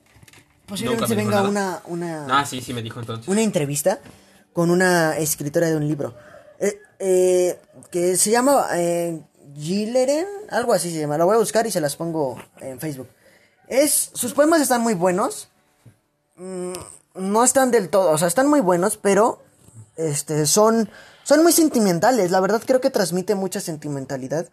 posiblemente 0.66 1.08
se 1.08 1.16
venga 1.16 1.42
una, 1.44 1.82
una, 1.86 2.40
Ah, 2.40 2.46
sí, 2.46 2.62
sí 2.62 2.74
me 2.74 2.82
dijo 2.82 3.00
entonces. 3.02 3.28
una 3.28 3.42
entrevista 3.42 4.00
con 4.54 4.70
una 4.70 5.18
escritora 5.18 5.68
de 5.70 5.76
un 5.76 5.88
libro. 5.88 6.16
Eh, 6.60 6.80
eh, 7.00 7.60
que 7.92 8.16
se 8.16 8.32
llama 8.32 8.68
eh, 8.76 9.20
Gilleren, 9.56 10.26
algo 10.50 10.74
así 10.74 10.92
se 10.92 11.00
llama. 11.00 11.18
La 11.18 11.26
voy 11.26 11.36
a 11.36 11.40
buscar 11.40 11.66
y 11.68 11.72
se 11.72 11.82
las 11.82 11.96
pongo 11.96 12.42
en 12.60 12.80
Facebook. 12.80 13.10
Es, 13.68 14.12
sus 14.14 14.34
poemas 14.34 14.62
están 14.62 14.82
muy 14.82 14.94
buenos. 14.94 15.50
Mm, 16.36 16.74
no 17.16 17.44
están 17.44 17.72
del 17.72 17.90
todo, 17.90 18.12
o 18.12 18.18
sea, 18.18 18.28
están 18.28 18.50
muy 18.50 18.60
buenos, 18.60 18.98
pero 18.98 19.44
este 19.96 20.46
son 20.46 20.90
son 21.24 21.44
muy 21.44 21.54
sentimentales. 21.54 22.32
La 22.32 22.40
verdad 22.40 22.62
creo 22.66 22.82
que 22.82 22.90
transmite 22.90 23.36
mucha 23.36 23.60
sentimentalidad. 23.60 24.50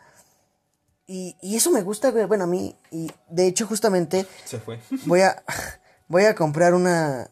Y, 1.07 1.37
y 1.43 1.57
eso 1.57 1.73
me 1.73 1.83
gusta, 1.83 2.13
bueno, 2.13 2.45
a 2.45 2.47
mí. 2.47 2.77
Y 2.93 3.11
de 3.29 3.47
hecho, 3.47 3.67
justamente 3.67 4.27
Se 4.45 4.59
fue. 4.61 4.79
voy 5.07 5.23
a 5.23 5.43
voy 6.09 6.25
a 6.25 6.35
comprar 6.35 6.75
una 6.75 7.31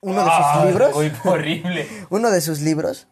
uno 0.00 0.24
de 0.24 0.30
sus 0.30 0.66
libros 0.66 0.96
horrible. 1.24 1.88
uno 2.10 2.30
de 2.30 2.40
sus 2.40 2.60
libros 2.60 3.06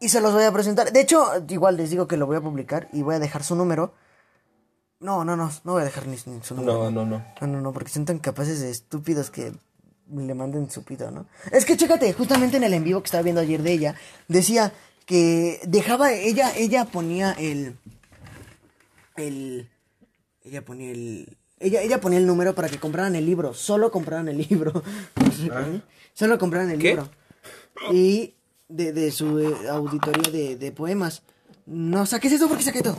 y 0.00 0.08
se 0.08 0.20
los 0.20 0.32
voy 0.32 0.44
a 0.44 0.52
presentar 0.52 0.92
de 0.92 1.00
hecho 1.00 1.24
igual 1.48 1.76
les 1.76 1.90
digo 1.90 2.08
que 2.08 2.16
lo 2.16 2.26
voy 2.26 2.36
a 2.36 2.40
publicar 2.40 2.88
y 2.92 3.02
voy 3.02 3.14
a 3.14 3.18
dejar 3.18 3.44
su 3.44 3.54
número 3.54 3.94
no 4.98 5.24
no 5.24 5.36
no 5.36 5.50
no 5.64 5.72
voy 5.72 5.82
a 5.82 5.84
dejar 5.84 6.06
ni, 6.06 6.16
ni 6.26 6.42
su 6.42 6.54
número 6.54 6.90
No, 6.90 6.90
no, 6.90 7.06
no. 7.06 7.24
no 7.40 7.46
no 7.46 7.60
no 7.60 7.72
porque 7.72 7.90
son 7.90 8.04
tan 8.04 8.18
capaces 8.18 8.60
de 8.60 8.70
estúpidos 8.70 9.30
que 9.30 9.52
le 10.12 10.34
manden 10.34 10.70
su 10.70 10.82
pito 10.82 11.10
no 11.10 11.26
es 11.52 11.64
que 11.64 11.76
chécate 11.76 12.12
justamente 12.12 12.56
en 12.56 12.64
el 12.64 12.74
en 12.74 12.82
vivo 12.84 13.00
que 13.00 13.06
estaba 13.06 13.22
viendo 13.22 13.40
ayer 13.40 13.62
de 13.62 13.72
ella 13.72 13.94
decía 14.28 14.72
que 15.06 15.60
dejaba 15.66 16.12
ella 16.12 16.52
ella 16.56 16.84
ponía 16.86 17.32
el 17.32 17.76
el 19.16 19.68
ella 20.44 20.64
ponía 20.64 20.90
el 20.90 21.36
ella, 21.62 21.82
ella 21.82 22.00
ponía 22.00 22.18
el 22.18 22.26
número 22.26 22.54
para 22.54 22.70
que 22.70 22.78
compraran 22.78 23.14
el 23.16 23.26
libro. 23.26 23.52
Solo 23.52 23.90
compraran 23.90 24.28
el 24.28 24.38
libro. 24.38 24.82
Solo 26.14 26.38
compraran 26.38 26.70
el 26.70 26.78
¿Qué? 26.78 26.88
libro. 26.88 27.10
Y 27.92 28.32
de, 28.70 28.92
de 28.92 29.10
su 29.12 29.38
eh, 29.38 29.68
auditoría 29.68 30.30
de, 30.32 30.56
de 30.56 30.72
poemas. 30.72 31.22
No 31.66 32.06
saques 32.06 32.32
eso 32.32 32.48
porque 32.48 32.64
saqué 32.64 32.82
todo. 32.82 32.98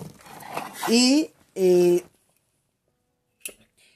Y 0.87 1.31
eh, 1.55 2.03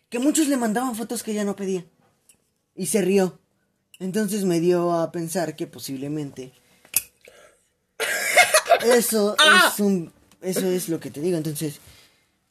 que 0.10 0.20
muchos 0.20 0.48
le 0.48 0.58
mandaban 0.58 0.96
fotos 0.96 1.24
que 1.24 1.32
ella 1.32 1.44
no 1.44 1.56
pedía. 1.56 1.86
Y 2.76 2.88
se 2.88 3.02
rió. 3.02 3.40
Entonces 4.00 4.44
me 4.44 4.60
dio 4.60 4.94
a 4.94 5.12
pensar 5.12 5.56
que 5.56 5.68
posiblemente. 5.68 6.52
Eso 8.84 9.36
es 9.74 9.80
un. 9.80 10.12
Eso 10.42 10.66
es 10.68 10.90
lo 10.90 11.00
que 11.00 11.12
te 11.12 11.22
digo. 11.22 11.38
Entonces. 11.38 11.80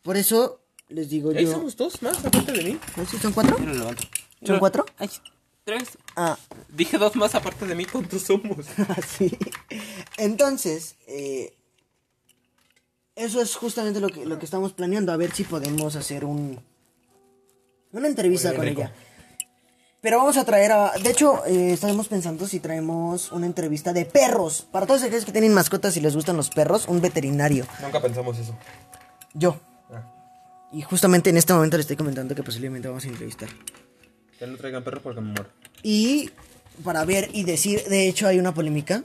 Por 0.02 0.16
eso 0.16 0.60
les 0.88 1.08
digo 1.08 1.30
Ahí 1.30 1.44
yo. 1.44 1.52
somos 1.52 1.76
dos 1.76 2.02
más, 2.02 2.22
aparte 2.24 2.52
de 2.52 2.62
mí. 2.62 2.78
¿No? 2.96 3.06
¿Sí 3.06 3.18
¿Son 3.18 3.32
cuatro? 3.32 3.58
Yo 3.58 3.64
lo 3.66 3.74
levanto. 3.74 4.02
¿Son 4.44 4.58
cuatro? 4.58 4.84
Ay, 4.98 5.08
tres. 5.64 5.98
Ah, 6.16 6.38
Dije 6.68 6.98
dos 6.98 7.16
más 7.16 7.34
aparte 7.34 7.66
de 7.66 7.74
mí, 7.74 7.84
¿cuántos 7.84 8.22
somos? 8.22 8.66
sí. 9.18 9.36
Entonces, 10.16 10.96
eh, 11.06 11.54
eso 13.16 13.40
es 13.40 13.54
justamente 13.56 14.00
lo 14.00 14.08
que, 14.08 14.26
lo 14.26 14.38
que 14.38 14.44
estamos 14.44 14.72
planeando. 14.72 15.12
A 15.12 15.16
ver 15.16 15.32
si 15.32 15.44
podemos 15.44 15.96
hacer 15.96 16.24
un 16.24 16.60
una 17.92 18.08
entrevista 18.08 18.52
con 18.54 18.64
rico. 18.64 18.80
ella. 18.82 18.92
Pero 20.00 20.18
vamos 20.18 20.36
a 20.36 20.44
traer 20.44 20.72
a... 20.72 20.92
De 21.02 21.10
hecho, 21.10 21.46
eh, 21.46 21.72
estamos 21.72 22.08
pensando 22.08 22.46
si 22.46 22.60
traemos 22.60 23.32
una 23.32 23.46
entrevista 23.46 23.92
de 23.94 24.04
perros. 24.04 24.66
Para 24.70 24.84
todos 24.84 25.02
aquellos 25.02 25.24
que 25.24 25.32
tienen 25.32 25.54
mascotas 25.54 25.96
y 25.96 26.00
les 26.00 26.14
gustan 26.14 26.36
los 26.36 26.50
perros, 26.50 26.86
un 26.88 27.00
veterinario. 27.00 27.66
Nunca 27.80 28.02
pensamos 28.02 28.36
eso. 28.38 28.54
Yo. 29.32 29.56
Ah, 29.90 30.02
Y 30.72 30.82
justamente 30.82 31.30
en 31.30 31.38
este 31.38 31.54
momento 31.54 31.78
le 31.78 31.82
estoy 31.82 31.96
comentando 31.96 32.34
que 32.34 32.42
posiblemente 32.42 32.86
vamos 32.88 33.04
a 33.04 33.08
entrevistar. 33.08 33.48
Que 34.38 34.46
no 34.46 34.56
traigan 34.56 34.82
perros 34.84 35.02
porque 35.02 35.20
me 35.20 35.28
muero. 35.28 35.50
Y 35.82 36.30
para 36.82 37.04
ver 37.04 37.28
y 37.32 37.44
decir, 37.44 37.84
de 37.84 38.08
hecho 38.08 38.26
hay 38.26 38.38
una 38.38 38.54
polémica 38.54 39.02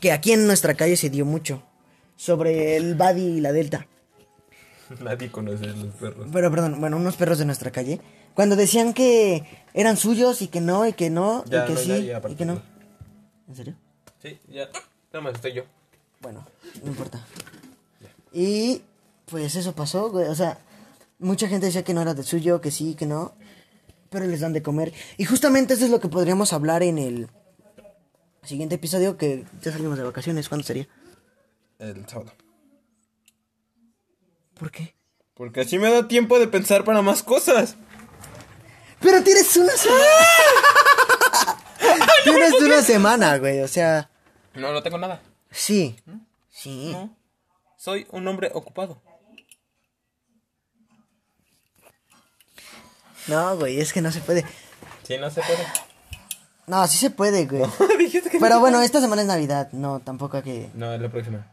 que 0.00 0.12
aquí 0.12 0.32
en 0.32 0.46
nuestra 0.46 0.74
calle 0.74 0.96
se 0.96 1.10
dio 1.10 1.24
mucho 1.24 1.62
sobre 2.16 2.76
el 2.76 2.94
Buddy 2.94 3.38
y 3.38 3.40
la 3.40 3.52
Delta. 3.52 3.86
Nadie 5.00 5.30
conoce 5.30 5.64
a 5.64 5.68
los 5.68 5.94
perros. 5.94 6.28
Pero 6.32 6.50
perdón, 6.50 6.80
bueno, 6.80 6.96
unos 6.96 7.16
perros 7.16 7.38
de 7.38 7.44
nuestra 7.44 7.70
calle. 7.70 8.00
Cuando 8.34 8.56
decían 8.56 8.94
que 8.94 9.44
eran 9.74 9.96
suyos 9.96 10.42
y 10.42 10.48
que 10.48 10.60
no, 10.60 10.86
y 10.86 10.92
que 10.92 11.10
no, 11.10 11.44
Ya, 11.46 11.64
y 11.64 11.66
que 11.66 11.72
no, 11.72 11.80
sí, 11.80 11.88
ya, 12.06 12.20
ya, 12.20 12.28
y 12.28 12.34
que 12.34 12.44
no. 12.44 12.54
no. 12.54 12.62
¿En 13.48 13.56
serio? 13.56 13.74
Sí, 14.22 14.38
ya. 14.48 14.68
Nada 15.12 15.22
más 15.22 15.34
estoy 15.34 15.54
yo. 15.54 15.64
Bueno, 16.20 16.46
no 16.82 16.88
importa. 16.88 17.24
Y 18.32 18.82
pues 19.26 19.54
eso 19.56 19.74
pasó, 19.74 20.10
güey. 20.10 20.28
O 20.28 20.34
sea, 20.34 20.58
mucha 21.18 21.48
gente 21.48 21.66
decía 21.66 21.82
que 21.82 21.94
no 21.94 22.02
era 22.02 22.14
de 22.14 22.22
suyo, 22.22 22.60
que 22.60 22.70
sí, 22.70 22.94
que 22.94 23.06
no. 23.06 23.34
Pero 24.10 24.26
les 24.26 24.40
dan 24.40 24.52
de 24.52 24.62
comer. 24.62 24.92
Y 25.16 25.24
justamente 25.24 25.74
eso 25.74 25.84
es 25.84 25.90
lo 25.90 26.00
que 26.00 26.08
podríamos 26.08 26.52
hablar 26.52 26.82
en 26.82 26.98
el 26.98 27.28
siguiente 28.42 28.76
episodio, 28.76 29.16
que 29.18 29.44
ya 29.62 29.72
salimos 29.72 29.98
de 29.98 30.04
vacaciones. 30.04 30.48
¿Cuándo 30.48 30.66
sería? 30.66 30.88
El 31.78 32.08
sábado. 32.08 32.32
¿Por 34.58 34.70
qué? 34.70 34.94
Porque 35.34 35.60
así 35.60 35.78
me 35.78 35.90
da 35.90 36.08
tiempo 36.08 36.38
de 36.38 36.48
pensar 36.48 36.84
para 36.84 37.02
más 37.02 37.22
cosas. 37.22 37.76
Pero 39.00 39.22
tienes 39.22 39.56
una 39.56 39.72
semana. 39.72 40.04
tienes 42.24 42.52
una 42.60 42.82
semana, 42.82 43.38
güey. 43.38 43.60
O 43.60 43.68
sea, 43.68 44.10
No, 44.54 44.72
no 44.72 44.82
tengo 44.82 44.98
nada. 44.98 45.20
sí. 45.50 45.96
Sí. 46.50 46.90
No. 46.90 47.16
Soy 47.76 48.08
un 48.10 48.26
hombre 48.26 48.50
ocupado. 48.52 49.00
No, 53.28 53.56
güey, 53.56 53.80
es 53.80 53.92
que 53.92 54.00
no 54.02 54.10
se 54.10 54.20
puede. 54.20 54.44
Sí, 55.04 55.16
no 55.18 55.30
se 55.30 55.42
puede. 55.42 55.64
No, 56.66 56.86
sí 56.86 56.98
se 56.98 57.10
puede, 57.10 57.46
güey. 57.46 57.62
Dijiste 57.98 58.30
que 58.30 58.38
Pero 58.38 58.60
bueno, 58.60 58.80
esta 58.82 59.00
semana 59.00 59.22
es 59.22 59.28
Navidad. 59.28 59.70
No, 59.72 60.00
tampoco 60.00 60.38
hay 60.38 60.42
que. 60.42 60.70
No, 60.74 60.92
es 60.92 61.00
la 61.00 61.08
próxima. 61.10 61.46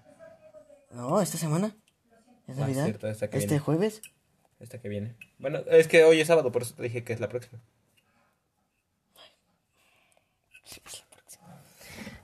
No, 0.92 1.22
esta 1.22 1.38
semana. 1.38 1.76
¿Es 2.48 2.58
Ah, 2.58 2.62
Navidad? 2.62 2.84
cierto, 2.86 3.08
esta 3.08 3.30
que 3.30 3.38
este 3.38 3.48
viene. 3.50 3.60
jueves. 3.60 4.02
Esta 4.60 4.80
que 4.80 4.88
viene. 4.90 5.16
Bueno, 5.40 5.60
es 5.70 5.88
que 5.88 6.04
hoy 6.04 6.22
es 6.22 6.28
sábado, 6.28 6.52
por 6.52 6.62
eso 6.62 6.74
te 6.76 6.84
dije 6.84 7.04
que 7.04 7.14
es 7.14 7.20
la 7.20 7.28
próxima. 7.30 7.60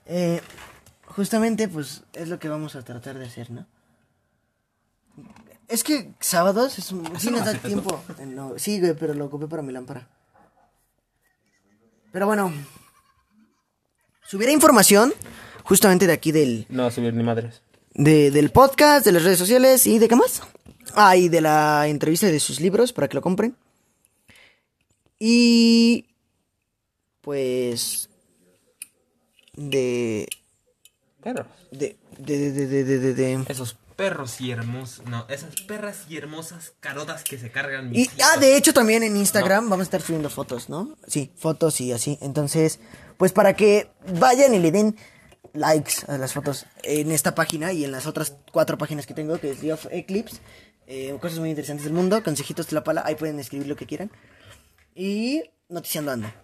Eh, 0.06 0.40
justamente, 1.06 1.68
pues, 1.68 2.02
es 2.12 2.28
lo 2.28 2.38
que 2.38 2.48
vamos 2.48 2.74
a 2.76 2.82
tratar 2.82 3.18
de 3.18 3.26
hacer, 3.26 3.50
¿no? 3.50 3.66
Es 5.72 5.82
que 5.84 6.12
sábados 6.20 6.78
es 6.78 6.92
un... 6.92 7.04
Sí 7.18 7.30
no 7.30 7.38
nos 7.38 7.46
da 7.46 7.54
tiempo. 7.58 8.02
No, 8.26 8.58
sí, 8.58 8.78
güey, 8.78 8.94
pero 8.94 9.14
lo 9.14 9.24
ocupé 9.26 9.46
para 9.48 9.62
mi 9.62 9.72
lámpara. 9.72 10.06
Pero 12.12 12.26
bueno. 12.26 12.52
Subiré 14.28 14.52
información 14.52 15.12
justamente 15.64 16.06
de 16.06 16.12
aquí 16.12 16.30
del, 16.32 16.66
No 16.68 16.90
subir 16.90 17.14
ni 17.14 17.22
madres. 17.22 17.62
de- 17.94 18.30
del 18.30 18.50
podcast, 18.50 19.04
de 19.06 19.12
las 19.12 19.22
redes 19.24 19.38
sociales 19.38 19.86
y 19.86 19.98
de 19.98 20.08
qué 20.08 20.16
más. 20.16 20.42
Ah, 20.94 21.16
y 21.16 21.28
de 21.30 21.40
la 21.40 21.86
entrevista 21.88 22.26
de 22.26 22.38
sus 22.40 22.60
libros 22.60 22.92
para 22.92 23.08
que 23.08 23.14
lo 23.14 23.22
compren. 23.22 23.56
Y 25.18 26.06
pues 27.20 28.10
de 29.54 30.26
de 31.22 31.36
de 31.70 31.96
de 32.18 32.66
de 32.66 32.84
de, 32.84 32.98
de- 32.98 33.14
de- 33.14 33.44
Esos 33.48 33.76
perros 34.02 34.40
y 34.40 34.50
hermosos. 34.50 35.06
No, 35.06 35.26
esas 35.28 35.60
perras 35.60 36.06
y 36.08 36.16
hermosas 36.16 36.72
carotas 36.80 37.22
que 37.22 37.38
se 37.38 37.52
cargan 37.52 37.94
y 37.94 37.98
mis 38.00 38.08
ah, 38.08 38.12
hijos. 38.16 38.40
de 38.40 38.56
hecho 38.56 38.74
también 38.74 39.04
en 39.04 39.16
Instagram 39.16 39.70
vamos 39.70 39.84
a 39.84 39.84
estar 39.84 40.02
subiendo 40.02 40.28
fotos, 40.28 40.68
¿no? 40.68 40.96
Sí, 41.06 41.30
fotos 41.36 41.80
y 41.80 41.92
así. 41.92 42.18
Entonces, 42.20 42.80
pues 43.16 43.30
para 43.30 43.54
que 43.54 43.92
vayan 44.18 44.54
y 44.54 44.58
le 44.58 44.72
den 44.72 44.96
likes 45.52 45.92
a 46.08 46.18
las 46.18 46.32
fotos 46.32 46.66
en 46.82 47.12
esta 47.12 47.36
página 47.36 47.72
y 47.72 47.84
en 47.84 47.92
las 47.92 48.08
otras 48.08 48.34
cuatro 48.50 48.76
páginas 48.76 49.06
que 49.06 49.14
tengo, 49.14 49.38
que 49.38 49.52
es 49.52 49.60
The 49.60 49.72
of 49.72 49.86
Eclipse, 49.92 50.38
eh, 50.88 51.16
cosas 51.20 51.38
muy 51.38 51.50
interesantes 51.50 51.84
del 51.84 51.94
mundo, 51.94 52.24
consejitos 52.24 52.66
de 52.66 52.74
la 52.74 52.82
pala, 52.82 53.04
ahí 53.06 53.14
pueden 53.14 53.38
escribir 53.38 53.68
lo 53.68 53.76
que 53.76 53.86
quieran. 53.86 54.10
Y 54.96 55.44
noticiando 55.68 56.10
ando. 56.10 56.41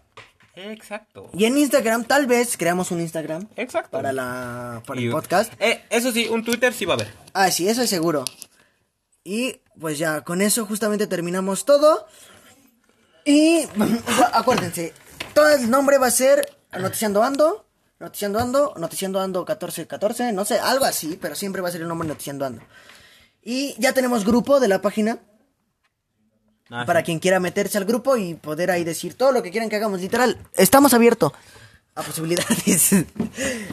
Exacto. 0.59 1.31
Y 1.33 1.45
en 1.45 1.57
Instagram, 1.57 2.05
tal 2.05 2.27
vez 2.27 2.57
creamos 2.57 2.91
un 2.91 3.01
Instagram 3.01 3.47
Exacto. 3.57 3.91
para 3.93 4.13
la 4.13 4.83
para 4.87 5.01
Y- 5.01 5.05
el 5.07 5.11
podcast. 5.13 5.53
Eh, 5.61 5.85
eso 5.91 6.11
sí, 6.13 6.27
un 6.29 6.45
Twitter 6.45 6.73
sí 6.75 6.85
va 6.85 6.95
a 6.95 6.97
haber. 6.97 7.15
Ah, 7.33 7.51
sí, 7.51 7.69
eso 7.69 7.83
es 7.83 7.91
seguro. 7.91 8.25
Y 9.25 9.61
pues 9.79 9.99
ya, 9.99 10.23
con 10.23 10.43
eso 10.43 10.67
justamente 10.67 11.07
terminamos 11.07 11.65
todo. 11.65 12.07
Y 13.25 13.67
acuérdense, 14.33 14.93
todo 15.35 15.49
el 15.49 15.71
nombre 15.71 15.99
va 15.99 16.07
a 16.07 16.11
ser 16.11 16.49
Noticiando 16.79 17.23
Ando, 17.23 17.67
Noticiando 18.01 18.39
Ando, 18.39 18.75
Noticiando 18.77 19.21
Ando 19.21 19.41
1414, 19.41 20.33
no 20.33 20.45
sé, 20.45 20.59
algo 20.59 20.85
así, 20.85 21.19
pero 21.21 21.35
siempre 21.35 21.63
va 21.63 21.69
a 21.69 21.73
ser 21.73 21.83
el 21.83 21.89
nombre 21.89 22.09
Noticiando 22.09 22.45
Ando. 22.47 22.63
Y 23.43 23.75
ya 23.79 23.93
tenemos 23.93 24.25
grupo 24.25 24.61
de 24.61 24.69
la 24.69 24.81
página 24.83 25.19
Ah, 26.71 26.85
para 26.85 27.01
sí. 27.01 27.07
quien 27.07 27.19
quiera 27.19 27.41
meterse 27.41 27.79
al 27.79 27.85
grupo 27.85 28.17
y 28.17 28.35
poder 28.35 28.71
ahí 28.71 28.85
decir 28.85 29.15
todo 29.15 29.33
lo 29.33 29.43
que 29.43 29.51
quieran 29.51 29.69
que 29.71 29.77
hagamos. 29.77 30.01
Literal, 30.01 30.39
estamos 30.55 30.93
abiertos 30.95 31.33
a 31.95 32.03
posibilidades. 32.03 32.95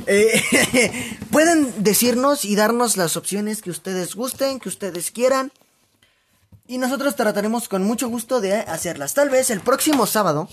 Eh, 0.07 1.17
pueden 1.31 1.83
decirnos 1.83 2.45
y 2.45 2.55
darnos 2.55 2.95
las 2.95 3.17
opciones 3.17 3.63
que 3.63 3.71
ustedes 3.71 4.13
gusten, 4.13 4.59
que 4.59 4.69
ustedes 4.69 5.09
quieran. 5.09 5.51
Y 6.67 6.77
nosotros 6.77 7.15
trataremos 7.15 7.67
con 7.67 7.83
mucho 7.83 8.07
gusto 8.07 8.39
de 8.39 8.53
hacerlas. 8.53 9.15
Tal 9.15 9.29
vez 9.29 9.49
el 9.49 9.61
próximo 9.61 10.05
sábado 10.05 10.47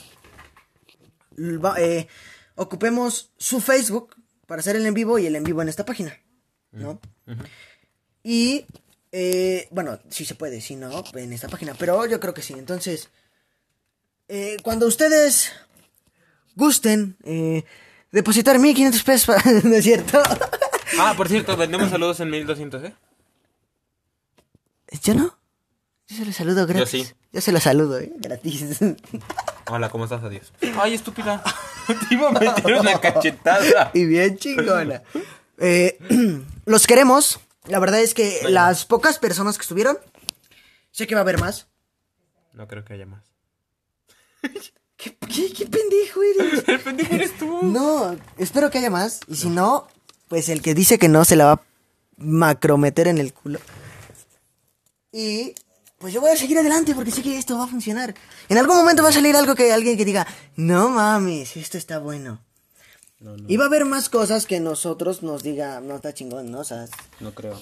eh, 1.77 2.09
ocupemos 2.55 3.31
su 3.37 3.61
Facebook 3.61 4.17
para 4.47 4.61
hacer 4.61 4.77
el 4.77 4.87
en 4.87 4.95
vivo 4.95 5.19
y 5.19 5.27
el 5.27 5.37
en 5.37 5.45
vivo 5.45 5.61
en 5.61 5.69
esta 5.69 5.85
página. 5.85 6.19
¿No? 6.71 6.99
Y, 8.23 8.65
eh, 9.13 9.69
bueno, 9.71 9.99
si 10.11 10.25
se 10.25 10.35
puede, 10.35 10.61
si 10.61 10.75
no, 10.77 11.05
en 11.15 11.33
esta 11.33 11.49
página. 11.49 11.75
Pero 11.79 12.07
yo 12.07 12.19
creo 12.19 12.35
que 12.35 12.43
sí. 12.43 12.55
Entonces, 12.55 13.11
eh, 14.29 14.57
cuando 14.63 14.87
ustedes 14.87 15.53
gusten 16.57 17.17
eh, 17.25 17.65
depositar 18.11 18.59
1500 18.59 19.03
pesos, 19.05 19.27
para- 19.27 19.43
¿no 19.65 19.75
es 19.77 19.85
cierto? 19.85 20.23
Ah, 20.99 21.15
por 21.17 21.29
cierto, 21.29 21.57
vendemos 21.57 21.91
saludos 21.91 22.21
en 22.21 22.31
1200, 22.31 22.85
¿eh? 22.85 22.95
¿Yo 25.03 25.15
no? 25.15 25.37
Yo 26.09 26.17
se 26.17 26.25
los 26.27 26.37
saludo 26.37 26.67
gratis. 26.67 26.89
sí. 26.91 27.13
Yo 27.33 27.41
se 27.41 27.51
los 27.53 27.63
saludo, 27.63 27.99
¿eh? 27.99 28.13
Gratis. 28.19 28.63
Hola, 29.71 29.89
¿cómo 29.89 30.05
estás? 30.05 30.23
Adiós. 30.23 30.53
Ay, 30.79 30.93
estúpida. 30.95 31.43
Te 32.09 32.15
iba 32.15 32.29
a 32.29 32.33
meter 32.33 32.75
una 32.75 33.01
cachetada. 33.01 33.91
y 33.95 34.05
bien 34.05 34.37
chingona. 34.37 35.03
Eh, 35.59 35.99
los 36.67 36.87
queremos. 36.87 37.41
La 37.67 37.79
verdad 37.79 38.01
es 38.01 38.15
que 38.15 38.41
las 38.49 38.85
pocas 38.85 39.19
personas 39.19 39.57
que 39.57 39.63
estuvieron, 39.63 39.99
sé 40.91 41.07
que 41.07 41.15
va 41.15 41.21
a 41.21 41.23
haber 41.23 41.39
más. 41.39 41.69
No 42.53 42.67
creo 42.67 42.85
que 42.85 42.95
haya 42.95 43.07
más. 43.07 43.25
¿Qué, 44.97 45.17
qué, 45.17 45.53
qué 45.53 45.67
pendejo 45.67 46.21
eres? 46.23 46.65
El 46.69 46.81
pendejo 46.81 47.15
eres 47.15 47.37
tú. 47.39 47.61
No, 47.63 48.17
espero 48.37 48.71
que 48.71 48.79
haya 48.79 48.91
más. 48.91 49.21
Y 49.27 49.37
si 49.37 49.49
no, 49.49 49.89
pues 50.29 50.49
el 50.49 50.63
que 50.63 50.75
dice 50.75 50.99
que 50.99 51.09
no 51.09 51.25
se 51.25 51.37
la 51.37 51.47
va 51.47 51.53
a 51.53 51.63
macrometer 52.17 53.09
en 53.09 53.19
el 53.19 53.33
culo. 53.33 53.59
Y 55.11 55.55
pues 55.99 56.13
yo 56.13 56.21
voy 56.21 56.31
a 56.31 56.37
seguir 56.37 56.59
adelante 56.59 56.95
porque 56.95 57.11
sé 57.11 57.23
que 57.23 57.37
esto 57.37 57.59
va 57.59 57.65
a 57.65 57.69
funcionar. 57.69 58.15
En 58.49 58.59
algún 58.59 58.77
momento 58.77 59.03
va 59.03 59.11
a 59.11 59.13
salir 59.13 59.37
algo 59.37 59.55
que 59.55 59.73
alguien 59.73 59.97
que 59.97 60.05
diga, 60.05 60.27
no 60.57 60.89
mames, 60.89 61.57
esto 61.57 61.79
está 61.79 61.99
bueno. 61.99 62.41
Y 63.49 63.57
va 63.57 63.65
a 63.65 63.67
haber 63.69 63.85
más 63.85 64.09
cosas 64.09 64.47
que 64.47 64.61
nosotros 64.61 65.23
nos 65.23 65.43
diga, 65.43 65.81
no 65.81 65.97
está 65.97 66.13
chingón, 66.15 66.51
¿no? 66.51 66.61
O 66.61 66.65
sea, 66.65 66.87
No 67.21 67.33
creo. 67.35 67.61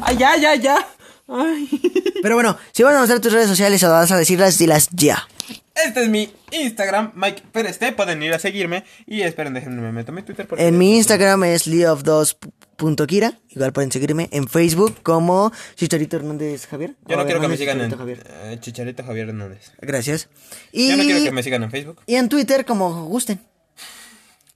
Ay, 0.00 0.16
ya, 0.16 0.36
ya, 0.36 0.54
ya. 0.56 0.86
Ay. 1.28 1.68
pero 2.22 2.34
bueno, 2.34 2.56
si 2.72 2.82
van 2.82 2.96
a 2.96 3.00
mostrar 3.00 3.20
tus 3.20 3.32
redes 3.32 3.48
sociales 3.48 3.82
o 3.84 3.90
vas 3.90 4.10
a 4.10 4.16
decirlas, 4.18 4.58
dilas 4.58 4.88
ya. 4.92 5.26
Este 5.74 6.02
es 6.02 6.08
mi 6.08 6.32
Instagram, 6.52 7.12
Mike 7.14 7.42
Pérez 7.52 7.78
T. 7.78 7.92
Pueden 7.92 8.22
ir 8.22 8.32
a 8.32 8.38
seguirme. 8.38 8.84
Y 9.06 9.20
esperen, 9.22 9.52
déjenme 9.54 9.82
me 9.82 9.92
meto 9.92 10.10
mi 10.10 10.22
Twitter. 10.22 10.46
porque- 10.48 10.66
En 10.66 10.78
mi 10.78 10.96
Instagram 10.96 11.44
es 11.44 11.66
leof2.kira. 11.66 13.38
Igual 13.50 13.72
pueden 13.72 13.92
seguirme 13.92 14.28
en 14.32 14.48
Facebook 14.48 14.96
como 15.02 15.52
Chicharito 15.76 16.16
Hernández 16.16 16.66
Javier. 16.66 16.96
Yo 17.06 17.16
no 17.16 17.24
quiero 17.26 17.40
que 17.40 17.48
me 17.48 17.56
sigan 17.56 17.80
en 17.80 17.90
Chicharito 17.90 17.98
Javier. 17.98 18.26
eh, 18.52 18.58
Chicharito 18.60 19.04
Javier 19.04 19.28
Hernández. 19.28 19.72
Gracias. 19.80 20.28
Y, 20.72 20.88
Yo 20.90 20.96
no 20.96 21.02
quiero 21.04 21.22
que 21.24 21.32
me 21.32 21.42
sigan 21.42 21.62
en 21.62 21.70
Facebook. 21.70 22.00
y 22.06 22.14
en 22.16 22.28
Twitter 22.28 22.64
como 22.64 23.04
gusten. 23.06 23.38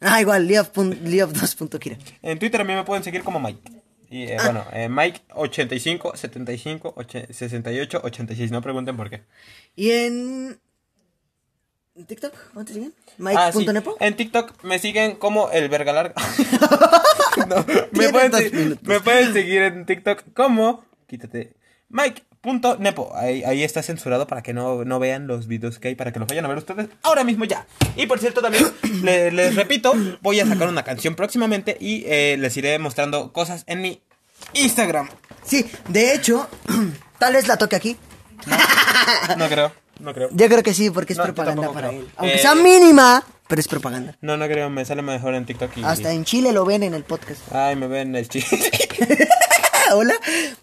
Ah, 0.01 0.21
igual, 0.21 0.49
leof2.kira. 0.49 1.99
En 2.23 2.39
Twitter 2.39 2.61
a 2.61 2.65
mí 2.65 2.75
me 2.75 2.85
pueden 2.85 3.05
seguir 3.05 3.23
como 3.23 3.39
Mike. 3.39 3.61
Y 4.09 4.25
eh, 4.25 4.39
bueno, 4.43 4.65
eh, 4.73 4.89
Mike 4.89 5.21
85 5.35 6.17
75 6.17 6.95
och- 6.97 7.07
68 7.31 8.01
86. 8.03 8.51
No 8.51 8.61
pregunten 8.63 8.97
por 8.97 9.09
qué. 9.11 9.23
Y 9.77 9.91
en... 9.93 10.59
¿en 11.95 12.07
TikTok? 12.07 12.35
¿Cómo 12.53 12.65
te 12.65 12.73
siguen? 12.73 12.95
Ah, 13.37 13.53
sí. 13.53 13.59
Mike.nepo. 13.59 13.97
En 14.01 14.17
TikTok 14.17 14.65
me 14.65 14.79
siguen 14.79 15.17
como 15.17 15.51
el 15.51 15.69
verga 15.69 15.93
larga. 15.93 16.15
No, 17.49 17.65
me, 17.93 18.09
pueden, 18.11 18.79
me 18.83 19.01
pueden 19.01 19.33
seguir 19.33 19.63
en 19.63 19.87
TikTok 19.87 20.33
como. 20.35 20.85
Quítate. 21.07 21.55
Mike.nepo. 22.43 23.13
Ahí, 23.15 23.43
ahí 23.45 23.63
está 23.63 23.83
censurado 23.83 24.27
para 24.27 24.43
que 24.43 24.53
no, 24.55 24.85
no 24.85 24.99
vean 24.99 25.27
los 25.27 25.47
videos 25.47 25.79
que 25.79 25.89
hay, 25.89 25.95
para 25.95 26.13
que 26.13 26.19
los 26.19 26.29
vayan 26.29 26.45
a 26.45 26.49
ver 26.49 26.59
ustedes 26.59 26.89
ahora 27.03 27.23
mismo 27.25 27.45
ya. 27.45 27.67
Y 27.97 28.07
por 28.07 28.19
cierto, 28.19 28.41
también 28.41 28.65
le- 29.03 29.31
les 29.31 29.55
repito, 29.55 29.93
voy 30.23 30.41
a 30.41 30.47
sacar 30.47 30.69
una 30.69 30.83
canción 30.83 31.15
próximamente 31.15 31.77
y 31.81 32.05
eh, 32.07 32.37
les 32.39 32.57
iré 32.57 32.79
mostrando 32.79 33.33
cosas 33.33 33.65
en 33.67 33.83
mi 33.83 34.01
Instagram. 34.55 35.09
Sí, 35.45 35.71
de 35.89 36.15
hecho, 36.15 36.49
tal 37.19 37.35
vez 37.35 37.47
la 37.49 37.57
toque 37.59 37.77
aquí. 37.77 37.97
No 39.37 39.49
creo, 39.49 39.73
no 40.01 40.15
creo. 40.15 40.29
Yo 40.33 40.47
creo 40.49 40.63
que 40.63 40.73
sí, 40.73 40.89
porque 40.91 41.13
es 41.13 41.19
No, 41.19 41.25
propaganda 41.25 41.71
para 41.73 41.89
creo. 41.89 42.01
él. 42.01 42.09
Aunque 42.17 42.37
Eh, 42.37 42.39
sea 42.39 42.55
mínima, 42.55 43.23
pero 43.49 43.61
es 43.61 43.69
propaganda. 43.69 44.17
No, 44.23 44.39
no 44.39 44.47
creo, 44.47 44.71
me 44.71 44.83
sale 44.87 45.03
mejor 45.03 45.35
en 45.35 45.45
TikTok 45.45 45.77
y. 45.77 45.85
Hasta 45.85 46.11
en 46.13 46.25
Chile 46.25 46.53
lo 46.53 46.65
ven 46.65 46.83
en 46.85 46.95
el 46.95 47.05
podcast. 47.05 47.41
Ay, 47.53 47.77
me 47.77 47.87
ven 47.87 48.17
el 48.17 48.29
chiste. 48.29 48.57
Hola. 49.93 50.15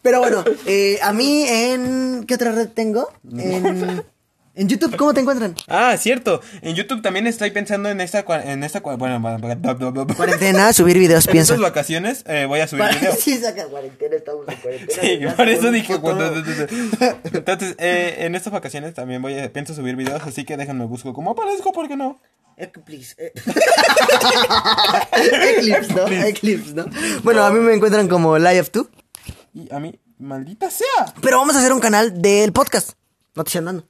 Pero 0.01 0.19
bueno, 0.19 0.43
eh, 0.65 0.99
a 1.01 1.13
mí 1.13 1.45
en... 1.47 2.25
¿Qué 2.27 2.35
otra 2.35 2.51
red 2.51 2.69
tengo? 2.69 3.09
En, 3.37 4.03
en 4.55 4.67
YouTube, 4.67 4.95
¿cómo 4.97 5.13
te 5.13 5.21
encuentran? 5.21 5.55
Ah, 5.67 5.95
cierto. 5.97 6.41
En 6.61 6.75
YouTube 6.75 7.01
también 7.03 7.27
estoy 7.27 7.51
pensando 7.51 7.89
en 7.89 8.01
esta, 8.01 8.25
en 8.43 8.63
esta, 8.63 8.79
bueno, 8.79 9.21
Cuarentena, 10.15 10.73
subir 10.73 10.97
videos, 10.97 11.27
en 11.27 11.31
pienso. 11.31 11.53
estas 11.53 11.69
vacaciones 11.69 12.23
eh, 12.25 12.45
voy 12.47 12.59
a 12.61 12.67
subir 12.67 12.85
videos. 12.99 13.19
Sí, 13.19 13.37
saca 13.37 13.65
cuarentena, 13.67 14.15
estamos 14.15 14.47
en 14.47 14.55
cuarentena. 14.55 15.01
Sí, 15.01 15.19
por 15.35 15.49
eso 15.49 15.71
dije 15.71 15.99
cuando- 15.99 16.33
Entonces, 17.33 17.75
eh, 17.77 18.15
en 18.19 18.33
estas 18.35 18.51
vacaciones 18.53 18.93
también 18.95 19.21
voy 19.21 19.37
a, 19.37 19.51
pienso 19.53 19.75
subir 19.75 19.95
videos, 19.95 20.23
así 20.23 20.43
que 20.43 20.57
déjenme 20.57 20.85
busco 20.85 21.13
cómo 21.13 21.31
aparezco, 21.31 21.71
¿por 21.71 21.87
qué 21.87 21.95
no? 21.95 22.19
Eclipse. 22.59 23.13
eh. 23.19 23.33
Eclipse, 25.57 25.93
¿no? 25.93 26.07
Eclipse, 26.07 26.73
¿no? 26.73 26.85
Bueno, 27.23 27.43
a 27.45 27.51
mí 27.51 27.59
me 27.59 27.73
encuentran 27.73 28.07
como 28.07 28.37
Live 28.39 28.67
2. 28.73 28.87
Y 29.57 29.73
a 29.73 29.79
mí, 29.79 29.99
maldita 30.19 30.69
sea. 30.69 31.15
Pero 31.19 31.39
vamos 31.39 31.55
a 31.55 31.59
hacer 31.59 31.73
un 31.73 31.79
canal 31.79 32.21
del 32.21 32.53
podcast. 32.53 32.91
Noticias 33.33 33.61
andando. 33.61 33.87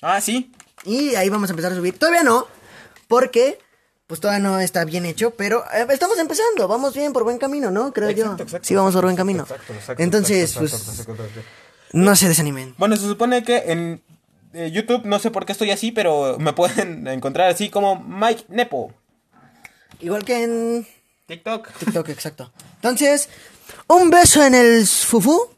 Ah, 0.00 0.20
sí. 0.20 0.52
Y 0.84 1.16
ahí 1.16 1.28
vamos 1.28 1.50
a 1.50 1.54
empezar 1.54 1.72
a 1.72 1.74
subir. 1.74 1.98
Todavía 1.98 2.22
no, 2.22 2.46
porque 3.08 3.58
pues 4.06 4.20
todavía 4.20 4.48
no 4.48 4.60
está 4.60 4.84
bien 4.84 5.04
hecho, 5.04 5.32
pero 5.32 5.64
eh, 5.74 5.86
estamos 5.90 6.20
empezando. 6.20 6.68
Vamos 6.68 6.94
bien 6.94 7.12
por 7.12 7.24
buen 7.24 7.38
camino, 7.38 7.72
¿no? 7.72 7.92
Creo 7.92 8.10
yo. 8.10 8.22
Exacto, 8.22 8.42
exacto. 8.44 8.68
Sí, 8.68 8.76
vamos 8.76 8.94
por 8.94 9.02
buen 9.02 9.16
camino. 9.16 9.42
Exacto, 9.42 9.72
exacto, 9.72 10.02
Entonces, 10.04 10.50
exacto, 10.50 10.60
pues 10.60 10.72
exacto, 10.72 11.12
exacto, 11.12 11.24
exacto. 11.24 11.50
no 11.94 12.14
se 12.14 12.28
desanimen. 12.28 12.76
Bueno, 12.78 12.94
se 12.94 13.02
supone 13.02 13.42
que 13.42 13.56
en 13.72 14.04
eh, 14.52 14.70
YouTube, 14.70 15.04
no 15.04 15.18
sé 15.18 15.32
por 15.32 15.46
qué 15.46 15.50
estoy 15.50 15.72
así, 15.72 15.90
pero 15.90 16.38
me 16.38 16.52
pueden 16.52 17.06
encontrar 17.08 17.50
así 17.50 17.70
como 17.70 18.00
Mike 18.00 18.44
Nepo. 18.50 18.94
Igual 19.98 20.24
que 20.24 20.44
en 20.44 20.86
TikTok. 21.26 21.72
TikTok, 21.72 22.08
exacto. 22.10 22.52
Entonces, 22.76 23.28
un 23.88 24.10
beso 24.10 24.42
en 24.44 24.54
el 24.54 24.86
fufu. 24.86 25.48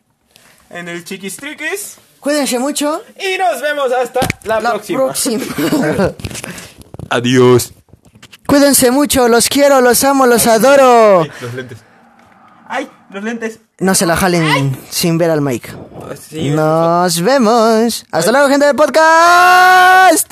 En 0.70 0.88
el 0.88 1.04
chiquistriquis. 1.04 1.96
Cuídense 2.20 2.58
mucho. 2.58 3.02
Y 3.20 3.36
nos 3.38 3.60
vemos 3.60 3.92
hasta 3.92 4.20
la, 4.44 4.60
La 4.60 4.70
próxima. 4.70 5.04
próxima. 5.04 5.44
Adiós. 7.10 7.72
Cuídense 8.46 8.90
mucho, 8.90 9.28
los 9.28 9.48
quiero, 9.48 9.80
los 9.80 10.02
amo, 10.04 10.26
los 10.26 10.46
adoro. 10.46 11.22
Ay, 11.22 11.30
los 11.40 11.54
lentes. 11.54 11.78
¡Ay! 12.66 12.90
Los 13.10 13.22
lentes. 13.24 13.58
No 13.78 13.94
se 13.94 14.06
la 14.06 14.16
jalen 14.16 14.76
sin 14.90 15.18
ver 15.18 15.30
al 15.30 15.40
Mike. 15.40 15.70
Sí, 16.30 16.50
Nos 16.50 17.20
vemos. 17.22 18.04
Hasta 18.10 18.32
luego, 18.32 18.48
gente 18.48 18.66
del 18.66 18.76
podcast. 18.76 20.22